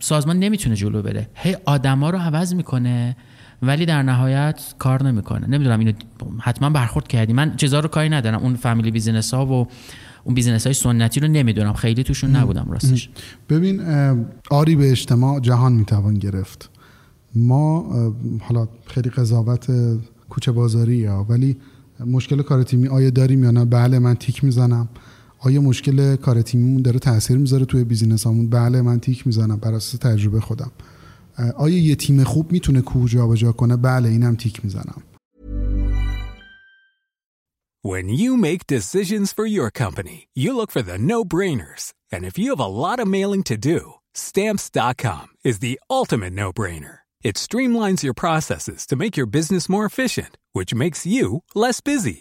سازمان 0.01 0.39
نمی‌تونه 0.39 0.77
جلو 0.77 1.03
بره. 1.03 1.29
هی 1.35 1.57
آدما 1.65 2.11
رو 2.11 2.19
عوض 2.19 2.55
می‌کنه 2.55 3.17
ولی 3.63 3.87
در 3.87 4.03
نهایت 4.03 4.75
کار 4.79 5.03
نمی‌کنه. 5.03 5.47
نمی‌دونم 5.47 5.79
اینو 5.79 5.93
حتما 6.41 6.71
برخورد 6.71 7.09
کردی. 7.09 7.33
من 7.33 7.57
چیزا 7.57 7.81
رو 7.81 7.89
کاری 7.89 8.09
ندارم. 8.09 8.43
اون 8.43 8.55
family 8.55 8.91
business 8.91 9.35
ها 9.35 9.47
و 9.47 9.69
اون 10.25 10.35
business 10.35 10.67
های 10.67 10.75
سنتی 10.75 11.21
رو 11.21 11.29
نمی‌دونم. 11.29 11.73
خیلی 11.73 12.03
توشون 12.03 12.37
نبودم 12.37 12.67
راستش. 12.71 13.11
ببین 13.49 13.81
آری 14.51 14.77
به 14.77 14.91
اجتماع 14.91 15.41
جهان 15.41 15.73
می‌توان 15.73 16.15
گرفت. 16.15 16.71
ما 17.35 17.93
حالا 18.41 18.69
خیلی 18.87 19.11
قضاوت 19.11 19.67
کوچه 20.29 20.53
بازاری 20.53 20.97
یا 20.97 21.27
ولی 21.29 21.57
مشکل 22.07 22.43
کار 22.43 22.63
تیمی 22.63 22.89
آیا 22.89 23.11
داریم 23.11 23.45
یا 23.45 23.51
نه؟ 23.51 23.65
بله 23.65 23.99
من 23.99 24.15
تیک 24.15 24.45
می‌زنم. 24.45 24.89
آیا 25.43 25.61
مشکل 25.61 26.17
کار 26.17 26.43
تیمیمون 26.43 26.83
داره 26.83 26.99
تاثیر 26.99 27.37
می‌ذاره 27.37 27.65
توی 27.65 27.85
بیزینس 27.85 28.27
همون 28.27 28.51
بله 28.51 28.83
من 28.83 29.01
تیک 29.01 29.27
می‌زنم 29.27 29.57
بر 29.57 29.75
اساس 29.75 30.01
تجربه 30.01 30.41
خودم 30.41 30.73
آیا 31.57 31.79
یه 31.79 31.95
تیم 31.95 32.25
خوب 32.25 32.53
می‌تونه 32.53 32.81
کوه 32.81 33.09
جابجا 33.09 33.53
کنه 33.53 33.77
بله 33.77 34.09
اینم 34.09 34.37
تیک 34.37 34.65
می‌زنم 34.65 35.03
When 37.83 38.09
you 38.11 38.37
make 38.37 38.67
decisions 38.67 39.33
for 39.33 39.47
your 39.47 39.71
company, 39.71 40.29
you 40.35 40.51
look 40.55 40.71
for 40.71 40.83
the 40.83 40.99
no-brainers. 41.11 41.85
And 42.13 42.23
if 42.29 42.35
you 42.41 42.49
have 42.51 42.67
a 42.67 42.75
lot 42.85 42.99
of 43.01 43.09
mailing 43.09 43.43
to 43.51 43.57
do, 43.57 43.81
stamps.com 44.27 45.25
is 45.51 45.57
the 45.59 45.81
ultimate 45.99 46.35
no-brainer. 46.43 46.97
It 47.29 47.37
streamlines 47.37 48.03
your 48.03 48.15
processes 48.25 48.87
to 48.87 48.97
make 49.03 49.17
your 49.17 49.31
business 49.39 49.65
more 49.75 49.87
efficient, 49.87 50.33
which 50.53 50.75
makes 50.75 51.07
you 51.15 51.43
less 51.55 51.81
busy. 51.81 52.21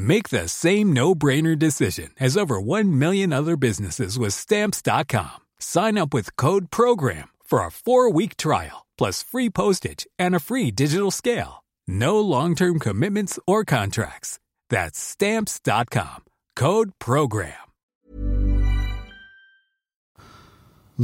Make 0.00 0.30
the 0.30 0.48
same 0.48 0.92
no 0.92 1.14
brainer 1.14 1.58
decision 1.58 2.10
as 2.18 2.36
over 2.36 2.60
1 2.60 2.98
million 2.98 3.32
other 3.32 3.56
businesses 3.56 4.18
with 4.18 4.34
Stamps.com. 4.34 5.38
Sign 5.58 5.98
up 5.98 6.14
with 6.14 6.36
Code 6.36 6.70
PROGRAM 6.70 7.28
for 7.44 7.64
a 7.64 7.70
four 7.70 8.10
week 8.10 8.36
trial 8.36 8.86
plus 8.96 9.22
free 9.22 9.50
postage 9.50 10.06
and 10.18 10.34
a 10.34 10.40
free 10.40 10.70
digital 10.70 11.10
scale. 11.10 11.64
No 11.86 12.20
long 12.20 12.54
term 12.54 12.78
commitments 12.78 13.38
or 13.46 13.64
contracts. 13.64 14.38
That's 14.68 14.98
stamps.com. 14.98 16.24
Code 16.56 16.90
program. 16.98 17.52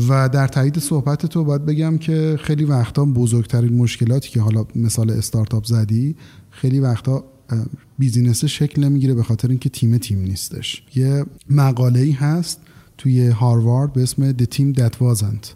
و 0.09 0.29
در 0.29 0.47
تایید 0.47 0.79
صحبت 0.79 1.27
تو 1.27 1.45
باید 1.45 1.67
بگم 1.67 1.99
که 1.99 2.39
خیلی 2.43 2.65
وقتا 2.65 3.05
بزرگترین 3.05 3.77
مشکلاتی 3.77 4.31
که 4.31 4.41
حالا 4.41 4.67
مثال 4.75 5.11
استارتاپ 5.11 5.65
زدی 5.65 6.17
خیلی 6.51 6.81
وقتا 6.81 7.25
بیزینس 7.98 8.46
شکل 8.46 8.84
نمی‌گیره 8.84 9.14
به 9.14 9.24
خاطر 9.24 9.48
اینکه 9.48 9.70
تیم 9.70 9.98
تیم 9.98 10.20
نیستش. 10.20 10.84
یه 10.96 11.26
مقاله 11.50 12.00
ای 12.00 12.12
هست 12.12 12.60
توی 12.98 13.28
هاروارد 13.28 13.94
به 13.94 14.04
اسم 14.04 14.32
The 14.32 14.46
Team 14.56 14.80
That 14.80 14.94
Wasn't. 14.94 15.48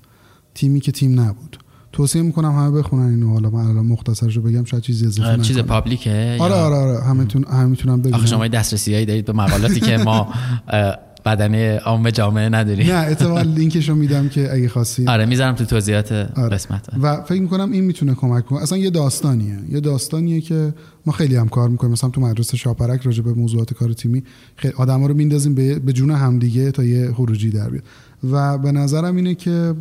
تیمی 0.53 0.79
که 0.79 0.91
تیم 0.91 1.19
نبود. 1.19 1.57
توصیه 1.91 2.21
می‌کنم 2.21 2.51
همه 2.51 2.71
بخونن 2.71 3.09
اینو. 3.09 3.33
حالا 3.33 3.49
من 3.49 3.65
الان 3.65 3.85
مختصرش 3.85 4.35
رو 4.35 4.41
بگم 4.41 4.63
شاید 4.63 4.83
چیزی 4.83 5.05
اضافه 5.05 5.41
چیز 5.41 5.57
public 5.59 6.26
ه 6.26 6.38
آره 6.39 6.53
آره 6.53 6.75
آره. 6.75 7.03
همه 7.03 7.25
تون 7.25 7.43
همه 7.43 7.65
می‌تونن 7.65 7.99
ببینن 7.99 8.15
آخه 8.15 8.27
شما 8.27 8.47
دسترسیایی 8.47 9.05
دارید 9.05 9.25
به 9.25 9.33
مقالاتی 9.33 9.79
که 9.79 9.97
ما 9.97 10.27
بدنه 11.26 11.78
عام 11.78 12.09
جامعه 12.09 12.49
نداریم 12.49 12.88
نه 12.88 12.93
احتمال 12.93 13.47
لینکش 13.57 13.89
رو 13.89 13.95
میدم 13.95 14.30
که 14.30 14.53
اگه 14.53 14.69
خواستید 14.69 15.09
آره 15.09 15.26
می‌ذارم 15.26 15.55
تو 15.55 15.65
توضیحات 15.65 16.11
آره. 16.11 16.49
قسمت. 16.49 16.88
و 17.01 17.22
فکر 17.22 17.41
می‌کنم 17.41 17.72
این 17.72 17.84
می‌تونه 17.84 18.15
کمک 18.15 18.45
کنه. 18.45 18.61
اصلا 18.61 18.78
یه 18.78 18.89
داستانیه. 18.89 19.59
یه 19.69 19.80
داستانیه 19.80 20.41
که 20.41 20.74
ما 21.05 21.13
خیلی 21.13 21.36
هم 21.36 21.49
کار 21.49 21.69
می‌کنیم. 21.69 21.93
مثلا 21.93 22.09
تو 22.09 22.22
مدرسه 22.22 22.57
شاپرک 22.57 23.01
راجع 23.01 23.24
به 23.24 23.34
موضوعات 23.34 23.74
کار 23.74 23.93
تیمی 23.93 24.24
خیلی 24.55 24.74
آدما 24.78 25.07
رو 25.07 25.13
میندازیم 25.13 25.55
به 25.55 25.93
جون 25.93 26.11
همدیگه 26.11 26.72
تا 26.72 26.84
یه 26.84 27.13
خروجی 27.13 27.49
در 27.49 27.69
بیاد. 27.69 27.84
و 28.32 28.57
به 28.57 28.72
نظرم 28.72 29.15
اینه 29.15 29.36
که 29.36 29.76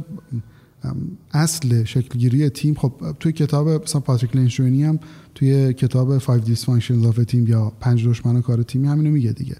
اصل 1.32 1.84
شکلگیری 1.84 2.48
تیم 2.48 2.74
خب 2.74 2.92
توی 3.20 3.32
کتاب 3.32 3.68
مثلا 3.68 4.00
پاتریک 4.00 4.36
لینشوینی 4.36 4.84
هم 4.84 4.98
توی 5.34 5.72
کتاب 5.72 6.18
5 6.18 6.54
Dysfunctions 6.54 7.12
of 7.12 7.18
a 7.18 7.32
Team 7.32 7.48
یا 7.48 7.72
پنج 7.80 8.08
دشمن 8.08 8.42
کار 8.42 8.62
تیمی 8.62 8.88
همینو 8.88 9.10
میگه 9.10 9.32
دیگه. 9.32 9.56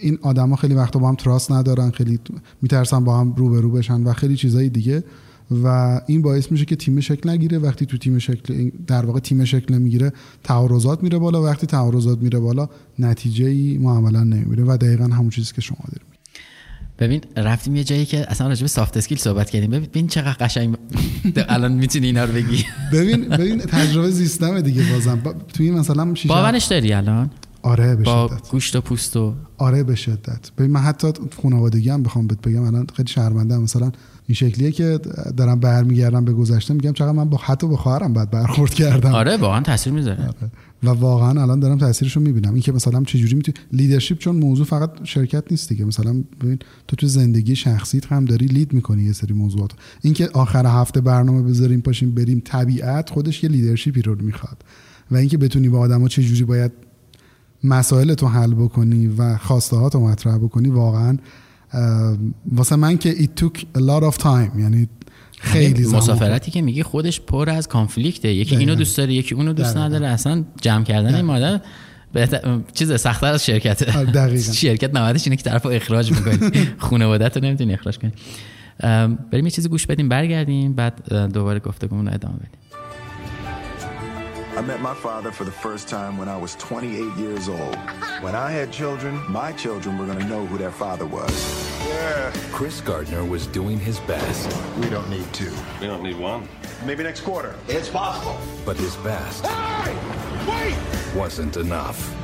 این 0.00 0.18
آدما 0.22 0.56
خیلی 0.56 0.74
وقتا 0.74 0.98
با 0.98 1.08
هم 1.08 1.14
تراست 1.14 1.52
ندارن 1.52 1.90
خیلی 1.90 2.20
میترسن 2.62 3.04
با 3.04 3.20
هم 3.20 3.34
روبرو 3.36 3.70
بشن 3.70 4.02
و 4.02 4.12
خیلی 4.12 4.36
چیزای 4.36 4.68
دیگه. 4.68 5.04
و 5.64 6.00
این 6.06 6.22
باعث 6.22 6.52
میشه 6.52 6.64
که 6.64 6.76
تیم 6.76 7.00
شکل 7.00 7.30
نگیره. 7.30 7.58
وقتی 7.58 7.86
تو 7.86 7.98
تیم 7.98 8.18
شکل 8.18 8.70
در 8.86 9.06
واقع 9.06 9.20
تیم 9.20 9.44
شکل 9.44 9.74
نمی‌گیره 9.74 10.12
تعارضات 10.44 11.02
میره 11.02 11.18
بالا. 11.18 11.42
وقتی 11.42 11.66
تعارضات 11.66 12.18
میره 12.18 12.38
بالا 12.38 12.68
نتیجه 12.98 13.46
ای 13.46 13.78
معاملا 13.78 14.24
نمیره 14.24 14.64
و 14.64 14.76
دقیقا 14.76 15.04
همون 15.04 15.30
چیزی 15.30 15.52
که 15.54 15.60
شما 15.60 15.78
دارید. 15.86 16.12
ببین 16.98 17.20
رفتیم 17.36 17.76
یه 17.76 17.84
جایی 17.84 18.06
که 18.06 18.30
اصلا 18.30 18.48
راجع 18.48 18.62
به 18.62 18.68
سافت 18.68 18.96
اسکیل 18.96 19.18
صحبت 19.18 19.50
کردیم. 19.50 19.70
ببین 19.70 20.06
چقدر 20.06 20.46
قشنگ 20.46 20.76
الان 21.36 21.72
می‌تونی 21.72 22.06
اینا 22.06 22.24
رو 22.24 22.32
بگی. 22.32 22.64
ببین 22.92 23.28
ببین 23.28 23.58
تجربه 23.58 24.10
زیستم 24.10 24.60
دیگه 24.60 24.92
بازم. 24.92 25.20
با... 25.20 25.32
توی 25.32 25.70
مثلا 25.70 26.14
شیشه 26.14 26.28
باورش 26.28 26.64
داری 26.64 26.92
الان؟ 26.92 27.30
آره 27.62 27.96
به 27.96 28.02
با 28.02 28.30
گوشت 28.50 28.76
و 28.76 28.80
پوست 28.80 29.16
و 29.16 29.34
آره 29.58 29.82
به 29.82 29.94
شدت. 29.94 30.50
ببین 30.58 30.70
من 30.70 30.80
حتی 30.80 31.12
خانوادگی 31.42 31.90
هم 31.90 32.02
بخوام 32.02 32.26
بهت 32.26 32.40
بگم 32.40 32.62
الان 32.62 32.86
خیلی 32.96 33.08
شرمنده 33.08 33.58
مثلا 33.58 33.92
این 34.26 34.34
شکلیه 34.34 34.72
که 34.72 35.00
دارم 35.36 35.60
برمیگردم 35.60 36.24
به 36.24 36.32
گذشته 36.32 36.74
میگم 36.74 36.92
چقدر 36.92 37.12
من 37.12 37.28
با 37.28 37.38
حتی 37.42 37.66
با 37.66 37.76
خواهرم 37.76 38.12
بعد 38.12 38.30
برخورد 38.30 38.74
کردم. 38.74 39.12
آره 39.14 39.36
واقعا 39.36 39.60
تاثیر 39.60 39.92
می‌ذاره. 39.92 40.26
آره. 40.26 40.50
و 40.82 40.88
واقعا 40.88 41.42
الان 41.42 41.60
دارم 41.60 41.78
تاثیرش 41.78 42.16
رو 42.16 42.22
می‌بینم. 42.22 42.52
اینکه 42.52 42.72
مثلا 42.72 43.02
چجوری 43.04 43.34
می‌تونی 43.34 43.58
leadership 43.72 44.18
چون 44.18 44.36
موضوع 44.36 44.66
فقط 44.66 44.90
شرکت 45.04 45.44
نیست 45.50 45.68
دیگه. 45.68 45.84
مثلا 45.84 46.24
ببین 46.40 46.58
تو 46.88 46.96
تو 46.96 47.06
زندگی 47.06 47.56
شخصیت 47.56 48.06
هم 48.06 48.24
داری 48.24 48.46
lead 48.46 48.72
می‌کنی 48.72 49.02
یه 49.02 49.12
سری 49.12 49.34
موضوعات 49.34 49.70
اینکه 50.02 50.28
آخر 50.28 50.66
هفته 50.66 51.00
برنامه 51.00 51.42
بذاریم 51.42 51.80
پاشیم 51.80 52.10
بریم 52.10 52.42
طبیعت 52.44 53.10
خودش 53.10 53.44
یه 53.44 53.50
leadership 53.50 53.97
ی 53.97 54.02
رو 54.02 54.22
می‌خواد. 54.22 54.64
و 55.10 55.16
اینکه 55.16 55.38
بتونی 55.38 55.68
با 55.68 55.78
آدما 55.78 56.08
چجوری 56.08 56.44
باید 56.44 56.72
مسائل 57.64 58.14
تو 58.14 58.28
حل 58.28 58.54
بکنی 58.54 59.06
و 59.06 59.36
خواسته 59.36 59.76
ها 59.76 59.88
تو 59.88 60.00
مطرح 60.00 60.38
بکنی 60.38 60.68
واقعا 60.68 61.18
واسه 62.52 62.76
من 62.76 62.98
که 62.98 63.14
it 63.14 63.42
took 63.42 63.58
a 63.58 63.80
lot 63.80 64.12
of 64.12 64.22
time 64.22 64.58
یعنی 64.58 64.88
خیلی 65.38 65.82
زمان. 65.82 66.02
مسافرتی 66.02 66.50
که 66.50 66.62
میگی 66.62 66.82
خودش 66.82 67.20
پر 67.20 67.50
از 67.50 67.68
کانفلیکته. 67.68 68.34
یکی 68.34 68.56
اینو 68.56 68.74
دوست 68.74 68.96
داره 68.96 69.12
یکی 69.12 69.34
اونو 69.34 69.52
دوست 69.52 69.76
نداره. 69.76 70.06
اصلا 70.06 70.44
جمع 70.60 70.84
کردن 70.84 71.14
این 71.14 71.24
مادر 71.24 71.60
بهتر 72.12 72.60
چیز 72.74 73.00
سختتر 73.00 73.32
از 73.32 73.46
شرکت. 73.46 73.84
دقیقاً. 73.84 74.52
شرکت 74.62 74.94
نمادش 74.94 75.26
اینه 75.26 75.36
که 75.36 75.42
طرف 75.42 75.66
اخراج 75.66 76.12
می‌کنی 76.12 76.50
خانوادت 76.78 77.36
رو 77.36 77.44
نمی‌تونی 77.44 77.74
اخراج 77.74 77.98
کنی. 77.98 78.12
بریم 79.32 79.44
یه 79.44 79.50
چیزی 79.50 79.68
گوش 79.68 79.86
بدیم 79.86 80.08
برگردیم 80.08 80.72
بعد 80.72 81.14
دوباره 81.32 81.60
گفتگومون 81.60 82.06
رو 82.06 82.14
ادامه 82.14 82.36
بدیم. 82.36 82.61
I 84.54 84.60
met 84.60 84.82
my 84.82 84.92
father 84.92 85.32
for 85.32 85.44
the 85.44 85.50
first 85.50 85.88
time 85.88 86.18
when 86.18 86.28
I 86.28 86.36
was 86.36 86.56
28 86.56 87.16
years 87.16 87.48
old. 87.48 87.74
When 88.20 88.34
I 88.34 88.50
had 88.50 88.70
children, 88.70 89.18
my 89.32 89.50
children 89.52 89.96
were 89.96 90.04
going 90.04 90.18
to 90.18 90.26
know 90.26 90.44
who 90.44 90.58
their 90.58 90.70
father 90.70 91.06
was. 91.06 91.32
Yeah. 91.88 92.30
Chris 92.52 92.82
Gardner 92.82 93.24
was 93.24 93.46
doing 93.46 93.78
his 93.80 93.98
best. 94.00 94.54
We 94.78 94.90
don't 94.90 95.08
need 95.08 95.24
two. 95.32 95.50
We 95.80 95.86
don't 95.86 96.02
need 96.02 96.18
one. 96.18 96.46
Maybe 96.84 97.02
next 97.02 97.22
quarter. 97.22 97.54
It's 97.66 97.88
possible. 97.88 98.38
But 98.66 98.76
his 98.76 98.94
best 98.96 99.46
Hey! 99.46 99.96
Wait! 100.46 101.16
wasn't 101.16 101.56
enough. 101.56 102.14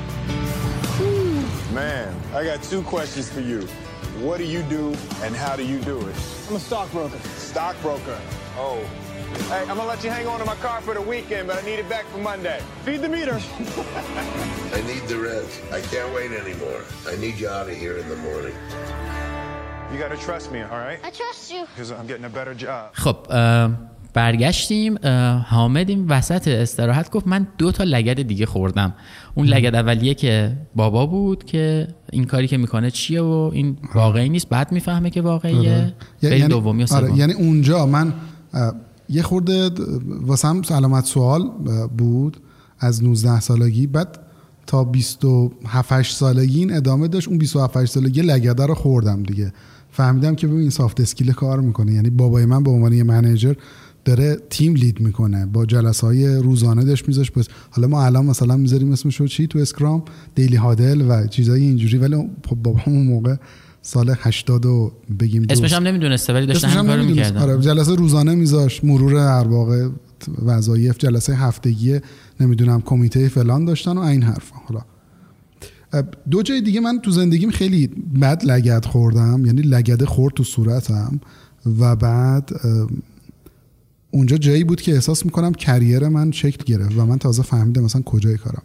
Man, 1.73 2.15
I 2.35 2.45
got 2.45 2.63
two 2.63 2.83
questions 2.83 3.31
for 3.31 3.41
you. 3.41 3.63
What 4.21 4.37
do 4.37 4.45
you 4.45 4.63
do 4.65 4.95
and 5.23 5.35
how 5.35 5.57
do 5.57 5.65
you 5.65 5.79
do 5.81 5.99
it? 6.07 6.17
I'm 6.51 6.57
a 6.57 6.61
stockbroker. 6.61 7.19
Stockbroker. 7.37 8.21
Oh. 8.59 8.87
Hey, 9.53 9.63
I'm 9.69 9.77
gonna 9.79 9.93
let 9.95 10.03
you 10.05 10.11
hang 10.17 10.27
on 10.33 10.39
to 10.43 10.47
my 10.55 10.59
car 10.67 10.79
for 10.87 10.95
the 10.99 11.05
weekend, 11.15 11.45
but 11.49 11.57
I 11.61 11.63
need 11.71 11.79
it 11.85 11.89
back 11.95 12.07
for 12.13 12.21
Monday. 12.31 12.59
Feed 12.85 13.01
the 13.07 13.13
meter. 13.17 13.37
I 14.79 14.81
need 14.91 15.05
the 15.13 15.19
rent. 15.29 15.51
I 15.79 15.81
can't 15.93 16.11
wait 16.17 16.31
anymore. 16.43 16.81
I 17.13 17.15
need 17.25 17.37
you 17.41 17.49
out 17.57 17.67
of 17.73 17.77
here 17.85 17.97
in 18.03 18.07
the 18.13 18.21
morning. 18.29 18.57
You 19.91 19.97
gotta 20.05 20.21
trust 20.29 20.47
me, 20.55 20.61
all 20.71 20.81
right? 20.87 20.99
I 21.09 21.11
trust 21.23 21.43
you. 21.53 21.63
Because 21.73 21.91
I'm 21.99 22.07
getting 22.11 22.27
a 22.33 22.35
better 22.39 22.55
job. 22.55 22.85
خب 22.93 23.17
برگشتیم 24.15 24.99
حامد 25.47 25.89
این 25.89 26.07
وسط 26.09 26.49
استراحت 26.49 27.11
گفت 27.11 27.27
من 27.27 27.47
دو 27.59 27.73
تا 27.73 27.85
لگد 27.85 28.23
دیگه 28.23 28.47
خوردم 28.47 28.95
اون 29.35 29.47
لگد 29.47 29.75
اولیه 29.75 30.15
که 30.15 30.57
بابا 30.77 31.07
بود 31.07 31.45
که 31.45 31.89
این 32.13 32.25
کاری 32.25 32.49
که 32.49 32.57
می‌کنه 32.57 32.91
چیه 32.91 33.23
و 33.23 33.51
این 33.53 33.79
واقعی 33.95 34.29
نیست 34.29 34.49
بعد 34.49 34.73
می‌فهمه 34.73 35.11
که 35.11 35.23
واقعیه 35.23 35.75
آره. 35.75 35.95
بریم 36.23 36.49
دومی 36.49 36.85
و 36.85 36.95
آره، 36.95 37.07
سوم 37.07 37.17
یعنی 37.17 37.33
اونجا 37.33 37.87
من 37.87 38.13
یه 39.09 39.23
خورده 39.23 39.71
واسم 40.21 40.63
علامت 40.71 41.05
سوال 41.05 41.51
بود 41.99 42.37
از 42.79 43.05
19 43.05 43.41
سالگی 43.41 43.87
بعد 43.87 44.19
تا 44.67 44.85
27 44.85 45.93
8 45.93 46.17
سالگی 46.17 46.59
این 46.59 46.77
ادامه 46.77 47.09
داشت. 47.09 47.29
اون 47.29 47.39
27 47.39 47.77
8 47.77 47.93
سالگی 47.93 48.23
لگده 48.23 48.67
رو 48.67 48.75
خوردم 48.75 49.23
دیگه. 49.23 49.53
فهمیدم 49.91 50.35
که 50.35 50.47
ببین 50.47 50.61
این 50.61 50.71
soft 50.71 51.01
skill 51.01 51.33
کار 51.33 51.61
می‌کنه. 51.61 51.93
یعنی 51.93 52.11
بابای 52.11 52.45
من 52.45 52.63
به 52.63 52.71
عنوان 52.71 52.93
یه 52.93 53.03
manager 53.03 53.55
داره 54.05 54.37
تیم 54.51 54.75
lead 54.75 55.01
می‌کنه. 55.01 55.47
با 55.47 55.67
جلسه 55.67 56.07
های 56.07 56.37
روزانه 56.37 56.85
داشت 56.85 57.09
میذاش 57.09 57.31
بس 57.31 57.47
حالا 57.71 57.89
ما 57.89 58.05
الان 58.05 58.27
مثلا 58.27 58.57
می‌ذاریم 58.57 58.93
اسمشو 58.93 59.27
چی 59.27 59.47
تو 59.47 59.59
Scrum؟ 59.59 60.03
daily 60.35 60.57
huddle 60.57 61.05
و 61.09 61.27
چیزای 61.27 61.63
اینجوری. 61.63 61.99
ولی 61.99 62.31
خب 62.49 62.57
بابام 62.57 62.83
اون 62.87 63.07
موقع 63.07 63.37
سال 63.89 64.15
80 64.19 64.67
و 64.67 64.93
بگیم 65.21 65.43
دو 65.43 65.53
اسمش 65.53 65.73
هم 65.73 65.83
نمی‌دونسته 65.83 66.33
ولی 66.33 66.53
هم 66.53 66.69
همین 66.69 66.87
کارو. 66.87 67.05
می‌کردن. 67.05 67.41
آره 67.41 67.61
جلسه 67.61 67.95
روزانه 67.95 68.35
میذاش 68.35 68.85
مرور 68.85 69.15
در 69.15 69.49
واقع 69.49 69.89
وظایف 70.45 70.99
جلسه 70.99 71.35
هفتگی 71.35 72.01
نمی‌دونم 72.41 72.81
کمیته 72.81 73.29
فلان 73.29 73.65
داشتن 73.65 73.99
و 73.99 74.01
این 74.01 74.23
حرفا. 74.23 74.57
حالا 74.67 74.83
دو 76.31 76.43
جای 76.43 76.61
دیگه 76.61 76.81
من 76.81 77.01
تو 77.01 77.11
زندگیم 77.11 77.51
خیلی 77.51 77.87
بد 78.21 78.45
لگد 78.45 78.85
خوردم 78.85 79.47
یعنی 79.47 79.63
لگده 79.63 80.07
خورد 80.07 80.35
تو 80.35 80.45
صورتم 80.45 81.21
و 81.81 81.97
بعد 81.97 82.51
اونجا 84.11 84.37
جایی 84.37 84.65
بود 84.65 84.81
که 84.81 84.95
احساس 84.95 85.25
می‌کنم 85.25 85.53
کریر 85.53 86.09
من 86.09 86.33
شکل 86.33 86.65
گرفت 86.65 86.99
و 86.99 87.07
من 87.07 87.19
تازه 87.19 87.43
فهمیدم 87.43 87.85
مثلا 87.85 88.03
کجای 88.03 88.37
کارم. 88.37 88.63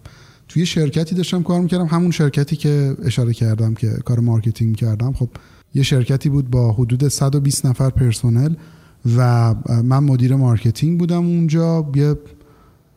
توی 0.48 0.66
شرکتی 0.66 1.16
داشتم 1.16 1.44
کار 1.44 1.62
می‌کردم. 1.62 1.86
همون 1.86 2.12
شرکتی 2.12 2.56
که 2.56 2.96
اشاره 3.04 3.34
کردم 3.34 3.74
که 3.74 3.90
کار 4.06 4.20
marketing 4.20 4.76
کردم. 4.76 5.14
خب 5.14 5.30
یه 5.74 5.84
شرکتی 5.84 6.30
بود 6.30 6.50
با 6.50 6.72
حدود 6.72 7.08
120 7.08 7.66
نفر 7.66 7.90
پرسنل 7.90 8.54
و 9.18 9.54
من 9.84 10.00
مدیر 10.00 10.36
marketing 10.36 11.00
بودم 11.00 11.26
اونجا. 11.26 11.92
یه 11.96 12.16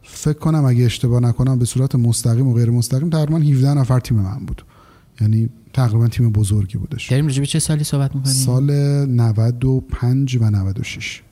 فکر 0.03 0.39
کنم 0.39 0.65
اگه 0.65 0.85
اشتباه 0.85 1.21
نکنم 1.21 1.59
به 1.59 1.65
صورت 1.65 1.95
مستقیم 1.95 2.49
و 2.49 2.55
غیر 2.55 2.71
مستقیم 2.71 3.11
تقریبا 3.11 3.39
17 3.39 3.75
نفر 3.75 4.01
تیم 4.01 4.17
من 4.17 4.39
بود. 4.47 4.65
یعنی 5.21 5.49
تقریبا 5.73 6.09
تیم 6.09 6.31
بزرگی 6.31 6.79
بودش. 6.79 7.11
داریم 7.11 7.27
راجع 7.27 7.41
به 7.41 7.47
چه 7.47 7.59
سالی 7.59 7.85
صحبت 7.85 8.15
می‌کنیم؟ 8.17 8.35
سال 8.35 8.71
95 9.07 10.37
و 10.37 10.51
96 10.51 11.23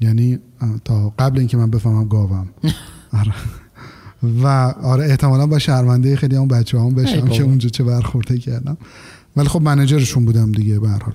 یعنی 0.00 0.38
تا 0.84 1.14
قبل 1.18 1.38
اینکه 1.38 1.56
من 1.56 1.70
بفهمم 1.70 2.08
گاوم. 2.08 2.48
آره. 3.20 3.34
و 4.22 4.46
آره 4.82 5.04
احتمالا 5.04 5.46
با 5.46 5.58
شرمنده 5.58 6.16
خیلی 6.16 6.36
هم 6.36 6.48
بچه 6.48 6.80
هم 6.80 6.94
بشم. 6.94 7.28
که 7.28 7.42
اونجا 7.42 7.68
چه 7.68 7.84
برخورده 7.84 8.38
کردم. 8.38 8.76
ولی 9.36 9.48
خب 9.48 9.62
منجرشون 9.62 10.24
بودم 10.24 10.52
دیگه 10.52 10.78
به 10.78 10.88
هر 10.88 11.02
حال. 11.02 11.14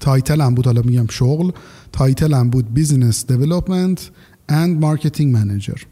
title 0.00 0.40
هم 0.40 0.54
بود 0.54 0.66
حالا 0.66 0.82
میگم 0.82 1.06
شغل. 1.10 1.50
تایتل 1.92 2.34
هم 2.34 2.50
بود 2.50 2.74
business 2.74 3.26
development 3.26 4.10
and 4.48 4.80
marketing 4.80 5.34
manager 5.34 5.82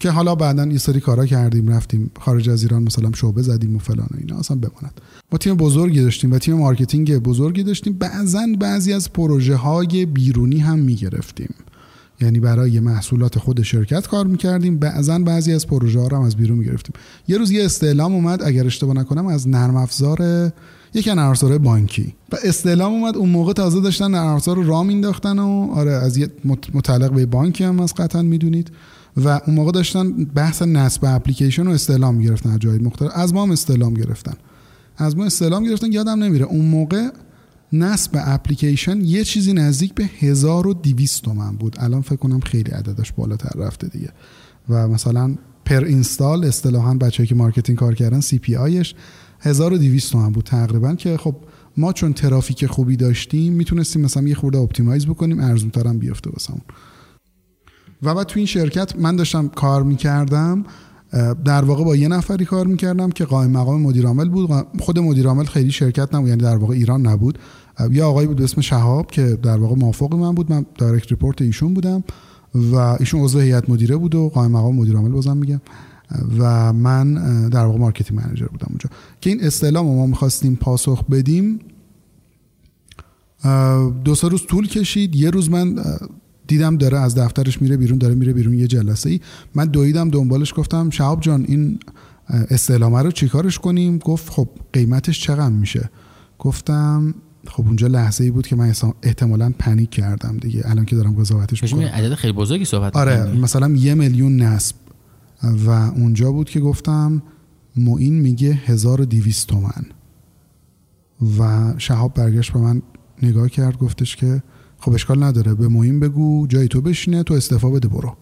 که 0.00 0.10
حالا 0.10 0.34
بعدا 0.34 0.66
یه 0.66 0.78
سری 0.78 1.00
کارا 1.00 1.26
کردیم 1.26 1.68
رفتیم 1.68 2.10
خارج 2.20 2.48
از 2.48 2.62
ایران 2.62 2.82
مثلا 2.82 3.10
شعبه 3.14 3.42
زدیم 3.42 3.76
و 3.76 3.78
فلان 3.78 4.08
و 4.10 4.16
اینا 4.18 4.38
اصلا 4.38 4.56
بماند. 4.56 5.00
ما 5.32 5.38
تیم 5.38 5.54
بزرگی 5.54 6.02
داشتیم 6.02 6.32
و 6.32 6.38
تیم 6.38 6.56
marketing 6.56 7.18
بزرگی 7.18 7.62
داشتیم. 7.62 7.92
بعضا 7.92 8.46
بعضی 8.60 8.92
از 8.92 9.12
پروژه 9.12 9.56
های 9.56 10.06
بیرونی 10.06 10.58
هم 10.58 10.78
می‌گرفتیم. 10.78 11.54
یعنی 12.24 12.40
برای 12.40 12.80
محصولات 12.80 13.38
خود 13.38 13.62
شرکت 13.62 14.06
کار 14.06 14.26
می‌کردیم. 14.26 14.78
بعضا 14.78 15.18
بعضی 15.18 15.52
از 15.52 15.66
پروژه 15.66 16.00
ها 16.00 16.06
رو 16.06 16.16
هم 16.16 16.22
از 16.22 16.36
بیرون 16.36 16.58
می‌گرفتیم. 16.58 16.94
یه 17.28 17.38
روز 17.38 17.50
یه 17.50 17.64
استعلام 17.64 18.14
اومد 18.14 18.42
اگر 18.42 18.66
اشتباه 18.66 18.94
نکنم 18.96 19.26
از 19.26 19.48
نرم 19.48 19.76
افزار 19.76 20.22
از 20.22 21.02
نرم 21.06 21.58
بانکی. 21.58 22.14
و 22.32 22.36
استعلام 22.44 22.92
اومد 22.92 23.16
اون 23.16 23.28
موقع 23.28 23.52
تازه 23.52 23.80
داشتن 23.80 24.10
نرم 24.10 24.26
افزار 24.26 24.56
رو 24.56 24.66
راه 24.66 24.82
مینداختن 24.82 25.38
و 25.38 25.70
آره 25.72 25.92
از 25.92 26.16
یه 26.16 26.26
مت- 26.26 26.74
متعلق 26.74 27.12
به 27.12 27.26
بانکی 27.26 27.64
هم 27.64 27.80
از 27.80 27.94
قطعا 27.94 28.22
می‌دونید. 28.22 28.70
و 29.24 29.40
اون 29.46 29.56
موقع 29.56 29.72
داشتن 29.72 30.12
بحث 30.24 30.62
نصب 30.62 31.04
اپلیکیشن 31.04 31.66
رو 31.66 31.72
استعلام 31.72 32.14
می‌گرفتن 32.14 32.50
از 32.50 32.58
جای 32.58 32.78
مختلف. 32.78 33.10
از 33.14 33.34
ما 33.34 33.42
هم 33.42 33.50
استعلام 33.50 33.94
گرفتن. 33.94 34.34
از 34.96 35.16
ما 35.16 35.24
استعلام 35.24 35.64
گرفتن 35.64 35.92
یادم 35.92 36.22
نمیره. 36.22 36.44
اون 36.44 36.64
موقع 36.64 37.08
نصب 37.74 38.10
اپلیکیشن 38.24 39.00
یه 39.00 39.24
چیزی 39.24 39.52
نزدیک 39.52 39.94
به 39.94 40.04
1200 40.04 41.22
تومن 41.22 41.56
بود. 41.56 41.76
الان 41.78 42.00
فکر 42.00 42.16
کنم 42.16 42.40
خیلی 42.40 42.70
عددش 42.70 43.12
بالاتر 43.12 43.58
رفته 43.58 43.88
دیگه. 43.88 44.08
و 44.68 44.88
مثلا 44.88 45.34
per 45.64 45.84
install 45.84 46.44
اصطلاحا 46.44 46.94
بچه‌ای 46.94 47.26
که 47.26 47.34
marketing 47.34 47.78
کار 47.78 47.94
کردن 47.94 48.20
CPI 48.20 48.56
ش 48.56 48.94
1200 49.40 50.12
تومن 50.12 50.30
بود 50.30 50.44
تقریبا 50.44 50.94
که 50.94 51.16
خب 51.16 51.36
ما 51.76 51.92
چون 51.92 52.12
ترافیک 52.12 52.66
خوبی 52.66 52.96
داشتیم 52.96 53.52
می‌تونستیم 53.52 54.02
مثلا 54.02 54.22
یه 54.28 54.34
خورده 54.34 54.58
optimize 54.58 55.06
بکنیم 55.06 55.40
ارزونتر 55.40 55.86
هم 55.88 55.98
بیفته 55.98 56.30
واسمون. 56.30 56.60
و 58.02 58.14
بعد 58.14 58.26
تو 58.26 58.38
این 58.38 58.46
شرکت 58.46 58.96
من 58.96 59.16
داشتم 59.16 59.48
کار 59.48 59.82
می‌کردم 59.82 60.64
در 61.44 61.64
واقع 61.64 61.84
با 61.84 61.96
یه 61.96 62.08
نفری 62.08 62.44
کار 62.44 62.66
می‌کردم 62.66 63.10
که 63.10 63.24
قائم 63.24 63.50
مقام 63.50 63.80
مدیر 63.80 64.06
عامل 64.06 64.28
بود. 64.28 64.50
خود 64.80 64.98
مدیر 64.98 65.26
عامل 65.26 65.44
خیلی 65.44 65.70
شرکت 65.70 66.14
نبود 66.14 66.28
یعنی 66.28 66.42
در 66.42 66.56
واقع 66.56 66.74
ایران 66.74 67.06
نبود. 67.06 67.38
یه 67.92 68.04
آقایی 68.04 68.28
بود 68.28 68.42
اسم 68.42 68.60
شهاب 68.60 69.10
که 69.10 69.38
در 69.42 69.56
واقع 69.56 69.74
موافق 69.76 70.14
من 70.14 70.34
بود. 70.34 70.52
من 70.52 70.66
direct 70.78 71.10
report 71.10 71.42
ایشون 71.42 71.74
بودم 71.74 72.04
و 72.54 72.76
ایشون 72.76 73.20
عضو 73.20 73.40
هیئت 73.40 73.70
مدیره 73.70 73.96
بود 73.96 74.14
و 74.14 74.28
قائم 74.28 74.50
مقام 74.50 74.76
مدیر 74.76 74.96
عامل 74.96 75.10
بازم 75.10 75.36
میگم. 75.36 75.60
و 76.38 76.72
من 76.72 77.14
در 77.48 77.64
واقع 77.64 77.78
marketing 77.78 78.20
manager 78.20 78.46
بودم 78.46 78.66
اونجا. 78.68 78.90
که 79.20 79.30
این 79.30 79.44
استعلام 79.44 79.86
ما 79.86 80.06
می‌خواستیم 80.06 80.56
پاسخ 80.56 81.04
بدیم 81.04 81.58
دو 84.04 84.14
سه 84.14 84.28
روز 84.28 84.46
طول 84.46 84.68
کشید. 84.68 85.16
یه 85.16 85.30
روز 85.30 85.50
من 85.50 85.82
دیدم 86.46 86.76
داره 86.76 86.98
از 86.98 87.14
دفترش 87.14 87.62
میره 87.62 87.76
بیرون 87.76 87.98
داره 87.98 88.14
میره 88.14 88.32
بیرون 88.32 88.58
یه 88.58 88.66
جلسه 88.66 89.10
ای 89.10 89.20
من 89.54 89.64
دویدم 89.64 90.10
دنبالش 90.10 90.54
گفتم 90.56 90.90
شهاب 90.90 91.20
جان 91.20 91.44
این 91.48 91.78
استعلامه 92.28 93.02
رو 93.02 93.10
چیکارش 93.10 93.58
کنیم؟ 93.58 93.98
گفت 93.98 94.30
خب 94.30 94.48
قیمتش 94.72 95.20
چقدر 95.20 95.54
میشه؟ 95.54 95.90
گفتم 96.38 97.14
خب 97.46 97.66
اونجا 97.66 97.86
لحظه 97.86 98.24
ای 98.24 98.30
بود 98.30 98.46
که 98.46 98.56
من 98.56 98.74
احتمالا 99.02 99.52
پنیک 99.58 99.90
کردم 99.90 100.36
دیگه. 100.36 100.62
الان 100.64 100.84
که 100.84 100.96
دارم 100.96 101.12
قضاوتش 101.12 101.62
می‌کنم. 101.62 101.80
عدد 101.80 102.14
خیلی 102.14 102.32
بزرگی 102.32 102.64
صحبت 102.64 102.96
آره. 102.96 103.32
مثلا 103.32 103.68
یه 103.68 103.94
میلیون 103.94 104.36
نصب. 104.36 104.76
و 105.66 105.70
اونجا 105.70 106.32
بود 106.32 106.50
که 106.50 106.60
گفتم 106.60 107.22
معین 107.76 108.20
میگه 108.20 108.60
1200 108.64 109.48
تومن. 109.48 109.84
و 111.38 111.74
شهاب 111.78 112.14
برگشت 112.14 112.52
به 112.52 112.58
من 112.58 112.82
نگاه 113.22 113.48
کرد 113.48 113.78
گفتش 113.78 114.16
که 114.16 114.42
خب 114.78 114.92
اشکال 114.92 115.22
نداره 115.22 115.54
به 115.54 115.68
معین 115.68 116.00
بگو 116.00 116.46
جای 116.46 116.68
تو 116.68 116.80
بشینه 116.80 117.22
تو 117.22 117.34
استعفا 117.34 117.70
بده 117.70 117.88
برو. 117.88 118.16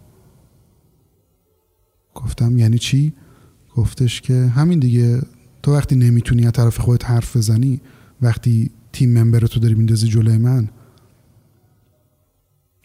گفتم 2.14 2.58
یعنی 2.58 2.78
چی؟ 2.78 3.12
گفتش 3.76 4.20
که 4.20 4.34
همین 4.34 4.78
دیگه 4.78 5.22
تو 5.62 5.72
وقتی 5.74 5.96
نمی‌تونی 5.96 6.46
از 6.46 6.52
طرف 6.52 6.80
خودت 6.80 7.04
حرف 7.10 7.36
بزنی 7.36 7.80
وقتی 8.22 8.70
تیم 8.92 9.18
ممبر 9.18 9.40
تو 9.40 9.60
داری 9.60 9.74
میندازی 9.74 10.08
جلوی 10.08 10.38
من؟ 10.38 10.68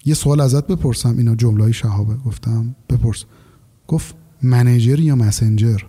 یه 0.06 0.14
سوال 0.14 0.42
ازت 0.42 0.68
بپرسم. 0.68 1.18
اینا 1.18 1.36
جمله 1.36 1.64
های 1.64 1.74
شهابه. 1.74 2.16
گفتم 2.16 2.76
بپرس. 2.90 3.26
گفت 3.88 4.16
منیجر 4.42 5.00
یا 5.00 5.16
مسنجر 5.16 5.82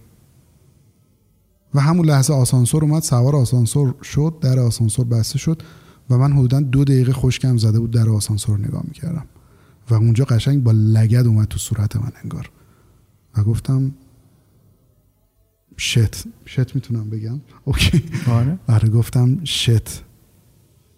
و 1.74 1.80
همون 1.80 2.06
لحظه 2.06 2.34
آسانسور 2.34 2.84
اومد. 2.84 3.02
سوار 3.02 3.36
آسانسور 3.36 3.94
شد. 4.02 4.34
در 4.40 4.58
آسانسور 4.58 5.06
بسته 5.06 5.38
شد 5.38 5.62
و 6.10 6.18
من 6.18 6.32
حدودا 6.32 6.60
دو 6.60 6.84
دقیقه 6.84 7.12
خشکم 7.12 7.56
زده 7.56 7.80
بود 7.80 7.90
در 7.90 8.08
آسانسور 8.08 8.58
نگاه 8.58 8.82
می‌کردم. 8.88 9.26
و 9.90 9.94
اونجا 9.94 10.24
قشنگ 10.24 10.62
با 10.62 10.72
لگد 10.72 11.26
اومد 11.26 11.48
تو 11.48 11.58
صورت 11.58 11.96
من 11.96 12.12
انگار. 12.22 12.50
و 13.36 13.44
گفتم 13.44 13.94
shit 15.76 16.24
shit 16.46 16.74
می‌تونم 16.74 17.10
بگم. 17.10 17.40
okay. 17.64 18.04
آره. 18.30 18.58
آره 18.68 18.88
گفتم 18.88 19.44
shit 19.44 20.07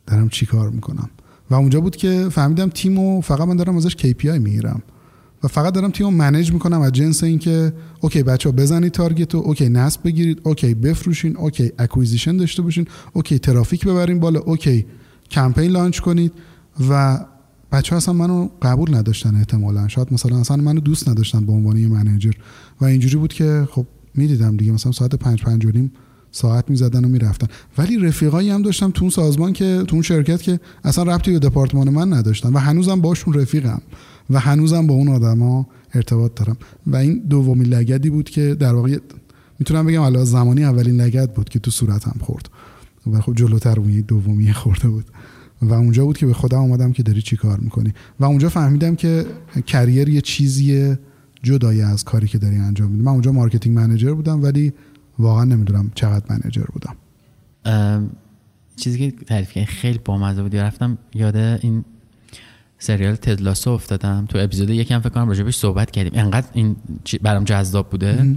دارم 0.06 0.28
چی 0.28 0.46
کار 0.46 0.70
می‌کنم. 0.70 1.10
و 1.50 1.54
اونجا 1.54 1.80
بود 1.80 1.96
که 1.96 2.28
فهمیدم 2.32 2.68
تیمو 2.68 3.20
فقط 3.20 3.48
من 3.48 3.56
دارم 3.56 3.76
ازش 3.76 3.94
KPI 3.94 4.38
می‌گیرم. 4.38 4.82
و 5.44 5.48
فقط 5.48 5.74
دارم 5.74 5.90
تیمو 5.90 6.10
manage 6.10 6.52
می‌کنم 6.52 6.80
از 6.80 6.92
جنس 6.92 7.24
اینکه 7.24 7.72
okay 8.00 8.22
بچه 8.22 8.48
ها 8.48 8.56
بزنید 8.56 8.92
target 8.92 9.34
رو 9.34 9.40
okay 9.40 9.68
نصب 9.68 10.00
بگیرید 10.04 10.40
okay 10.44 10.74
بفروشین 10.74 11.36
okay 11.36 11.72
acquisition 11.78 12.36
داشته 12.36 12.62
باشین 12.62 12.86
okay 13.12 13.38
ترافیک 13.38 13.86
ببرین 13.86 14.20
بالا 14.20 14.40
okay 14.40 14.86
کمپین 15.30 15.70
لانچ 15.70 16.00
کنید. 16.00 16.32
و 16.90 17.20
بچه 17.72 17.90
ها 17.90 17.96
اصلا 17.96 18.14
منو 18.14 18.48
قبول 18.62 18.94
نداشتن 18.94 19.34
احتمالا. 19.34 19.88
شاید 19.88 20.12
مثلا 20.12 20.40
اصلا 20.40 20.56
منو 20.56 20.80
دوست 20.80 21.08
نداشتن 21.08 21.46
به 21.46 21.52
عنوان 21.52 21.86
منیجر. 21.86 22.32
و 22.80 22.84
اینجوری 22.84 23.16
بود 23.16 23.32
که 23.32 23.68
خب 23.70 23.86
می‌دیدم 24.14 24.56
دیگه 24.56 24.72
مثلا 24.72 24.92
ساعت 24.92 25.14
پنج 25.14 25.42
پنج 25.42 25.66
و 25.66 25.70
نیم 25.70 25.92
ساعت 26.32 26.70
می‌زدن 26.70 27.04
و 27.04 27.08
می‌رفتن. 27.08 27.46
ولی 27.78 27.98
رفیقایی 27.98 28.50
هم 28.50 28.62
داشتم 28.62 28.90
تو 28.90 29.04
اون 29.04 29.10
سازمان 29.10 29.52
که 29.52 29.82
تو 29.88 29.96
اون 29.96 30.02
شرکت 30.02 30.42
که 30.42 30.60
اصلا 30.84 31.04
ربطی 31.04 31.32
به 31.32 31.38
دپارتمان 31.38 31.90
من 31.90 32.12
نداشتن 32.12 32.52
و 32.52 32.58
هنوزم 32.58 33.00
باشون 33.00 33.34
رفیقم 33.34 33.80
و 34.30 34.40
هنوزم 34.40 34.86
با 34.86 34.94
اون 34.94 35.08
آدما 35.08 35.66
ارتباط 35.94 36.34
دارم. 36.34 36.56
و 36.86 36.96
این 36.96 37.22
دومین 37.28 37.66
لگدی 37.66 38.10
بود 38.10 38.30
که 38.30 38.54
در 38.54 38.74
واقع 38.74 38.98
می‌تونم 39.58 39.86
بگم 39.86 40.02
علاوه 40.02 40.24
زمانی 40.24 40.64
اولین 40.64 41.00
لگد 41.00 41.32
بود 41.32 41.48
که 41.48 41.58
تو 41.58 41.70
صورتم 41.70 42.16
خورد. 42.20 42.50
و 43.12 43.20
خب 43.20 43.34
جلوتر 43.34 43.80
اون 43.80 44.04
دومی 44.08 44.52
خورده 44.62 44.88
بود. 44.88 45.04
و 45.62 45.74
اونجا 45.74 46.04
بود 46.04 46.18
که 46.18 46.26
به 46.26 46.32
خودم 46.32 46.58
اومدم 46.58 46.92
که 46.92 47.02
داری 47.02 47.22
چی 47.22 47.36
کار 47.36 47.58
می‌کنی. 47.60 47.92
و 48.20 48.24
اونجا 48.24 48.48
فهمیدم 48.48 48.94
که 48.94 49.26
career 49.66 50.08
یه 50.08 50.20
چیزیه 50.20 50.98
جدای 51.42 51.82
از 51.82 52.04
کاری 52.04 52.28
که 52.28 52.38
داری 52.38 52.56
انجام 52.56 52.90
میدی. 52.90 53.02
من 53.02 53.12
اونجا 53.12 53.32
marketing 53.32 53.76
manager 53.76 54.14
بودم 54.14 54.42
ولی 54.42 54.72
واقعا 55.20 55.44
نمی‌دونم 55.44 55.92
چقدر 55.94 56.24
manager 56.30 56.64
بودم. 56.72 56.96
چیزی 58.76 59.10
که 59.10 59.24
تعریف 59.24 59.52
کردی 59.52 59.66
خیلی 59.66 59.98
بامزه 60.04 60.42
بود. 60.42 60.56
رفتم 60.56 60.98
یاد 61.14 61.36
این 61.36 61.84
سریال 62.78 63.14
Ted 63.14 63.35
Lasso 63.35 63.70
افتادم. 63.70 64.26
تو 64.28 64.38
اپیزود 64.38 64.70
یکم 64.70 64.98
فکر 64.98 65.08
کنم 65.08 65.28
راجبش 65.28 65.56
صحبت 65.56 65.90
کردیم. 65.90 66.12
انقدر 66.14 66.46
این 66.52 66.76
برام 67.22 67.44
جذاب 67.44 67.90
بوده 67.90 68.36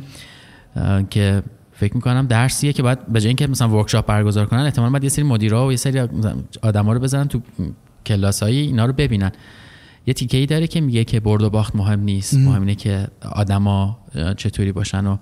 که 1.09 1.43
فکر 1.71 1.95
می‌کنم 1.95 2.27
درسیه 2.27 2.73
که 2.73 2.83
باید 2.83 3.07
به 3.07 3.21
جای 3.21 3.27
اینکه 3.27 3.47
مثلا 3.47 3.69
workshop 3.69 4.05
برگزار 4.05 4.45
کنن 4.45 4.59
احتمال 4.59 4.89
باید 4.89 5.03
یه 5.03 5.09
سری 5.09 5.25
مدیرا 5.25 5.67
و 5.67 5.71
یه 5.71 5.77
سری 5.77 5.99
آدما 6.61 6.93
رو 6.93 6.99
بزنن 6.99 7.27
تو 7.27 7.41
کلاس 8.05 8.43
های 8.43 8.57
اینا 8.57 8.85
رو 8.85 8.93
ببینن. 8.93 9.31
یه 10.07 10.13
تیکه 10.13 10.37
ای 10.37 10.45
داره 10.45 10.67
که 10.67 10.81
میگه 10.81 11.03
که 11.03 11.19
برد 11.19 11.41
و 11.41 11.49
باخت 11.49 11.75
مهم 11.75 11.99
نیست. 11.99 12.33
مهم 12.33 12.61
اینه 12.61 12.75
که 12.75 13.07
آدما 13.31 13.97
چطوری 14.37 14.71
باشن 14.71 15.07
و 15.07 15.17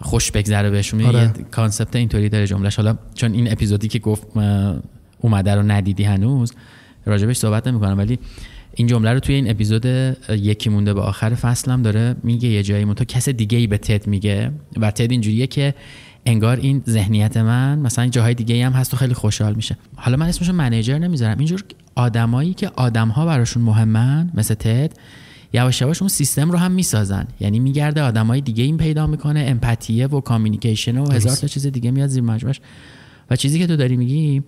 خوش 0.00 0.30
بگذره 0.30 0.70
بهشون. 0.70 1.02
آره. 1.02 1.22
یه 1.22 1.30
concept 1.50 1.96
اینطوری 1.96 2.28
داره 2.28 2.46
جملهش. 2.46 2.76
حالا 2.76 2.98
چون 3.14 3.32
این 3.32 3.52
اپیزودی 3.52 3.88
که 3.88 3.98
گفت 3.98 4.26
اومده 5.18 5.54
رو 5.54 5.62
ندیدی 5.62 6.04
هنوز 6.04 6.52
راجبش 7.06 7.36
صحبت 7.36 7.66
نمی‌کنم. 7.66 7.98
ولی 7.98 8.18
این 8.74 8.86
جمله 8.86 9.12
رو 9.12 9.20
توی 9.20 9.34
این 9.34 9.50
اپیزود 9.50 9.86
یکی 10.28 10.70
مونده 10.70 10.94
به 10.94 11.00
آخر 11.00 11.34
فصلم 11.34 11.82
داره 11.82 12.16
میگه 12.22 12.48
یه 12.48 12.62
جایی. 12.62 12.94
تو 12.94 13.04
کس 13.04 13.28
دیگه 13.28 13.58
ای 13.58 13.66
به 13.66 13.78
تد 13.78 14.06
میگه. 14.06 14.50
و 14.76 14.90
تد 14.90 15.10
اینجوریه 15.10 15.46
که 15.46 15.74
انگار 16.26 16.56
این 16.56 16.82
ذهنیت 16.88 17.36
من 17.36 17.78
مثلا 17.78 18.06
جاهای 18.06 18.34
دیگه 18.34 18.66
هم 18.66 18.72
هست 18.72 18.94
و 18.94 18.96
خیلی 18.96 19.14
خوشحال 19.14 19.54
میشه. 19.54 19.76
حالا 19.96 20.16
من 20.16 20.28
اسمشو 20.28 20.52
منیجر 20.52 20.98
نمی‌ذارم. 20.98 21.38
اینجور 21.38 21.64
آدمایی 21.94 22.54
که 22.54 22.70
آدمها 22.76 23.26
براشون 23.26 23.62
مهمن 23.62 24.30
مثل 24.34 24.54
تد 24.54 24.92
یواش 25.54 25.80
یواش 25.80 26.02
اون 26.02 26.08
سیستم 26.08 26.50
رو 26.50 26.58
هم 26.58 26.72
می‌سازن. 26.72 27.26
یعنی 27.40 27.58
میگرده 27.58 28.02
آدمای 28.02 28.40
دیگه 28.40 28.64
این 28.64 28.76
پیدا 28.76 29.06
می‌کنه 29.06 29.44
امپاتیه 29.48 30.06
و 30.06 30.20
کامیونیکیشن 30.20 30.98
و 30.98 31.12
هزار 31.12 31.36
تا 31.36 31.46
چیز 31.46 31.66
دیگه 31.66 31.90
میاد 31.90 32.08
زیر 32.08 32.22
مجموعش. 32.22 32.60
و 33.30 33.36
چیزی 33.36 33.58
که 33.58 33.66
تو 33.66 33.76
داری 33.76 33.96
میگی 33.96 34.42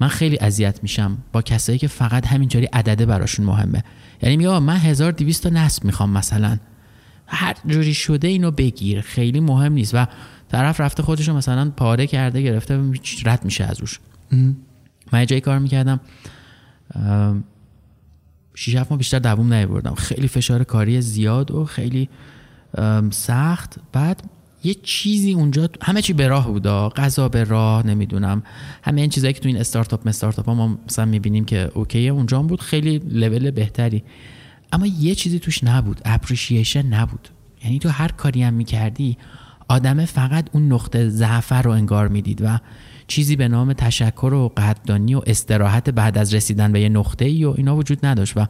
من 0.00 0.08
خیلی 0.08 0.38
اذیت 0.40 0.82
میشم 0.82 1.18
با 1.32 1.42
کسایی 1.42 1.78
که 1.78 1.88
فقط 1.88 2.26
همینطوری 2.26 2.66
عدده 2.66 3.06
براشون 3.06 3.46
مهمه. 3.46 3.84
یعنی 4.22 4.36
میگه 4.36 4.58
من 4.58 4.76
1200 4.76 5.42
تا 5.42 5.48
نصب 5.48 5.84
می‌خوام 5.84 6.10
مثلا. 6.10 6.58
هر 7.26 7.56
جوری 7.66 7.94
شده 7.94 8.28
اینو 8.28 8.50
بگیر. 8.50 9.00
خیلی 9.00 9.40
مهم 9.40 9.72
نیست. 9.72 9.94
و 9.94 10.06
طرف 10.48 10.80
رفته 10.80 11.02
خودش 11.02 11.28
رو 11.28 11.36
مثلا 11.36 11.70
پاره 11.70 12.06
کرده 12.06 12.42
گرفته 12.42 12.80
رد 13.24 13.44
میشه 13.44 13.64
از 13.64 13.80
روش. 13.80 14.00
من 15.12 15.26
جایی 15.26 15.40
کار 15.40 15.58
می‌کردم. 15.58 16.00
شیش 18.54 18.76
هفت 18.76 18.90
ماه 18.90 18.98
بیشتر 18.98 19.18
دووم 19.18 19.54
نیوردم 19.54 19.94
خیلی 19.94 20.28
فشار 20.28 20.64
کاری 20.64 21.00
زیاد 21.00 21.50
و 21.50 21.64
خیلی 21.64 22.08
سخت. 23.10 23.76
بعد 23.92 24.22
یه 24.64 24.74
چیزی 24.74 25.32
اونجا 25.32 25.68
همه 25.82 26.02
چی 26.02 26.12
به 26.12 26.28
راه 26.28 26.48
بودا 26.48 26.88
غذا 26.88 27.28
به 27.28 27.44
راه 27.44 27.86
نمی‌دونم. 27.86 28.42
همه 28.82 29.00
این 29.00 29.10
چیزایی 29.10 29.32
که 29.32 29.40
تو 29.40 29.48
این 29.48 29.56
استارتاپ 29.56 30.06
استارتاپ 30.06 30.46
ها 30.46 30.54
ما 30.54 30.78
مثلا 30.86 31.04
می‌بینیم 31.04 31.44
که 31.44 31.70
اوکی 31.74 32.08
اونجا 32.08 32.42
بود. 32.42 32.60
خیلی 32.60 32.98
لول 32.98 33.50
بهتری. 33.50 34.04
اما 34.72 34.86
یه 34.86 35.14
چیزی 35.14 35.38
توش 35.38 35.64
نبود. 35.64 36.00
اپریشیشن 36.04 36.86
نبود. 36.86 37.28
یعنی 37.64 37.78
تو 37.78 37.88
هر 37.88 38.08
کاری 38.08 38.42
هم 38.42 38.54
می‌کردی 38.54 39.18
آدم 39.68 40.04
فقط 40.04 40.48
اون 40.52 40.72
نقطه 40.72 41.08
ضعف 41.08 41.52
رو 41.52 41.70
انگار 41.70 42.08
می‌دید 42.08 42.42
و 42.42 42.58
چیزی 43.12 43.36
به 43.36 43.48
نام 43.48 43.72
تشکر 43.72 44.34
و 44.34 44.52
قدردانی 44.56 45.14
و 45.14 45.22
استراحت 45.26 45.90
بعد 45.90 46.18
از 46.18 46.34
رسیدن 46.34 46.72
به 46.72 46.80
یه 46.80 46.88
نقطه 46.88 47.24
ای 47.24 47.44
و 47.44 47.54
اینا 47.56 47.76
وجود 47.76 48.06
نداشت 48.06 48.36
و 48.36 48.46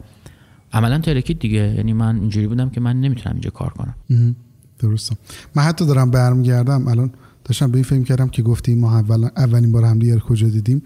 عملا 0.73 0.99
ترکید 0.99 1.39
دیگه. 1.39 1.73
یعنی 1.77 1.93
من 1.93 2.19
اینجوری 2.19 2.47
بودم 2.47 2.69
که 2.69 2.81
من 2.81 3.01
نمی‌تونم 3.01 3.35
اینجا 3.35 3.49
کار 3.49 3.69
کنم. 3.69 3.95
درستم 4.79 5.15
من 5.55 5.63
حتی 5.63 5.85
دارم 5.85 6.11
برمیگردم. 6.11 6.87
الان 6.87 7.11
داشتم 7.43 7.71
به 7.71 7.77
این 7.77 7.83
فکر 7.83 8.03
کردم 8.03 8.27
که 8.27 8.41
گفتی 8.41 8.75
ما 8.75 8.97
اول 8.99 9.29
اولین 9.37 9.71
بار 9.71 9.83
هم 9.83 9.99
دیگر 9.99 10.19
کجا 10.19 10.47
دیدیم. 10.49 10.81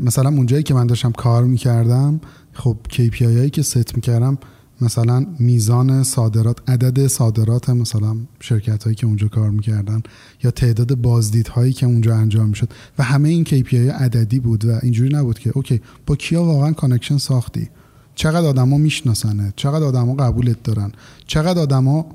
مثلا 0.00 0.28
اونجایی 0.28 0.62
که 0.62 0.74
من 0.74 0.86
داشتم 0.86 1.12
کار 1.12 1.44
می‌کردم 1.44 2.20
خب 2.52 2.76
KPI 2.92 3.22
هایی 3.22 3.50
که 3.50 3.62
ست 3.62 3.94
می‌کردم 3.96 4.38
مثلا 4.80 5.26
میزان 5.38 6.02
صادرات 6.02 6.70
عدد 6.70 7.06
صادرات 7.06 7.70
مثلا 7.70 8.16
شرکت 8.40 8.84
هایی 8.84 8.96
که 8.96 9.06
اونجا 9.06 9.28
کار 9.28 9.50
می‌کردن 9.50 10.02
یا 10.42 10.50
تعداد 10.50 10.94
بازدیدهایی 10.94 11.72
که 11.72 11.86
اونجا 11.86 12.16
انجام 12.16 12.48
می‌شد 12.48 12.68
و 12.98 13.02
همه 13.02 13.28
این 13.28 13.44
KPI 13.44 13.74
عددی 13.74 14.40
بود 14.40 14.64
و 14.64 14.78
اینجوری 14.82 15.16
نبود 15.16 15.38
که 15.38 15.50
okay 15.54 15.80
با 16.06 16.16
کیا 16.16 16.44
واقعا 16.44 16.72
connection 16.72 17.18
ساختی؟ 17.18 17.68
چقدر 18.14 18.46
آدما 18.46 18.78
میشناسنه؟ 18.78 19.52
چقدر 19.56 19.84
آدما 19.84 20.14
قبولت 20.14 20.62
دارن؟ 20.62 20.92
چقدر 21.26 21.60
آدما 21.60 22.06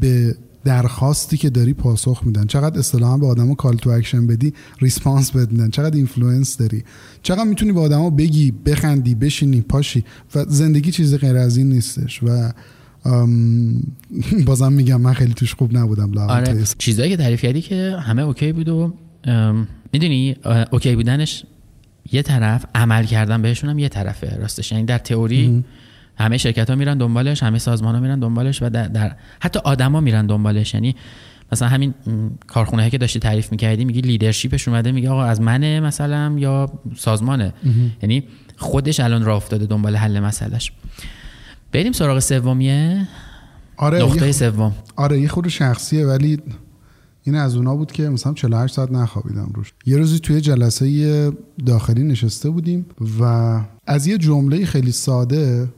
به 0.00 0.36
درخواستی 0.64 1.36
که 1.36 1.50
داری 1.50 1.72
پاسخ 1.72 2.22
میدن. 2.24 2.46
چقدر 2.46 2.78
اصطلاحا 2.78 3.18
به 3.18 3.26
آدما 3.26 3.54
call 3.54 3.76
to 3.76 3.90
action 3.90 4.26
بدی 4.26 4.52
response 4.80 5.30
بدن 5.30 5.70
چقدر 5.70 5.96
influence 5.96 6.56
داری. 6.56 6.84
چقدر 7.22 7.44
می‌تونی 7.44 7.72
به 7.72 7.80
آدما 7.80 8.10
بگی 8.10 8.50
بخندی 8.50 9.14
بشینی 9.14 9.60
پاشی. 9.60 10.04
و 10.34 10.44
زندگی 10.48 10.90
چیز 10.90 11.14
غیر 11.14 11.36
از 11.36 11.56
این 11.56 11.68
نیستش. 11.68 12.22
و 12.22 12.52
بازم 14.46 14.72
میگم 14.72 15.00
من 15.00 15.12
خیلی 15.12 15.34
توش 15.34 15.54
خوب 15.54 15.76
نبودم. 15.76 16.18
آره. 16.18 16.64
چیزایی 16.78 17.10
که 17.10 17.16
تعریف 17.16 17.42
کردی 17.42 17.60
که 17.60 17.96
همه 18.00 18.22
okay 18.22 18.52
بود 18.52 18.68
و 18.68 18.94
می‌دونی 19.92 20.36
okay 20.72 20.96
بودنش 20.96 21.44
یه 22.12 22.22
طرف 22.22 22.64
عمل 22.74 23.04
کردن 23.04 23.42
بهشون 23.42 23.70
هم 23.70 23.78
یه 23.78 23.88
طرفه. 23.88 24.36
راستش. 24.36 24.72
یعنی 24.72 24.84
در 24.84 24.98
تئوری 24.98 25.64
همه 26.18 26.38
شرکت 26.38 26.70
ها 26.70 26.76
میرن 26.76 26.98
دنبالش 26.98 27.42
همه 27.42 27.58
سازمان 27.58 27.94
ها 27.94 28.00
میرن 28.00 28.18
دنبالش 28.18 28.62
و 28.62 28.68
در, 28.68 28.88
در 28.88 29.16
حتی 29.40 29.60
آدما 29.64 30.00
میرن 30.00 30.26
دنبالش. 30.26 30.74
یعنی 30.74 30.96
مثلا 31.52 31.68
همین 31.68 31.94
کارخونه 32.46 32.90
که 32.90 32.98
داشتی 32.98 33.18
تعریف 33.18 33.52
می‌کردی 33.52 33.84
میگی 33.84 34.00
لیدرشیپش 34.00 34.68
اومده 34.68 34.92
میگه 34.92 35.10
آقا 35.10 35.24
از 35.24 35.40
منه 35.40 35.80
مثلا 35.80 36.34
یا 36.38 36.72
سازمانه. 36.96 37.52
یعنی 38.02 38.24
خودش 38.56 39.00
الان 39.00 39.24
راه 39.24 39.36
افتاده 39.36 39.66
دنبال 39.66 39.96
حل 39.96 40.20
مسئلهش. 40.20 40.72
بریم 41.72 41.92
سراغ 41.92 42.18
سومیه. 42.18 43.08
آره 43.76 43.98
نقطه 44.02 44.32
سوم. 44.32 44.72
آره 44.96 45.20
یه 45.20 45.28
خود 45.28 45.48
شخصیه 45.48 46.06
ولی 46.06 46.38
این 47.22 47.34
از 47.34 47.56
اونا 47.56 47.76
بود 47.76 47.92
که 47.92 48.08
مثلا 48.08 48.32
48 48.32 48.74
ساعت 48.74 48.90
نخوابیدم 48.90 49.50
روش. 49.54 49.72
یه 49.86 49.96
روزی 49.96 50.18
توی 50.18 50.40
جلسه 50.40 51.32
داخلی 51.66 52.02
نشسته 52.02 52.50
بودیم 52.50 52.86
و 53.20 53.60
از 53.86 54.06
یه 54.06 54.18
جمله 54.18 54.64
خیلی 54.64 54.92
ساده 54.92 55.68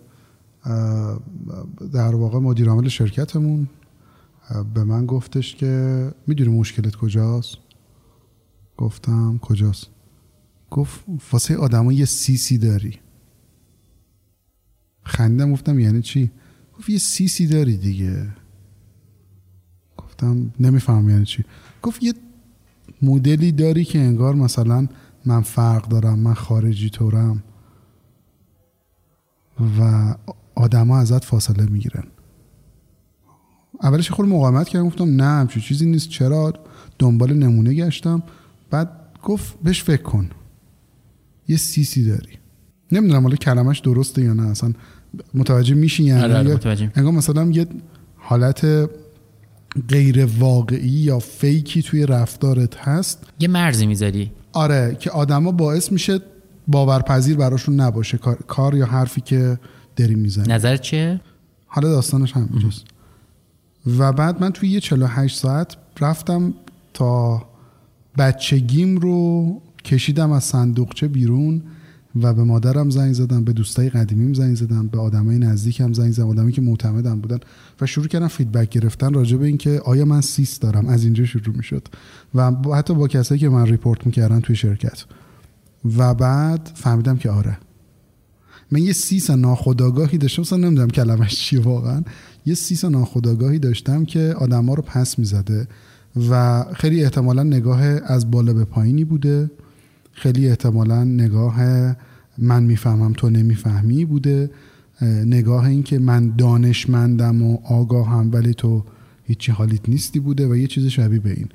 در 1.92 2.14
واقع 2.14 2.38
مدیر 2.38 2.68
عامل 2.68 2.88
شرکتمون 2.88 3.68
به 4.74 4.84
من 4.84 5.06
گفتش 5.06 5.56
که 5.56 6.12
می‌دونی 6.26 6.58
مشکلت 6.58 6.96
کجاست؟ 6.96 7.56
گفتم 8.76 9.38
کجاست؟ 9.38 9.86
گفت 10.70 11.04
واسه 11.32 11.56
آدما 11.56 11.92
یه 11.92 12.04
سیسی 12.04 12.58
داری. 12.58 12.98
خندم 15.02 15.52
گفتم 15.52 15.78
یعنی 15.78 16.02
چی؟ 16.02 16.30
گفت 16.78 16.90
یه 16.90 16.98
سیسی 16.98 17.46
داری 17.46 17.76
دیگه. 17.76 18.28
گفتم 19.96 20.52
نمیفهم 20.60 21.10
یعنی 21.10 21.24
چی. 21.24 21.44
گفت 21.82 22.02
یه 22.02 22.14
مدلی 23.02 23.52
داری 23.52 23.84
که 23.84 23.98
انگار 23.98 24.34
مثلا 24.34 24.88
من 25.24 25.40
فرق 25.40 25.88
دارم 25.88 26.18
من 26.18 26.34
خارجی 26.34 26.90
طورم. 26.90 27.42
و 29.78 30.14
آدما 30.56 30.98
ازت 30.98 31.24
فاصله 31.24 31.66
می‌گیرن. 31.66 32.04
اولش 33.82 34.10
خود 34.10 34.28
مقاومت 34.28 34.68
کردم 34.68 34.86
گفتم 34.86 35.04
نه 35.04 35.24
همچین 35.24 35.62
چیزی 35.62 35.86
نیست. 35.86 36.08
چرا؟ 36.08 36.52
دنبال 36.98 37.32
نمونه 37.32 37.74
گشتم. 37.74 38.22
بعد 38.70 38.90
گفت 39.22 39.54
بهش 39.62 39.82
فکر 39.82 40.02
کن. 40.02 40.30
یه 41.48 41.56
سیسی 41.56 42.04
داری. 42.04 42.32
نمی‌دونم 42.92 43.22
حالا 43.22 43.36
کلمش 43.36 43.78
درسته 43.78 44.22
یا 44.22 44.32
نه 44.34 44.48
اصلا 44.48 44.72
متوجه 45.34 45.74
میشی 45.74 46.02
یعنی 46.04 46.22
آره، 46.22 46.54
آره،. 46.54 46.92
انگار 46.94 47.12
مثلا 47.12 47.44
یه 47.50 47.66
حالت 48.16 48.88
غیر 49.88 50.28
واقعی 50.38 50.88
یا 50.88 51.18
فیکی 51.18 51.82
توی 51.82 52.06
رفتارت 52.06 52.76
هست. 52.76 53.26
یه 53.40 53.48
مرزی 53.48 53.86
می‌ذاری. 53.86 54.32
آره 54.52 54.96
که 55.00 55.10
آدما 55.10 55.52
باعث 55.52 55.92
میشه 55.92 56.20
باورپذیر 56.68 57.36
براشون 57.36 57.80
نباشه. 57.80 58.18
کار, 58.18 58.38
کار 58.46 58.74
یا 58.74 58.86
حرفی 58.86 59.20
که 59.20 59.58
داری 59.96 60.14
می‌زنی. 60.14 60.52
نظر 60.52 60.76
چیه؟ 60.76 61.20
حالا 61.66 61.88
داستانش 61.88 62.32
همینجاست 62.32 62.84
و 63.98 64.12
بعد 64.12 64.40
من 64.40 64.50
توی 64.50 64.68
یه 64.68 64.80
48 64.80 65.38
ساعت 65.38 65.76
رفتم 66.00 66.54
تا 66.94 67.42
بچگیم 68.18 68.96
رو 68.96 69.46
کشیدم 69.84 70.32
از 70.32 70.44
صندوقچه 70.44 71.08
بیرون 71.08 71.62
و 72.22 72.34
به 72.34 72.44
مادرم 72.44 72.90
زنگ 72.90 73.12
زدم 73.12 73.44
به 73.44 73.52
دوستای 73.52 73.88
قدیمیم 73.88 74.34
زنگ 74.34 74.54
زدم 74.54 74.86
به 74.86 74.98
آدمای 74.98 75.38
نزدیکم 75.38 75.92
زنگ 75.92 76.12
زدم 76.12 76.28
آدمی 76.28 76.52
که 76.52 76.60
معتمدم 76.60 77.20
بودن 77.20 77.38
و 77.80 77.86
شروع 77.86 78.06
کردم 78.06 78.28
فیدبک 78.28 78.68
گرفتن 78.68 79.14
راجع 79.14 79.36
به 79.36 79.46
اینکه 79.46 79.80
آیا 79.84 80.04
من 80.04 80.20
سیست 80.20 80.62
دارم؟ 80.62 80.86
از 80.86 81.04
اینجا 81.04 81.24
شروع 81.24 81.56
می‌شد. 81.56 81.88
و 82.34 82.52
حتی 82.74 82.94
با 82.94 83.08
کسایی 83.08 83.40
که 83.40 83.48
من 83.48 83.66
report 83.66 84.06
می‌کردن 84.06 84.40
توی 84.40 84.56
شرکت. 84.56 85.04
و 85.96 86.14
بعد 86.14 86.70
فهمیدم 86.74 87.16
که 87.16 87.30
آره. 87.30 87.58
من 88.70 88.82
یه 88.82 88.92
سیس 88.92 89.30
ناخداگاهی 89.30 90.18
داشتم 90.18 90.42
مثلا 90.42 90.58
نمی‌دونم 90.58 90.90
کلمش 90.90 91.34
چیه 91.34 91.60
واقعا. 91.60 92.02
یه 92.46 92.54
سیس 92.54 92.84
ناخداگاهی 92.84 93.58
داشتم 93.58 94.04
که 94.04 94.34
آدما 94.38 94.74
رو 94.74 94.82
پس 94.82 95.18
می‌زده 95.18 95.68
و 96.30 96.64
خیلی 96.74 97.04
احتمالا 97.04 97.42
نگاه 97.42 97.82
از 97.82 98.30
بالا 98.30 98.52
به 98.52 98.64
پایینی 98.64 99.04
بوده. 99.04 99.50
خیلی 100.12 100.48
احتمالا 100.48 101.04
نگاه 101.04 101.56
من 102.38 102.62
می‌فهمم 102.62 103.12
تو 103.12 103.30
نمی‌فهمی 103.30 104.04
بوده. 104.04 104.50
اه، 105.00 105.08
نگاه 105.08 105.64
این 105.64 105.82
که 105.82 105.98
من 105.98 106.36
دانشمندم 106.36 107.42
و 107.42 107.58
آگاهم 107.64 108.32
ولی 108.32 108.54
تو 108.54 108.84
هیچی 109.24 109.52
حالیت 109.52 109.88
نیستی 109.88 110.20
بوده 110.20 110.48
و 110.48 110.56
یه 110.56 110.66
چیز 110.66 110.86
شبیه 110.86 111.18
به 111.20 111.30
این. 111.30 111.48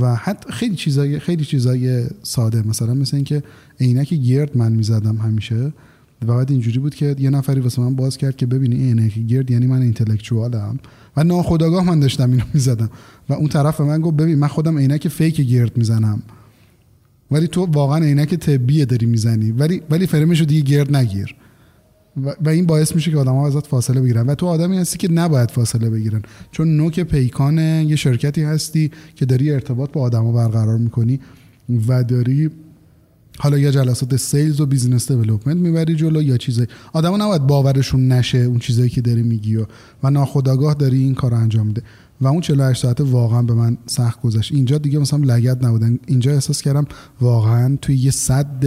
و 0.00 0.14
حتی 0.14 0.52
خیلی 0.52 0.76
چیزای 0.76 1.18
خیلی 1.18 1.44
چیزای 1.44 2.06
ساده. 2.22 2.68
مثلا 2.68 2.94
مثل 2.94 3.16
اینکه 3.16 3.42
عینک 3.80 4.14
گرد 4.14 4.56
من 4.56 4.72
می‌زدم 4.72 5.16
همیشه. 5.16 5.72
بعد 6.26 6.50
اینجوری 6.50 6.78
بود 6.78 6.94
که 6.94 7.16
یه 7.18 7.30
نفری 7.30 7.60
واسه 7.60 7.82
من 7.82 7.94
باز 7.94 8.16
کرد 8.16 8.36
که 8.36 8.46
ببینی 8.46 8.76
این 8.76 9.08
گرد 9.08 9.50
یعنی 9.50 9.66
من 9.66 9.82
اینتלקچوالم 9.82 10.78
و 11.16 11.24
ناخداگاه 11.24 11.84
من 11.84 12.00
داشتم 12.00 12.30
اینو 12.30 12.44
می‌زدم. 12.54 12.90
و 13.28 13.32
اون 13.32 13.48
طرف 13.48 13.78
به 13.78 13.84
من 13.84 14.00
گفت 14.00 14.16
ببین 14.16 14.38
من 14.38 14.48
خودم 14.48 14.78
عینک 14.78 15.08
فیک 15.08 15.40
گرد 15.40 15.76
می‌زنم. 15.76 16.22
ولی 17.30 17.48
تو 17.48 17.64
واقعا 17.64 18.04
عینک 18.04 18.34
طبیه 18.34 18.84
داری 18.84 19.06
می‌زنی. 19.06 19.50
ولی 19.50 19.82
ولی 19.90 20.06
فرمش 20.06 20.40
رو 20.40 20.46
دیگه 20.46 20.60
گرد 20.62 20.96
نگیر. 20.96 21.34
و, 22.24 22.34
و 22.44 22.48
این 22.48 22.66
باعث 22.66 22.94
میشه 22.94 23.10
که 23.10 23.16
آدم‌ها 23.16 23.46
ازت 23.46 23.66
فاصله 23.66 24.00
بگیرن. 24.00 24.26
و 24.26 24.34
تو 24.34 24.46
آدمی 24.46 24.78
هستی 24.78 24.98
که 24.98 25.12
نباید 25.12 25.50
فاصله 25.50 25.90
بگیرن. 25.90 26.22
چون 26.52 26.76
نوک 26.76 27.00
پیکان 27.00 27.58
یه 27.58 27.96
شرکتی 27.96 28.42
هستی 28.42 28.90
که 29.14 29.26
داری 29.26 29.50
ارتباط 29.50 29.92
با 29.92 30.00
آدما 30.00 30.32
برقرار 30.32 30.78
می‌کنی 30.78 31.20
و 31.88 32.04
داری 32.04 32.50
حالا 33.38 33.58
یا 33.58 33.70
جلسات 33.70 34.16
sales 34.16 34.60
و 34.60 34.66
business 34.66 35.12
development 35.12 35.56
می‌بری 35.56 35.96
جلو 35.96 36.22
یا 36.22 36.36
چیزی 36.36 36.66
آدما 36.92 37.16
نباید 37.16 37.46
باورشون 37.46 38.12
نشه 38.12 38.38
اون 38.38 38.58
چیزایی 38.58 38.88
که 38.90 39.00
داری 39.00 39.22
میگی 39.22 39.56
و, 39.56 39.66
و 40.02 40.10
ناخداگاه 40.10 40.74
داری 40.74 40.98
این 40.98 41.14
کار 41.14 41.34
انجام 41.34 41.66
میده. 41.66 41.82
و 42.20 42.26
اون 42.26 42.40
48 42.40 42.82
ساعته 42.82 43.04
واقعا 43.04 43.42
به 43.42 43.54
من 43.54 43.78
سخت 43.86 44.20
گذشت. 44.20 44.52
اینجا 44.52 44.78
دیگه 44.78 44.98
مثلا 44.98 45.18
لگد 45.18 45.66
نبودن. 45.66 45.98
اینجا 46.06 46.32
احساس 46.32 46.62
کردم 46.62 46.86
واقعا 47.20 47.78
توی 47.82 47.96
یه 47.96 48.10
صد 48.10 48.64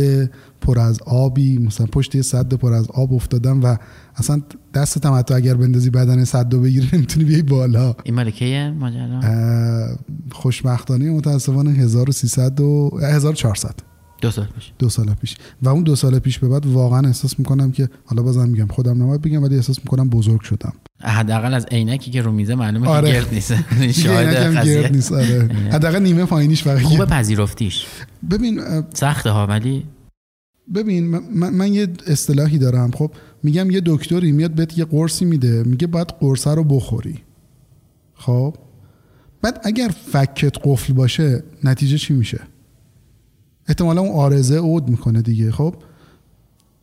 پر 0.62 0.80
از 0.80 1.00
آبی 1.06 1.58
مثلا 1.58 1.88
پشت 1.88 2.16
یه 2.16 2.22
صد 2.22 2.54
پر 2.54 2.74
از 2.74 2.88
آب 2.88 3.14
افتادم 3.14 3.64
و 3.64 3.78
اصلا 4.16 4.42
دستت 4.74 5.06
هم 5.06 5.14
حتی 5.14 5.34
اگر 5.34 5.54
بندازی 5.54 5.90
بدن 5.90 6.24
صد 6.24 6.54
رو 6.54 6.62
بگیری 6.62 6.88
نمی‌تونی 6.94 7.26
بیای 7.26 7.42
بالا. 7.42 7.96
این 8.04 8.16
مالکیه 8.16 8.72
ماجرا؟ 8.72 9.22
خوشبختانه 10.32 11.12
متاسفانه 11.12 11.72
1300 11.72 12.60
و 12.60 12.92
1400 13.02 13.91
دو 14.22 14.32
سال 14.32 14.46
پیش. 14.46 14.72
دو 14.80 14.90
سال 14.90 15.14
پیش. 15.14 15.36
و 15.62 15.70
اون 15.70 15.84
دو 15.84 15.96
سال 15.96 16.20
پیش 16.20 16.40
به 16.40 16.48
بعد 16.48 16.66
واقعا 16.66 17.08
احساس 17.08 17.40
می‌کنم 17.40 17.72
که 17.72 17.90
حالا 18.06 18.24
بازم 18.24 18.50
میگم 18.50 18.68
خودم 18.68 19.04
نباید 19.04 19.22
بگم 19.22 19.44
ولی 19.44 19.56
احساس 19.56 19.80
می‌کنم 19.80 20.10
بزرگ 20.10 20.42
شدم. 20.42 20.74
حداقل 21.02 21.54
از 21.54 21.66
عینکی 21.72 22.12
که 22.12 22.22
رو 22.22 22.32
میزه 22.32 22.56
معلومه 22.56 22.88
آره. 22.88 23.08
که 23.08 23.14
گرد 23.14 23.34
نیست. 23.34 23.52
قضیه. 24.58 24.82
گرد 24.82 24.96
نیست. 24.96 25.12
آره. 25.12 25.50
حداقل 25.76 26.00
نیمه 26.04 26.26
پایینیش 26.26 26.64
فقط 26.64 26.82
خوب 26.82 26.98
گرد. 26.98 27.10
پذیرفتیش. 27.10 27.86
ببین 28.32 28.62
سخته 28.94 29.30
ها 29.30 29.48
ولی 29.48 29.86
ببین 30.76 31.08
من, 31.08 31.22
من- 31.36 31.54
من 31.54 31.74
یه 31.74 31.88
اصطلاحی 32.08 32.58
دارم. 32.58 32.92
خب 32.92 33.12
میگم 33.44 33.72
یه 33.72 33.82
دکتری 33.86 34.32
میاد 34.32 34.52
بهت 34.52 34.78
یه 34.78 34.86
قرصی 34.86 35.26
میده 35.26 35.64
میگه 35.64 35.88
باید 35.88 36.08
قرصه 36.20 36.52
رو 36.52 36.64
بخوری. 36.64 37.20
خب؟ 38.14 38.56
بعد 39.42 39.62
اگر 39.64 39.88
فکت 40.12 40.58
قفل 40.64 40.94
باشه 40.94 41.44
نتیجه 41.64 41.98
چی 41.98 42.14
میشه؟ 42.14 42.40
احتمالا 43.68 44.02
اون 44.02 44.12
آرزه 44.12 44.58
عود 44.58 44.90
می‌کنه 44.90 45.22
دیگه 45.22 45.52
خب؟ 45.52 45.76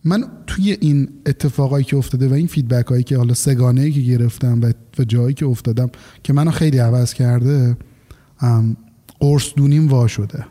من 0.05 0.25
توی 0.47 0.77
این 0.81 1.09
اتفاقایی 1.27 1.85
که 1.85 1.97
افتاده 1.97 2.29
و 2.29 2.33
این 2.33 2.47
فیدبک 2.47 2.87
هایی 2.87 3.03
که 3.03 3.17
حالا 3.17 3.35
سگانه 3.35 3.81
ای 3.81 3.93
که 3.93 4.01
گرفتم 4.01 4.61
و, 4.99 5.05
جایی 5.05 5.35
که 5.35 5.47
افتادم 5.47 5.91
که 6.23 6.33
منو 6.33 6.51
خیلی 6.51 6.79
عوض 6.79 7.15
کرده 7.15 7.77
قرص 9.21 9.53
دونیم 9.57 9.89
وا 9.89 10.07
شده. 10.07 10.45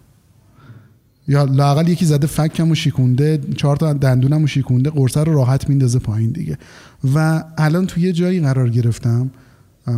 یا 1.28 1.44
لاقل 1.44 1.88
یکی 1.88 2.06
زده 2.06 2.28
فکم 2.28 2.72
و 2.72 2.76
شیکونده 2.76 3.40
چهار 3.58 3.78
تا 3.78 3.94
دندونم 3.94 4.44
و 4.44 4.48
شیکونده 4.48 4.90
قرصه 4.90 5.24
رو 5.24 5.34
راحت 5.34 5.70
میندازه 5.70 6.00
پایین 6.00 6.32
دیگه. 6.32 6.58
و 7.16 7.44
الان 7.58 7.88
توی 7.88 8.04
یه 8.04 8.12
جایی 8.12 8.40
قرار 8.40 8.70
گرفتم 8.70 9.32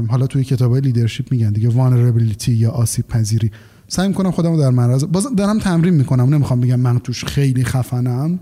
حالا 0.08 0.28
توی 0.28 0.44
کتاب 0.44 0.76
لیدرشپ 0.76 1.32
میگن 1.32 1.52
دیگه 1.52 1.70
vulnerability 1.70 2.48
یا 2.48 2.72
آسیب 2.72 3.08
پذیری. 3.08 3.52
سعی 3.92 4.08
می‌کنم 4.08 4.32
خودم 4.32 4.52
رو 4.52 4.60
در 4.60 4.70
معرض 4.70 5.04
باز 5.04 5.28
دارم 5.36 5.60
تمرین 5.60 5.94
می‌کنم 5.94 6.34
نمی‌خوام 6.34 6.62
بگم 6.62 6.80
من 6.80 7.00
توش 7.00 7.26
خیلی 7.26 7.64
خفنم 7.64 8.40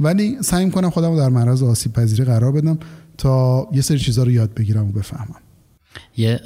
ولی 0.00 0.36
سعی 0.42 0.64
می‌کنم 0.64 0.90
خودم 0.90 1.10
رو 1.10 1.16
در 1.16 1.28
معرض 1.28 1.62
آسیب 1.62 1.92
پذیری 1.92 2.24
قرار 2.24 2.52
بدم 2.52 2.78
تا 3.18 3.66
یه 3.72 3.80
سری 3.80 3.98
چیزا 3.98 4.22
رو 4.22 4.30
یاد 4.30 4.54
بگیرم 4.54 4.88
و 4.88 4.92
بفهمم. 4.92 5.34
یه 6.16 6.40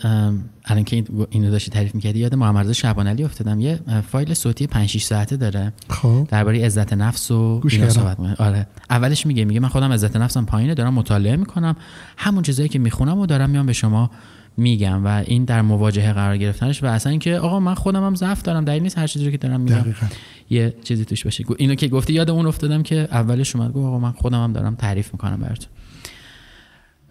الان 0.65 0.85
که 0.85 0.97
این- 0.97 1.27
اینو 1.31 1.51
داشتی 1.51 1.71
تعریف 1.71 1.95
می‌کردی 1.95 2.19
یاد 2.19 2.35
محمد 2.35 2.65
رضا 2.65 2.73
شعبان 2.73 3.23
افتادم. 3.25 3.61
یه 3.61 3.81
فایل 4.13 4.35
صوتی 4.35 4.67
5 4.67 4.89
6 4.89 5.05
ساعته 5.05 5.37
داره. 5.37 5.73
خب. 5.89 6.29
درباره 6.31 6.65
عزت 6.67 6.93
نفس 6.93 7.31
و 7.31 7.61
اینا. 7.71 7.89
صحبت 7.89 8.21
می‌کنه. 8.21 8.37
آره. 8.39 8.67
اولش 8.91 9.27
میگه 9.27 9.45
میگه 9.45 9.61
من 9.61 9.69
خودم 9.69 9.93
عزت 9.93 10.17
نفسم 10.17 10.45
پایینه 10.45 10.75
دارم 10.75 10.95
مطالعه 10.95 11.37
می‌کنم. 11.37 11.77
همون 12.17 12.43
چیزایی 12.43 12.69
که 12.69 12.79
می‌خونم 12.79 13.19
و 13.19 13.27
دارم 13.27 13.51
میام 13.51 13.67
به 13.67 13.73
شما 13.73 14.11
میگم 14.59 15.05
و 15.05 15.23
این 15.27 15.45
در 15.45 15.63
مواجهه 15.63 16.13
قرار 16.13 16.37
گرفتنش 16.37 16.83
و 16.83 16.87
اصلا 16.87 17.11
اینکه 17.11 17.39
آقا 17.39 17.61
من 17.61 17.75
خودم 17.75 18.07
هم 18.07 18.15
ضعف 18.15 18.43
دارم 18.43 18.65
دلیل 18.65 18.83
نیست 18.83 18.99
هر 18.99 19.07
چیزی 19.07 19.25
رو 19.25 19.31
که 19.31 19.37
دارم 19.37 19.61
میگم. 19.61 19.77
دقیقاً. 19.77 20.07
یه 20.51 20.75
چیزی 20.85 21.05
توش 21.05 21.25
باشه. 21.25 21.45
اینو 21.59 21.75
که 21.75 21.89
گفتی 21.89 22.13
یاد 22.13 22.31
اون 22.31 22.47
افتادم 22.47 22.83
که 22.83 22.97
اولش 22.97 23.57
اومد 23.57 23.73
گفت 23.73 23.87
آقا 23.87 23.99
من 23.99 24.13
خودم 24.13 24.45
هم 24.45 24.53
دارم 24.53 24.75
تعریف 24.75 25.13
می‌کنم 25.13 25.37
براتون. 25.37 25.69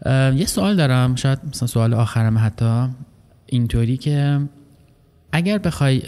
اه، 0.05 0.35
یه 0.35 0.45
سوال 0.45 0.75
دارم. 0.75 1.15
شاید 1.15 1.39
مثلا 1.49 1.67
سوال 1.67 1.93
آخرم 1.93 2.37
حتی. 2.37 2.87
اینطوری 3.45 3.97
که 3.97 4.39
اگر 5.31 5.57
بخوای 5.57 6.01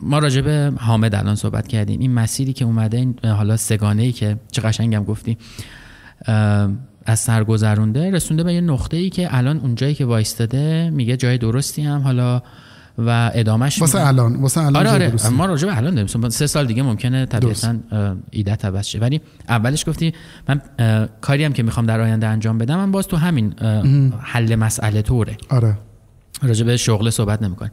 ما 0.00 0.18
راجع 0.18 0.40
به 0.40 0.72
حامد 0.78 1.14
الان 1.14 1.34
صحبت 1.34 1.68
کردیم. 1.68 2.00
این 2.00 2.14
مسیری 2.14 2.52
که 2.52 2.64
اومده 2.64 2.96
این 2.96 3.14
حالا 3.24 3.56
سگانه 3.56 4.02
ای 4.02 4.12
که 4.12 4.36
چه 4.52 4.62
قشنگم 4.62 5.04
گفتی. 5.04 5.38
از 7.06 7.18
سر 7.18 7.44
گذرونده 7.44 8.10
رسونده 8.10 8.42
به 8.42 8.54
یه 8.54 8.60
نقطه 8.60 8.96
ای 8.96 9.10
که 9.10 9.36
الان 9.36 9.60
اونجایی 9.60 9.94
که 9.94 10.04
وایستاده 10.04 10.90
میگه 10.90 11.16
جای 11.16 11.38
درستی 11.38 11.82
هم 11.82 12.00
حالا 12.00 12.42
و 12.98 13.30
ادامهش 13.34 13.80
واسه. 13.80 14.06
الان 14.06 14.36
واسه 14.36 14.60
الان 14.60 14.86
آره 14.86 14.90
آره. 14.90 15.28
ما 15.30 15.46
راجع 15.46 15.68
به 15.68 15.76
الان 15.76 15.94
داریم. 15.94 16.28
سه 16.28 16.46
سال 16.46 16.66
دیگه 16.66 16.82
ممکنه 16.82 17.26
طبیعتا 17.26 17.76
ایده 18.30 18.58
عوض 18.62 18.86
شه. 18.86 18.98
ولی 18.98 19.20
اولش 19.48 19.88
گفتی 19.88 20.14
من 20.48 20.60
کاری 21.20 21.44
هم 21.44 21.52
که 21.52 21.62
می‌خوام 21.62 21.86
در 21.86 22.00
آینده 22.00 22.26
انجام 22.26 22.58
بدم 22.58 22.76
من 22.76 22.90
باز 22.90 23.08
تو 23.08 23.16
همین 23.16 23.54
حل 24.20 24.54
مسئله 24.54 25.02
طوره. 25.02 25.36
آره. 25.48 25.78
راجع 26.42 26.64
به 26.64 26.76
شغل 26.76 27.10
صحبت 27.10 27.42
نمی‌کنیم. 27.42 27.72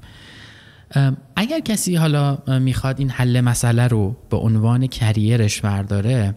اگر 1.36 1.60
کسی 1.60 1.96
حالا 1.96 2.38
می‌خواد 2.60 3.00
این 3.00 3.10
حل 3.10 3.42
مسئله 3.42 3.88
رو 3.88 4.16
به 4.30 4.38
عنوان 4.38 4.88
کریرش 4.88 5.62
برداره 5.62 6.36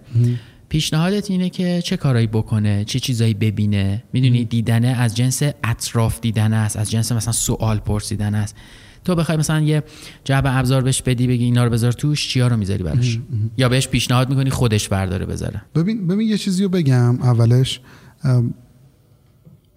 پیشنهادت 0.71 1.31
اینه 1.31 1.51
که 1.51 1.83
چه 1.85 1.97
کارایی 1.97 2.27
بکنه 2.27 2.85
چه 2.85 3.01
چیزایی 3.01 3.35
ببینه. 3.35 4.03
می‌دونی 4.13 4.45
دیدنه 4.45 4.89
از 4.89 5.17
جنس 5.17 5.43
اطراف 5.65 6.21
دیدن 6.21 6.53
است 6.53 6.77
از 6.77 6.91
جنس 6.91 7.13
مثلا 7.13 7.33
سوال 7.33 7.79
پرسیدن 7.79 8.35
است. 8.35 8.57
تو 9.05 9.15
بخوای 9.15 9.39
مثلا 9.39 9.61
یه 9.61 9.83
جعب 10.25 10.45
ابزار 10.47 10.83
بهش 10.83 11.03
بدی 11.03 11.27
بگی 11.27 11.45
اینا 11.45 11.65
رو 11.65 11.71
بذار 11.71 11.93
توش 11.93 12.29
چیا 12.29 12.49
رو 12.49 12.57
می‌ذاری 12.57 12.83
براش؟ 12.83 13.19
یا 13.57 13.69
بهش 13.69 13.89
پیشنهاد 13.89 14.31
می‌کنی 14.31 14.51
خودش 14.51 14.89
برداره 14.89 15.27
بذاره؟ 15.27 15.63
ببین 15.75 16.07
ببین 16.07 16.29
یه 16.29 16.39
چیزی 16.39 16.63
رو 16.63 16.69
بگم 16.69 17.23
اولش. 17.23 17.81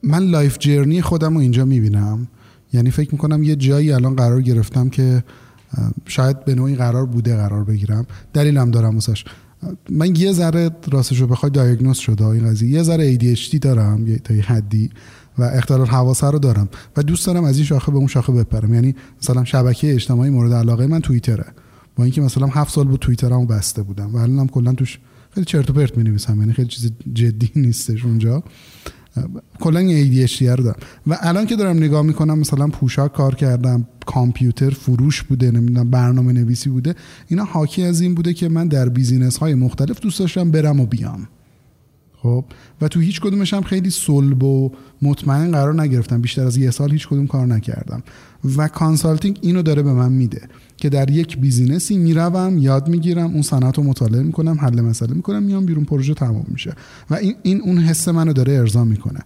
من 0.04 0.24
life 0.24 0.58
journey 0.60 1.02
خودم 1.02 1.34
رو 1.34 1.40
اینجا 1.40 1.66
می‌بینم. 1.66 2.28
یعنی 2.74 2.92
فکر 2.92 3.10
می‌کنم 3.12 3.44
یه 3.44 3.56
جایی 3.56 3.92
الان 3.92 4.16
قرار 4.16 4.42
گرفتم 4.42 4.90
که 4.90 5.24
شاید 6.06 6.46
به 6.46 6.56
نوعی 6.56 6.76
قرار 6.76 7.06
بوده 7.06 7.36
قرار 7.36 7.64
بگیرم. 7.64 8.06
دلیلم 8.34 8.72
دارم 8.72 8.94
واسش. 8.94 9.26
من 9.90 10.16
یه 10.16 10.32
ذره 10.32 10.70
راستش 10.92 11.20
رو 11.20 11.28
بخوای 11.28 11.50
diagnose 11.50 11.98
شده 11.98 12.26
این 12.26 12.50
قضیه. 12.50 12.70
یه 12.70 12.84
ذره 12.84 13.18
ADHD 13.18 13.60
دارم 13.60 14.08
یه 14.08 14.18
تا 14.18 14.34
حدی 14.34 14.90
و 15.38 15.44
اختلال 15.44 15.88
حواسه 15.88 16.28
رو 16.28 16.40
دارم 16.40 16.70
و 16.98 17.04
دوست 17.04 17.28
دارم 17.28 17.44
از 17.44 17.58
این 17.58 17.66
شاخه 17.66 17.92
به 17.92 17.98
اون 17.98 18.08
شاخه 18.08 18.34
بپرم. 18.34 18.74
یعنی 18.74 18.96
مثلا 19.22 19.44
شبکه 19.44 19.94
اجتماعی 19.94 20.30
مورد 20.30 20.54
علاقه 20.54 20.88
من 20.88 21.00
توییتره. 21.00 21.46
با 21.96 22.04
اینکه 22.04 22.22
مثلا 22.22 22.48
هفت 22.48 22.74
سال 22.74 22.88
بود 22.88 23.00
توییترمو 23.00 23.46
بسته 23.46 23.84
بودم 23.84 24.16
و 24.16 24.18
الانم 24.18 24.48
کلا 24.48 24.74
توش 24.74 25.00
خیلی 25.32 25.46
چرت 25.46 25.70
و 25.70 25.74
پرت 25.74 25.98
می‌نویسم 25.98 26.40
یعنی 26.40 26.54
خیلی 26.54 26.68
چیز 26.68 26.92
جدی 27.14 27.52
نیستش 27.62 28.06
اونجا. 28.06 28.44
کلا 29.60 29.80
این 29.80 30.28
ADHD 30.28 30.42
رو 30.42 30.64
دارم. 30.64 30.78
و 31.08 31.18
الان 31.22 31.46
که 31.46 31.56
دارم 31.56 31.78
نگاه 31.78 32.02
می‌کنم 32.02 32.40
مثلا 32.40 32.68
پوشاک 32.68 33.14
کار 33.14 33.36
کردم 33.36 33.88
کامپیوتر 34.06 34.70
فروش 34.70 35.24
بوده 35.24 35.52
نمی‌دونم 35.52 35.90
برنامه 35.90 36.34
نویسی 36.34 36.70
بوده 36.70 36.96
اینا 37.28 37.44
حاکی 37.44 37.84
از 37.84 38.02
این 38.02 38.16
بوده 38.16 38.34
که 38.34 38.50
من 38.50 38.68
در 38.68 38.90
business 38.90 39.38
های 39.38 39.54
مختلف 39.54 40.00
دوست 40.00 40.20
داشتم 40.20 40.52
برم 40.52 40.80
و 40.80 40.86
بیام. 40.86 41.28
خب. 42.24 42.46
و 42.82 42.88
تو 42.88 43.00
هیچ 43.00 43.22
کدومش 43.22 43.54
هم 43.54 43.62
خیلی 43.62 43.90
صلب 43.90 44.44
و 44.44 44.72
مطمئن 45.02 45.52
قرار 45.52 45.82
نگرفتم. 45.82 46.22
بیشتر 46.22 46.46
از 46.46 46.58
یه 46.58 46.72
سال 46.72 46.92
هیچ 46.92 47.08
کدوم 47.08 47.28
کار 47.28 47.48
نکردم. 47.48 48.04
و 48.58 48.68
consulting 48.68 49.40
اینو 49.42 49.62
داره 49.62 49.82
به 49.82 49.94
من 49.94 50.12
میده 50.12 50.42
که 50.78 50.90
در 50.90 51.10
یک 51.10 51.38
business 51.38 51.91
ی 51.91 51.98
می‌روم 51.98 52.58
یاد 52.58 52.88
می‌گیرم 52.88 53.32
اون 53.34 53.42
صنعت 53.42 53.78
رو 53.78 53.84
مطالعه 53.84 54.24
می‌کنم 54.24 54.58
حل 54.62 54.82
مسئله 54.82 55.14
می‌کنم 55.14 55.44
میام 55.44 55.66
بیرون 55.66 55.86
پروژه 55.86 56.14
تمام 56.14 56.46
میشه. 56.48 56.74
و 57.10 57.14
این, 57.14 57.36
این 57.44 57.62
اون 57.62 57.78
حس 57.78 58.08
منو 58.08 58.34
داره 58.34 58.54
ارضا 58.54 58.84
می‌کنه. 58.84 59.20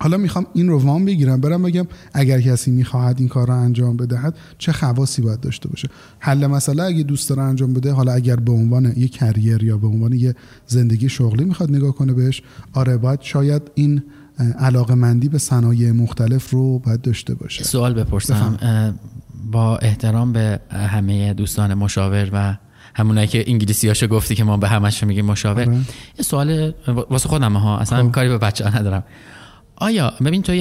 حالا 0.00 0.16
می‌خوام 0.16 0.46
این 0.54 0.68
رو 0.68 0.78
وام 0.78 1.04
بگیرم 1.04 1.40
برم 1.40 1.62
بگم 1.62 1.86
اگر 2.12 2.40
کسی 2.40 2.70
می‌خواهد 2.70 3.16
این 3.18 3.28
کار 3.28 3.48
رو 3.48 3.54
انجام 3.54 3.96
بدهد 3.96 4.34
چه 4.58 4.72
خواصی 4.72 5.22
باید 5.22 5.40
داشته 5.40 5.68
باشه؟ 5.68 5.88
حل 6.18 6.46
مسئله 6.46 6.82
اگه 6.82 7.02
دوست 7.02 7.28
داره 7.28 7.42
انجام 7.42 7.72
بده 7.74 7.92
حالا 7.92 8.12
اگر 8.12 8.36
به 8.36 8.52
عنوان 8.52 8.92
یه 8.96 9.08
career 9.08 9.62
یا 9.62 9.76
به 9.76 9.86
عنوان 9.86 10.12
یه 10.12 10.34
زندگی 10.66 11.08
شغلی 11.08 11.44
می‌خواد 11.44 11.70
نگاه 11.70 11.94
کنه 11.94 12.12
بهش 12.12 12.42
آره 12.72 12.96
باید 12.96 13.22
شاید 13.22 13.62
این 13.74 14.02
علاقه 14.58 14.94
مندی 14.94 15.28
به 15.28 15.38
صنایع 15.38 15.92
مختلف 15.92 16.50
رو 16.50 16.78
باید 16.78 17.00
داشته 17.00 17.34
باشه. 17.34 17.64
سوال 17.64 17.94
بپرسم. 17.94 18.58
با 19.52 19.76
احترام 19.78 20.32
به 20.32 20.60
همه 20.70 21.34
دوستان 21.34 21.74
مشاور 21.74 22.30
و 22.32 22.56
همونایی 22.94 23.26
که 23.26 23.44
انگلیسی 23.50 23.88
هاشو 23.88 24.06
گفتی 24.06 24.34
که 24.34 24.44
ما 24.44 24.56
به 24.56 24.68
همش 24.68 25.04
میگیم 25.04 25.24
مشاور 25.24 25.62
آره. 25.62 25.76
یه 26.18 26.22
سوال 26.24 26.72
واسه 27.10 27.28
خودم 27.28 27.52
ها. 27.52 27.78
اصلا 27.78 28.02
خب. 28.02 28.12
کاری 28.12 28.28
به 28.28 28.38
بچه 28.38 28.68
ها 28.68 28.78
ندارم. 28.78 29.04
آیا 29.76 30.12
ببین 30.24 30.42
تو 30.42 30.52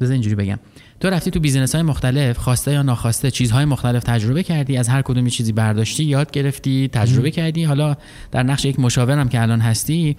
بذار 0.00 0.12
اینجوری 0.12 0.34
بگم. 0.34 0.58
تو 1.00 1.10
رفتی 1.10 1.30
تو 1.30 1.40
بیزینس 1.40 1.74
های 1.74 1.82
مختلف 1.82 2.38
خواسته 2.38 2.72
یا 2.72 2.82
ناخواسته 2.82 3.30
چیزهای 3.30 3.64
مختلف 3.64 4.02
تجربه 4.02 4.42
کردی 4.42 4.76
از 4.76 4.88
هر 4.88 5.02
کدومی 5.02 5.30
چیزی 5.30 5.52
برداشتی 5.52 6.04
یاد 6.04 6.30
گرفتی 6.30 6.88
تجربه 6.92 7.30
کردی 7.30 7.64
حالا 7.64 7.96
در 8.30 8.42
نقش 8.42 8.64
یک 8.64 8.80
مشاورم 8.80 9.28
که 9.28 9.42
الان 9.42 9.60
هستی 9.60 10.16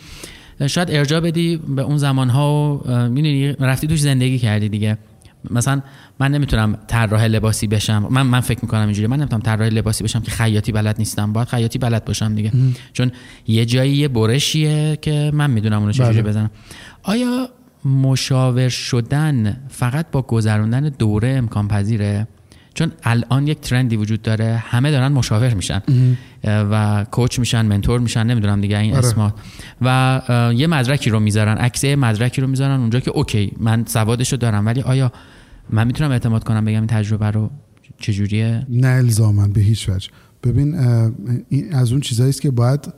شاید 0.68 0.92
ارجاع 0.92 1.20
بدی 1.20 1.58
به 1.58 1.82
اون 1.82 1.98
زمان 1.98 2.30
ها 2.30 2.82
و 2.86 3.10
می‌دونی 3.10 3.52
رفتی 3.52 3.88
توش 3.88 4.00
زندگی 4.00 4.40
کردی 4.40 4.70
دیگه. 4.70 4.98
مثلا 5.50 5.82
من 6.20 6.32
نمی‌تونم 6.32 6.78
طراح 6.88 7.26
لباسی 7.26 7.68
بشم. 7.68 8.08
من 8.10 8.22
من 8.22 8.40
فکر 8.40 8.60
می‌کنم 8.62 8.82
اینجوری 8.82 9.08
من 9.08 9.18
نمی‌تونم 9.18 9.42
طراح 9.42 9.68
لباسی 9.68 10.04
بشم 10.04 10.20
که 10.20 10.32
خیاطی 10.32 10.72
بلد 10.72 10.96
نیستم. 11.00 11.34
باید 11.34 11.48
خیاطی 11.48 11.80
بلد 11.80 12.06
باشم 12.06 12.36
دیگه. 12.36 12.52
چون 12.94 13.12
یه 13.48 13.66
جایی 13.66 13.96
یه 13.96 14.08
برشیه 14.08 14.98
که 15.02 15.32
من 15.34 15.52
می‌دونم 15.52 15.80
اونو 15.80 15.92
چجوری 15.92 16.12
بله. 16.12 16.22
بزنم. 16.22 16.52
آیا 17.04 17.50
مشاور 17.86 18.70
شدن 18.70 19.62
فقط 19.70 20.12
با 20.12 20.22
گذراندن 20.22 20.90
دوره 20.90 21.30
امکان 21.30 21.68
پذیره؟ 21.68 22.28
چون 22.74 22.92
الان 23.04 23.48
یک 23.48 23.60
ترندی 23.60 23.96
وجود 23.96 24.22
داره 24.22 24.64
همه 24.68 24.92
دارن 24.92 25.12
مشاور 25.12 25.54
میشن. 25.54 25.82
و 26.44 27.06
کوچ 27.12 27.40
میشن 27.40 27.66
منتور 27.66 28.00
میشن 28.00 28.24
نمی‌دونم 28.24 28.62
دیگه 28.62 28.78
این 28.78 28.96
آره. 28.96 29.08
اسمات. 29.08 29.34
و 29.82 30.22
یه 30.56 30.68
مدرکی 30.68 31.10
رو 31.10 31.20
می‌ذارن 31.20 31.58
عکس 31.58 31.86
مدرکی 31.86 32.42
رو 32.42 32.48
می‌ذارن 32.48 32.80
اونجا 32.80 33.00
که 33.00 33.12
اوکی 33.12 33.52
من 33.60 33.86
سوادش 33.86 34.32
رو 34.32 34.38
دارم. 34.38 34.66
ولی 34.66 34.82
آیا 34.82 35.12
من 35.70 35.88
می‌تونم 35.88 36.12
اعتماد 36.12 36.44
کنم 36.44 36.66
بگم 36.66 36.78
این 36.78 36.88
تجربه 36.88 37.32
رو 37.32 37.52
چجوریه؟ 37.98 38.66
نه 38.70 38.88
الزامن 38.88 39.54
به 39.54 39.62
هیچ 39.62 39.90
وجه. 39.90 40.10
ببین 40.44 40.76
از 41.72 41.92
اون 41.92 42.02
چیزایی 42.02 42.30
است 42.30 42.42
که 42.42 42.52
باید 42.52 42.94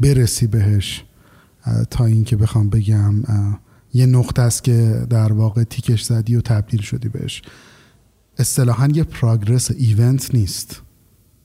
برسی 0.00 0.46
بهش. 0.46 1.04
تا 1.90 2.04
اینکه 2.04 2.36
بخوام 2.36 2.68
بگم 2.68 3.14
یه 3.94 4.06
نقطه 4.06 4.42
است 4.42 4.64
که 4.64 5.06
در 5.10 5.32
واقع 5.32 5.64
تیکش 5.64 6.02
زدی 6.02 6.36
و 6.36 6.40
تبدیل 6.40 6.80
شدی 6.80 7.08
بهش. 7.08 7.42
اصطلاحا 8.38 8.88
یه 8.94 9.04
progress، 9.04 9.70
event 9.70 10.34
نیست. 10.34 10.82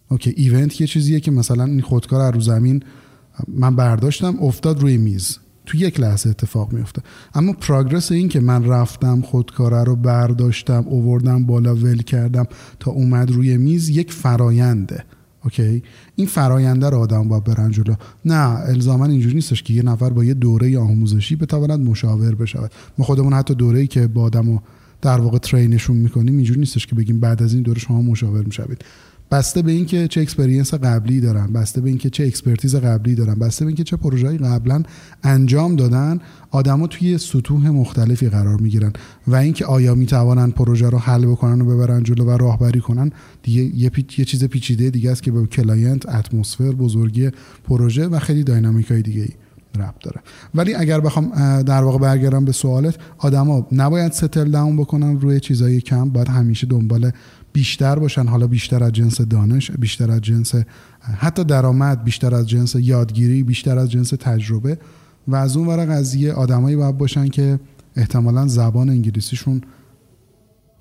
okay 0.09 0.33
event 0.37 0.81
یه 0.81 0.87
چیزیه 0.87 1.19
که 1.19 1.31
مثلا 1.31 1.63
این 1.63 1.81
خودکار 1.81 2.33
رو 2.33 2.41
زمین 2.41 2.83
من 3.47 3.75
برداشتم 3.75 4.37
افتاد 4.41 4.79
روی 4.79 4.97
میز. 4.97 5.37
تو 5.65 5.77
یک 5.77 5.99
لحظه 5.99 6.29
اتفاق 6.29 6.73
میفته 6.73 7.01
اما 7.33 7.53
progress 7.53 8.11
این 8.11 8.29
که 8.29 8.39
من 8.39 8.65
رفتم 8.65 9.21
خودکاره 9.21 9.83
رو 9.83 9.95
برداشتم 9.95 10.83
اووردم 10.87 11.45
بالا 11.45 11.75
ول 11.75 12.01
کردم 12.01 12.45
تا 12.79 12.91
اومد 12.91 13.31
روی 13.31 13.57
میز 13.57 13.89
یک 13.89 14.13
فراینده 14.13 15.03
okay؟ 15.45 15.83
این 16.15 16.27
فراینده 16.27 16.89
رو 16.89 16.97
آدم 16.97 17.27
باید 17.27 17.43
برن 17.43 17.71
جلو. 17.71 17.95
نه 18.25 18.59
الزاما 18.59 19.05
اینجوری 19.05 19.35
نیستش 19.35 19.63
که 19.63 19.73
یه 19.73 19.83
نفر 19.83 20.09
با 20.09 20.23
یه 20.23 20.33
دوره 20.33 20.79
آموزشی 20.79 21.35
بتواند 21.35 21.79
مشاور 21.79 22.35
بشود. 22.35 22.71
ما 22.97 23.05
خودمون 23.05 23.33
حتی 23.33 23.55
دوره‌ای 23.55 23.87
که 23.87 24.07
با 24.07 24.23
آدمو 24.23 24.59
در 25.01 25.19
واقع 25.19 25.37
train 25.37 25.71
شون 25.71 25.97
می‌کنیم 25.97 26.35
اینجوری 26.35 26.59
نیستش 26.59 26.87
که 26.87 26.95
بگیم 26.95 27.19
بعد 27.19 27.43
از 27.43 27.53
این 27.53 27.63
دوره 27.63 27.79
شما 27.79 28.01
مشاور 28.01 28.43
می‌شوید. 28.43 28.85
بسته 29.35 29.61
به 29.61 29.71
اینکه 29.71 30.07
چه 30.07 30.21
experience 30.21 30.73
قبلی 30.73 31.21
دارن 31.21 31.53
بسته 31.53 31.81
به 31.81 31.89
اینکه 31.89 32.09
چه 32.09 32.23
expertise 32.23 32.75
قبلی 32.75 33.15
دارن 33.15 33.35
بسته 33.35 33.65
به 33.65 33.69
اینکه 33.69 33.83
چه 33.83 33.97
پروژه‌ای 33.97 34.37
قبلا 34.37 34.83
انجام 35.23 35.75
دادن 35.75 36.19
آدما 36.51 36.87
توی 36.87 37.17
سطوح 37.17 37.69
مختلفی 37.69 38.29
قرار 38.29 38.61
می‌گیرن. 38.61 38.93
و 39.27 39.35
اینکه 39.35 39.65
آیا 39.65 39.95
می‌توانن 39.95 40.51
پروژه 40.51 40.89
رو 40.89 40.97
حل 40.97 41.25
بکنن 41.25 41.61
و 41.61 41.65
ببرن 41.65 42.03
جلو 42.03 42.25
و 42.25 42.29
راهبری 42.29 42.79
کنن 42.79 43.11
دیگه 43.43 43.63
یه, 43.63 43.91
یه 44.17 44.25
چیز 44.25 44.43
پیچیده 44.43 44.89
دیگه 44.89 45.11
است 45.11 45.23
که 45.23 45.31
به 45.31 45.45
client 45.45 46.09
atmosphere 46.09 46.71
بزرگی 46.71 47.29
پروژه 47.63 48.07
و 48.07 48.19
خیلی 48.19 48.43
dynamic 48.43 48.91
های 48.91 49.01
دیگه 49.01 49.21
ای 49.21 49.29
ربط 49.75 50.03
داره. 50.03 50.21
ولی 50.55 50.73
اگر 50.73 50.99
بخوام 50.99 51.61
در 51.61 51.83
واقع 51.83 51.97
برگردم 51.97 52.45
به 52.45 52.51
سوالت 52.51 52.95
آدما 53.17 53.67
نباید 53.71 54.11
settle 54.11 54.51
down 54.51 54.77
بکنن 54.77 55.19
روی 55.19 55.39
چیزای 55.39 55.81
کم 55.81 56.09
باید 56.09 56.27
همیشه 56.27 56.67
دنبال 56.67 57.11
بیشتر 57.55 57.99
باشن 57.99 58.27
حالا 58.27 58.47
بیشتر 58.47 58.83
از 58.83 58.91
جنس 58.91 59.21
دانش 59.21 59.71
بیشتر 59.71 60.11
از 60.11 60.21
جنس 60.21 60.55
حتی 60.99 61.43
درآمد 61.43 62.03
بیشتر 62.03 62.35
از 62.35 62.49
جنس 62.49 62.75
یادگیری 62.75 63.43
بیشتر 63.43 63.77
از 63.77 63.91
جنس 63.91 64.09
تجربه. 64.09 64.77
و 65.27 65.35
از 65.35 65.57
اون 65.57 65.67
ور 65.67 65.85
قضیه 65.85 66.33
آدمایی 66.33 66.75
باید 66.75 66.97
باشن 66.97 67.27
که 67.27 67.59
احتمالا 67.95 68.47
زبان 68.47 68.89
انگلیسیشون 68.89 69.61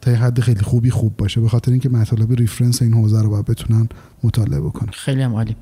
تا 0.00 0.10
حد 0.10 0.40
خیلی 0.40 0.60
خوبی 0.60 0.90
خوب 0.90 1.16
باشه 1.16 1.40
به 1.40 1.48
خاطر 1.48 1.70
اینکه 1.70 1.88
مطالب 1.88 2.32
reference 2.32 2.82
این 2.82 2.94
حوزه 2.94 3.22
رو 3.22 3.30
باید 3.30 3.44
بتونن 3.44 3.88
مطالعه 4.24 4.60
بکنن. 4.60 4.90
خیلی 4.92 5.22
هم 5.22 5.34
عالی. 5.34 5.56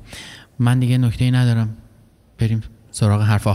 من 0.59 0.79
دیگه 0.79 0.97
نکته 0.97 1.25
ای 1.25 1.31
ندارم. 1.31 1.69
بریم 2.37 2.61
سراغ 2.91 3.21
حرف 3.21 3.47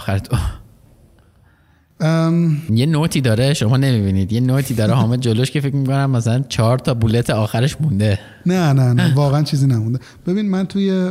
آخرت 2.01 2.57
یه 2.71 2.87
نوتی 2.87 3.21
داره 3.21 3.55
شما 3.55 3.77
نمی‌بینید. 3.77 4.33
یه 4.33 4.41
نوتی 4.41 4.75
داره 4.75 4.95
حامد 4.95 5.21
جلوش 5.21 5.51
که 5.51 5.61
فکر 5.61 5.77
می‌کنم 5.77 6.11
مثلا 6.11 6.45
چهار 6.49 6.79
تا 6.79 6.95
بولت 6.95 7.31
آخرش 7.31 7.81
مونده. 7.81 8.19
نه 8.47 8.73
نه 8.73 8.93
نه. 8.93 9.15
واقعا 9.23 9.43
چیزی 9.43 9.67
نمونده. 9.67 9.99
ببین 10.27 10.51
من 10.51 10.67
توی 10.67 11.11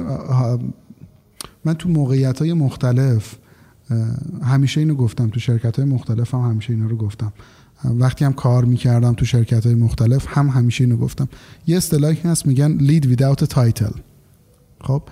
من 1.66 1.74
تو 1.74 1.90
موقعیت 1.90 2.40
های 2.40 2.54
مختلف 2.54 3.36
همیشه 4.44 4.82
اینو 4.82 4.96
گفتم. 4.96 5.30
تو 5.30 5.40
شرکت 5.40 5.80
های 5.80 5.86
مختلف 5.86 6.34
هم 6.34 6.42
همیشه 6.42 6.74
اینو 6.74 6.88
رو 6.88 6.98
گفتم. 6.98 7.34
وقتی 7.84 8.26
هم 8.26 8.34
کار 8.34 8.66
می‌کردم 8.66 9.14
تو 9.14 9.26
شرکت 9.26 9.66
های 9.66 9.76
مختلف 9.76 10.26
هم 10.28 10.48
همیشه 10.48 10.84
اینو 10.84 10.98
گفتم. 10.98 11.30
یه 11.68 11.78
اصطلاحی 11.78 12.18
هست 12.24 12.46
میگن 12.46 12.78
lead 12.78 13.04
without 13.04 13.44
a 13.44 13.48
title. 13.56 13.96
خب؟ 14.82 15.04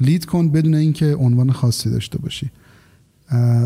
lead 0.00 0.24
کن 0.24 0.48
بدون 0.48 0.74
اینکه 0.74 1.14
عنوان 1.14 1.52
خاصی 1.52 1.90
داشته 1.90 2.18
باشی. 2.18 2.50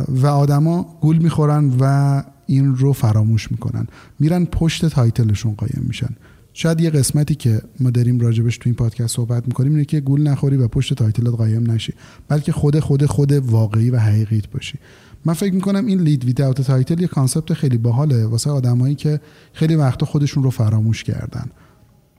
و 0.08 0.26
آدما 0.26 0.98
گول 1.00 1.18
می‌خورن 1.18 1.72
و 1.80 2.22
این 2.46 2.76
رو 2.76 2.92
فراموش 2.92 3.50
می‌کنن. 3.52 3.86
میرن 4.20 4.44
پشت 4.44 4.86
title 4.86 5.24
شون 5.24 5.54
قایم 5.54 5.84
میشن. 5.86 6.16
شاید 6.52 6.80
یه 6.80 6.90
قسمتی 6.90 7.34
که 7.34 7.62
ما 7.80 7.90
داریم 7.90 8.20
راجبش 8.20 8.58
تو 8.58 8.62
این 8.64 8.74
پادکست 8.74 9.16
صحبت 9.16 9.46
می‌کنیم 9.46 9.72
اینه 9.72 9.84
که 9.84 10.00
گول 10.00 10.22
نخوری 10.22 10.56
و 10.56 10.68
پشت 10.68 10.94
title 10.94 11.28
ت 11.28 11.34
قایم 11.34 11.70
نشی 11.70 11.92
بلکه 12.28 12.52
خود 12.52 12.80
خود 12.80 13.06
خود 13.06 13.32
واقعی 13.32 13.90
و 13.90 13.98
حقیقیت 13.98 14.50
باشی. 14.50 14.78
من 15.24 15.34
فکر 15.34 15.54
می‌کنم 15.54 15.86
این 15.86 16.00
lead 16.00 16.24
without 16.24 16.60
title 16.60 17.00
یه 17.00 17.06
concept 17.06 17.52
خیلی 17.52 17.78
باحاله 17.78 18.26
واسه 18.26 18.50
آدمایی 18.50 18.94
که 18.94 19.20
خیلی 19.52 19.74
وقتا 19.74 20.06
خودشون 20.06 20.42
رو 20.42 20.50
فراموش 20.50 21.04
کردن. 21.04 21.50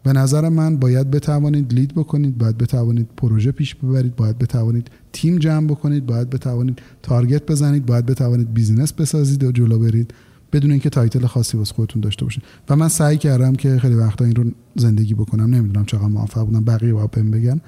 به 0.06 0.14
نظر 0.14 0.50
من 0.50 0.78
باید 0.78 1.12
بتوانید 1.12 1.74
lead 1.74 1.96
بکنید 1.96 2.38
باید 2.38 2.58
بتوانید 2.58 3.08
پروژه 3.18 3.52
پیش 3.52 3.76
ببرید 3.76 4.16
باید 4.16 4.38
بتوانید 4.38 4.88
تیم 5.14 5.38
جمع 5.38 5.68
بکنید 5.68 6.06
باید 6.06 6.30
بتوانید 6.30 6.82
target 7.04 7.46
بزنید 7.46 7.86
باید 7.86 8.06
بتوانید 8.06 8.54
business 8.54 8.94
بسازید 8.94 9.44
و 9.44 9.52
جلو 9.52 9.80
برید 9.80 10.14
بدون 10.54 10.72
اینکه 10.72 10.90
title 10.90 11.26
خاصی 11.26 11.58
واسه 11.58 11.74
خودتون 11.74 12.02
داشته 12.02 12.26
باشید. 12.26 12.44
و 12.70 12.76
من 12.76 12.88
سعی 12.88 13.18
کردم 13.18 13.56
که 13.56 13.80
خیلی 13.80 13.96
وقتا 13.96 14.26
این 14.26 14.36
رو 14.36 14.44
زندگی 14.76 15.14
بکنم. 15.14 15.56
نمی‌دونم 15.56 15.86
چقدر 15.86 16.08
موفق 16.08 16.46
بودم 16.46 16.64
بقیه 16.64 16.94
بهم 16.94 17.32
بگن. 17.32 17.62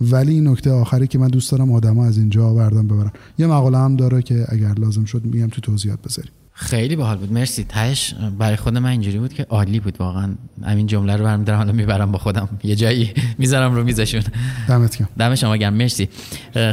ولی 0.00 0.32
این 0.32 0.48
نکته 0.48 0.70
آخری 0.70 1.06
که 1.06 1.18
من 1.18 1.28
دوست 1.28 1.52
دارم 1.52 1.72
آدما 1.72 2.04
از 2.04 2.18
اینجا 2.18 2.46
آوردم 2.46 2.86
ببرن. 2.86 3.12
یه 3.38 3.46
مقاله 3.46 3.78
هم 3.78 3.96
داره 3.96 4.22
که 4.22 4.46
اگر 4.48 4.74
لازم 4.74 5.04
شد 5.04 5.24
میگم 5.24 5.48
تو 5.48 5.60
توضیحات 5.60 6.02
بذاریم. 6.02 6.32
خیلی 6.60 6.96
باحال 6.96 7.16
بود. 7.16 7.32
مرسی. 7.32 7.64
تهش 7.64 8.14
برای 8.38 8.56
خود 8.56 8.78
من 8.78 8.90
اینجوری 8.90 9.18
بود 9.18 9.32
که 9.34 9.46
عالی 9.50 9.80
بود 9.80 10.00
واقعا. 10.00 10.34
همین 10.64 10.86
جمله 10.86 11.16
رو 11.16 11.24
برمیدارم 11.24 11.58
حالا 11.58 11.72
می‌برم 11.72 12.12
با 12.12 12.18
خودم. 12.18 12.48
یه 12.64 12.76
جایی 12.76 13.12
می‌ذارم 13.38 13.74
رو 13.74 13.84
میزشون. 13.84 14.22
دمت 14.68 14.98
گرم. 14.98 15.08
دم 15.18 15.34
شما 15.34 15.56
گرم. 15.56 15.74
مرسی. 15.74 16.08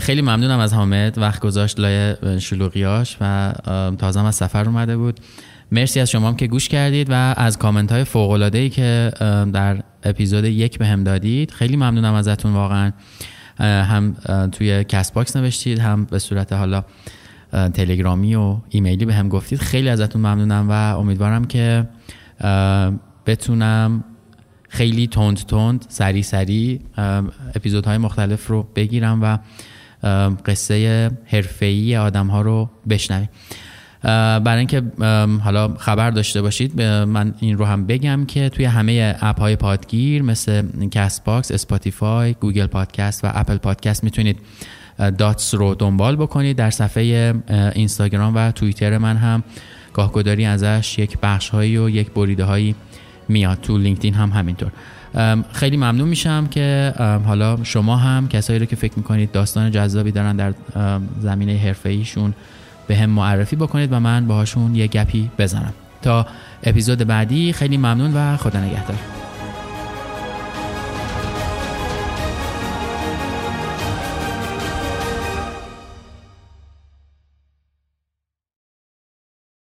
خیلی 0.02 0.22
ممنونم 0.22 0.60
از 0.60 0.74
حامد. 0.74 1.18
وقت 1.18 1.42
گذاشت 1.42 1.80
لای 1.80 2.16
شلوغیاش 2.40 3.18
و 3.22 3.54
تازه 3.98 4.26
از 4.26 4.36
سفر 4.36 4.66
اومده 4.66 4.98
بود. 4.98 5.20
مرسی 5.72 6.00
از 6.00 6.10
شما 6.10 6.28
هم 6.28 6.36
که 6.36 6.48
گوش 6.48 6.70
کردید 6.70 7.08
و 7.10 7.34
از 7.38 7.58
کامنت 7.58 7.92
های 7.92 8.04
فوق 8.04 8.32
العاده 8.32 8.58
ای 8.58 8.70
که 8.70 9.12
در 9.54 9.84
اپیزود 10.04 10.46
یک 10.46 10.78
به 10.78 10.88
هم 10.88 11.04
دادید. 11.04 11.52
خیلی 11.52 11.76
ممنونم 11.76 12.14
ازتون 12.14 12.54
واقعا. 12.54 12.92
هم 13.60 14.16
توی 14.52 14.84
کست 14.84 15.14
باکس 15.14 15.36
نوشتید 15.36 15.80
هم 15.80 16.06
به 16.06 16.20
صورت 16.20 16.54
حالا 16.54 16.84
تلگرامی 17.74 18.36
و 18.36 18.58
ایمیلی 18.70 19.06
به 19.06 19.14
هم 19.14 19.30
گفتید. 19.30 19.60
خیلی 19.60 19.90
ازتون 19.90 20.22
ممنونم 20.22 20.70
و 20.70 20.72
امیدوارم 21.00 21.46
که 21.46 21.88
بتونم 23.26 24.04
خیلی 24.70 25.08
تند 25.08 25.38
تند 25.38 25.86
سری 25.90 26.24
سری 26.24 26.82
اپیزودهای 27.56 27.98
مختلف 27.98 28.48
رو 28.48 28.68
بگیرم 28.76 29.20
و 29.24 29.38
قصه 30.46 31.12
حرفه‌ای 31.26 31.98
آدم 31.98 32.28
ها 32.28 32.42
رو 32.42 32.70
بشنویم. 32.90 33.30
برای 34.04 34.58
اینکه 34.58 34.82
حالا 35.44 35.74
خبر 35.78 36.12
داشته 36.12 36.42
باشید 36.42 36.82
من 36.82 37.34
این 37.40 37.58
رو 37.58 37.66
هم 37.66 37.86
بگم 37.86 38.26
که 38.26 38.50
توی 38.50 38.66
همه 38.66 39.16
app 39.22 39.40
های 39.40 39.56
پادگیر 39.56 40.22
مثل 40.22 40.64
کست 40.92 41.24
باکس، 41.24 41.52
اسپاتیفای، 41.52 42.34
گوگل 42.34 42.68
پادکست 42.68 43.26
و 43.26 43.28
اپل 43.34 43.58
پادکست 43.58 44.04
می‌تونید 44.04 44.40
داتس 45.18 45.56
رو 45.56 45.76
دنبال 45.76 46.16
بکنید. 46.16 46.58
در 46.58 46.70
صفحه 46.70 47.34
اینستاگرام 47.76 48.36
و 48.36 48.52
توییتر 48.52 48.98
من 48.98 49.18
هم 49.18 49.44
گاهگداری 49.94 50.46
ازش 50.46 51.00
یک 51.00 51.18
بخش 51.24 51.50
هایی 51.50 51.78
و 51.78 51.90
یک 51.90 52.12
بریده 52.12 52.44
هایی 52.44 52.76
میاد. 53.28 53.62
تو 53.62 53.78
لینکدین 53.78 54.14
هم 54.14 54.30
همینطور. 54.30 54.72
خیلی 55.54 55.78
ممنون 55.78 56.10
میشم 56.10 56.48
که 56.48 56.94
حالا 57.26 57.64
شما 57.64 57.98
هم 57.98 58.28
کسایی 58.28 58.60
رو 58.60 58.66
که 58.66 58.76
فکر 58.76 58.94
می‌کنید 58.98 59.32
داستان 59.32 59.72
جذابی 59.72 60.12
دارن 60.12 60.36
در 60.36 60.54
زمینه 61.20 61.58
حرفه 61.58 61.90
ایشون 61.90 62.34
به 62.88 62.98
هم 62.98 63.10
معرفی 63.10 63.56
بکنید 63.56 63.94
و 63.94 64.00
من 64.00 64.28
باهاشون 64.28 64.76
یه 64.76 64.88
گپی 64.88 65.30
بزنم. 65.40 65.74
تا 66.02 66.28
اپیزود 66.64 66.98
بعدی 66.98 67.54
خیلی 67.54 67.78
ممنون 67.78 68.14
و 68.14 68.38
خدا 68.38 68.60
نگهدار. 68.60 69.27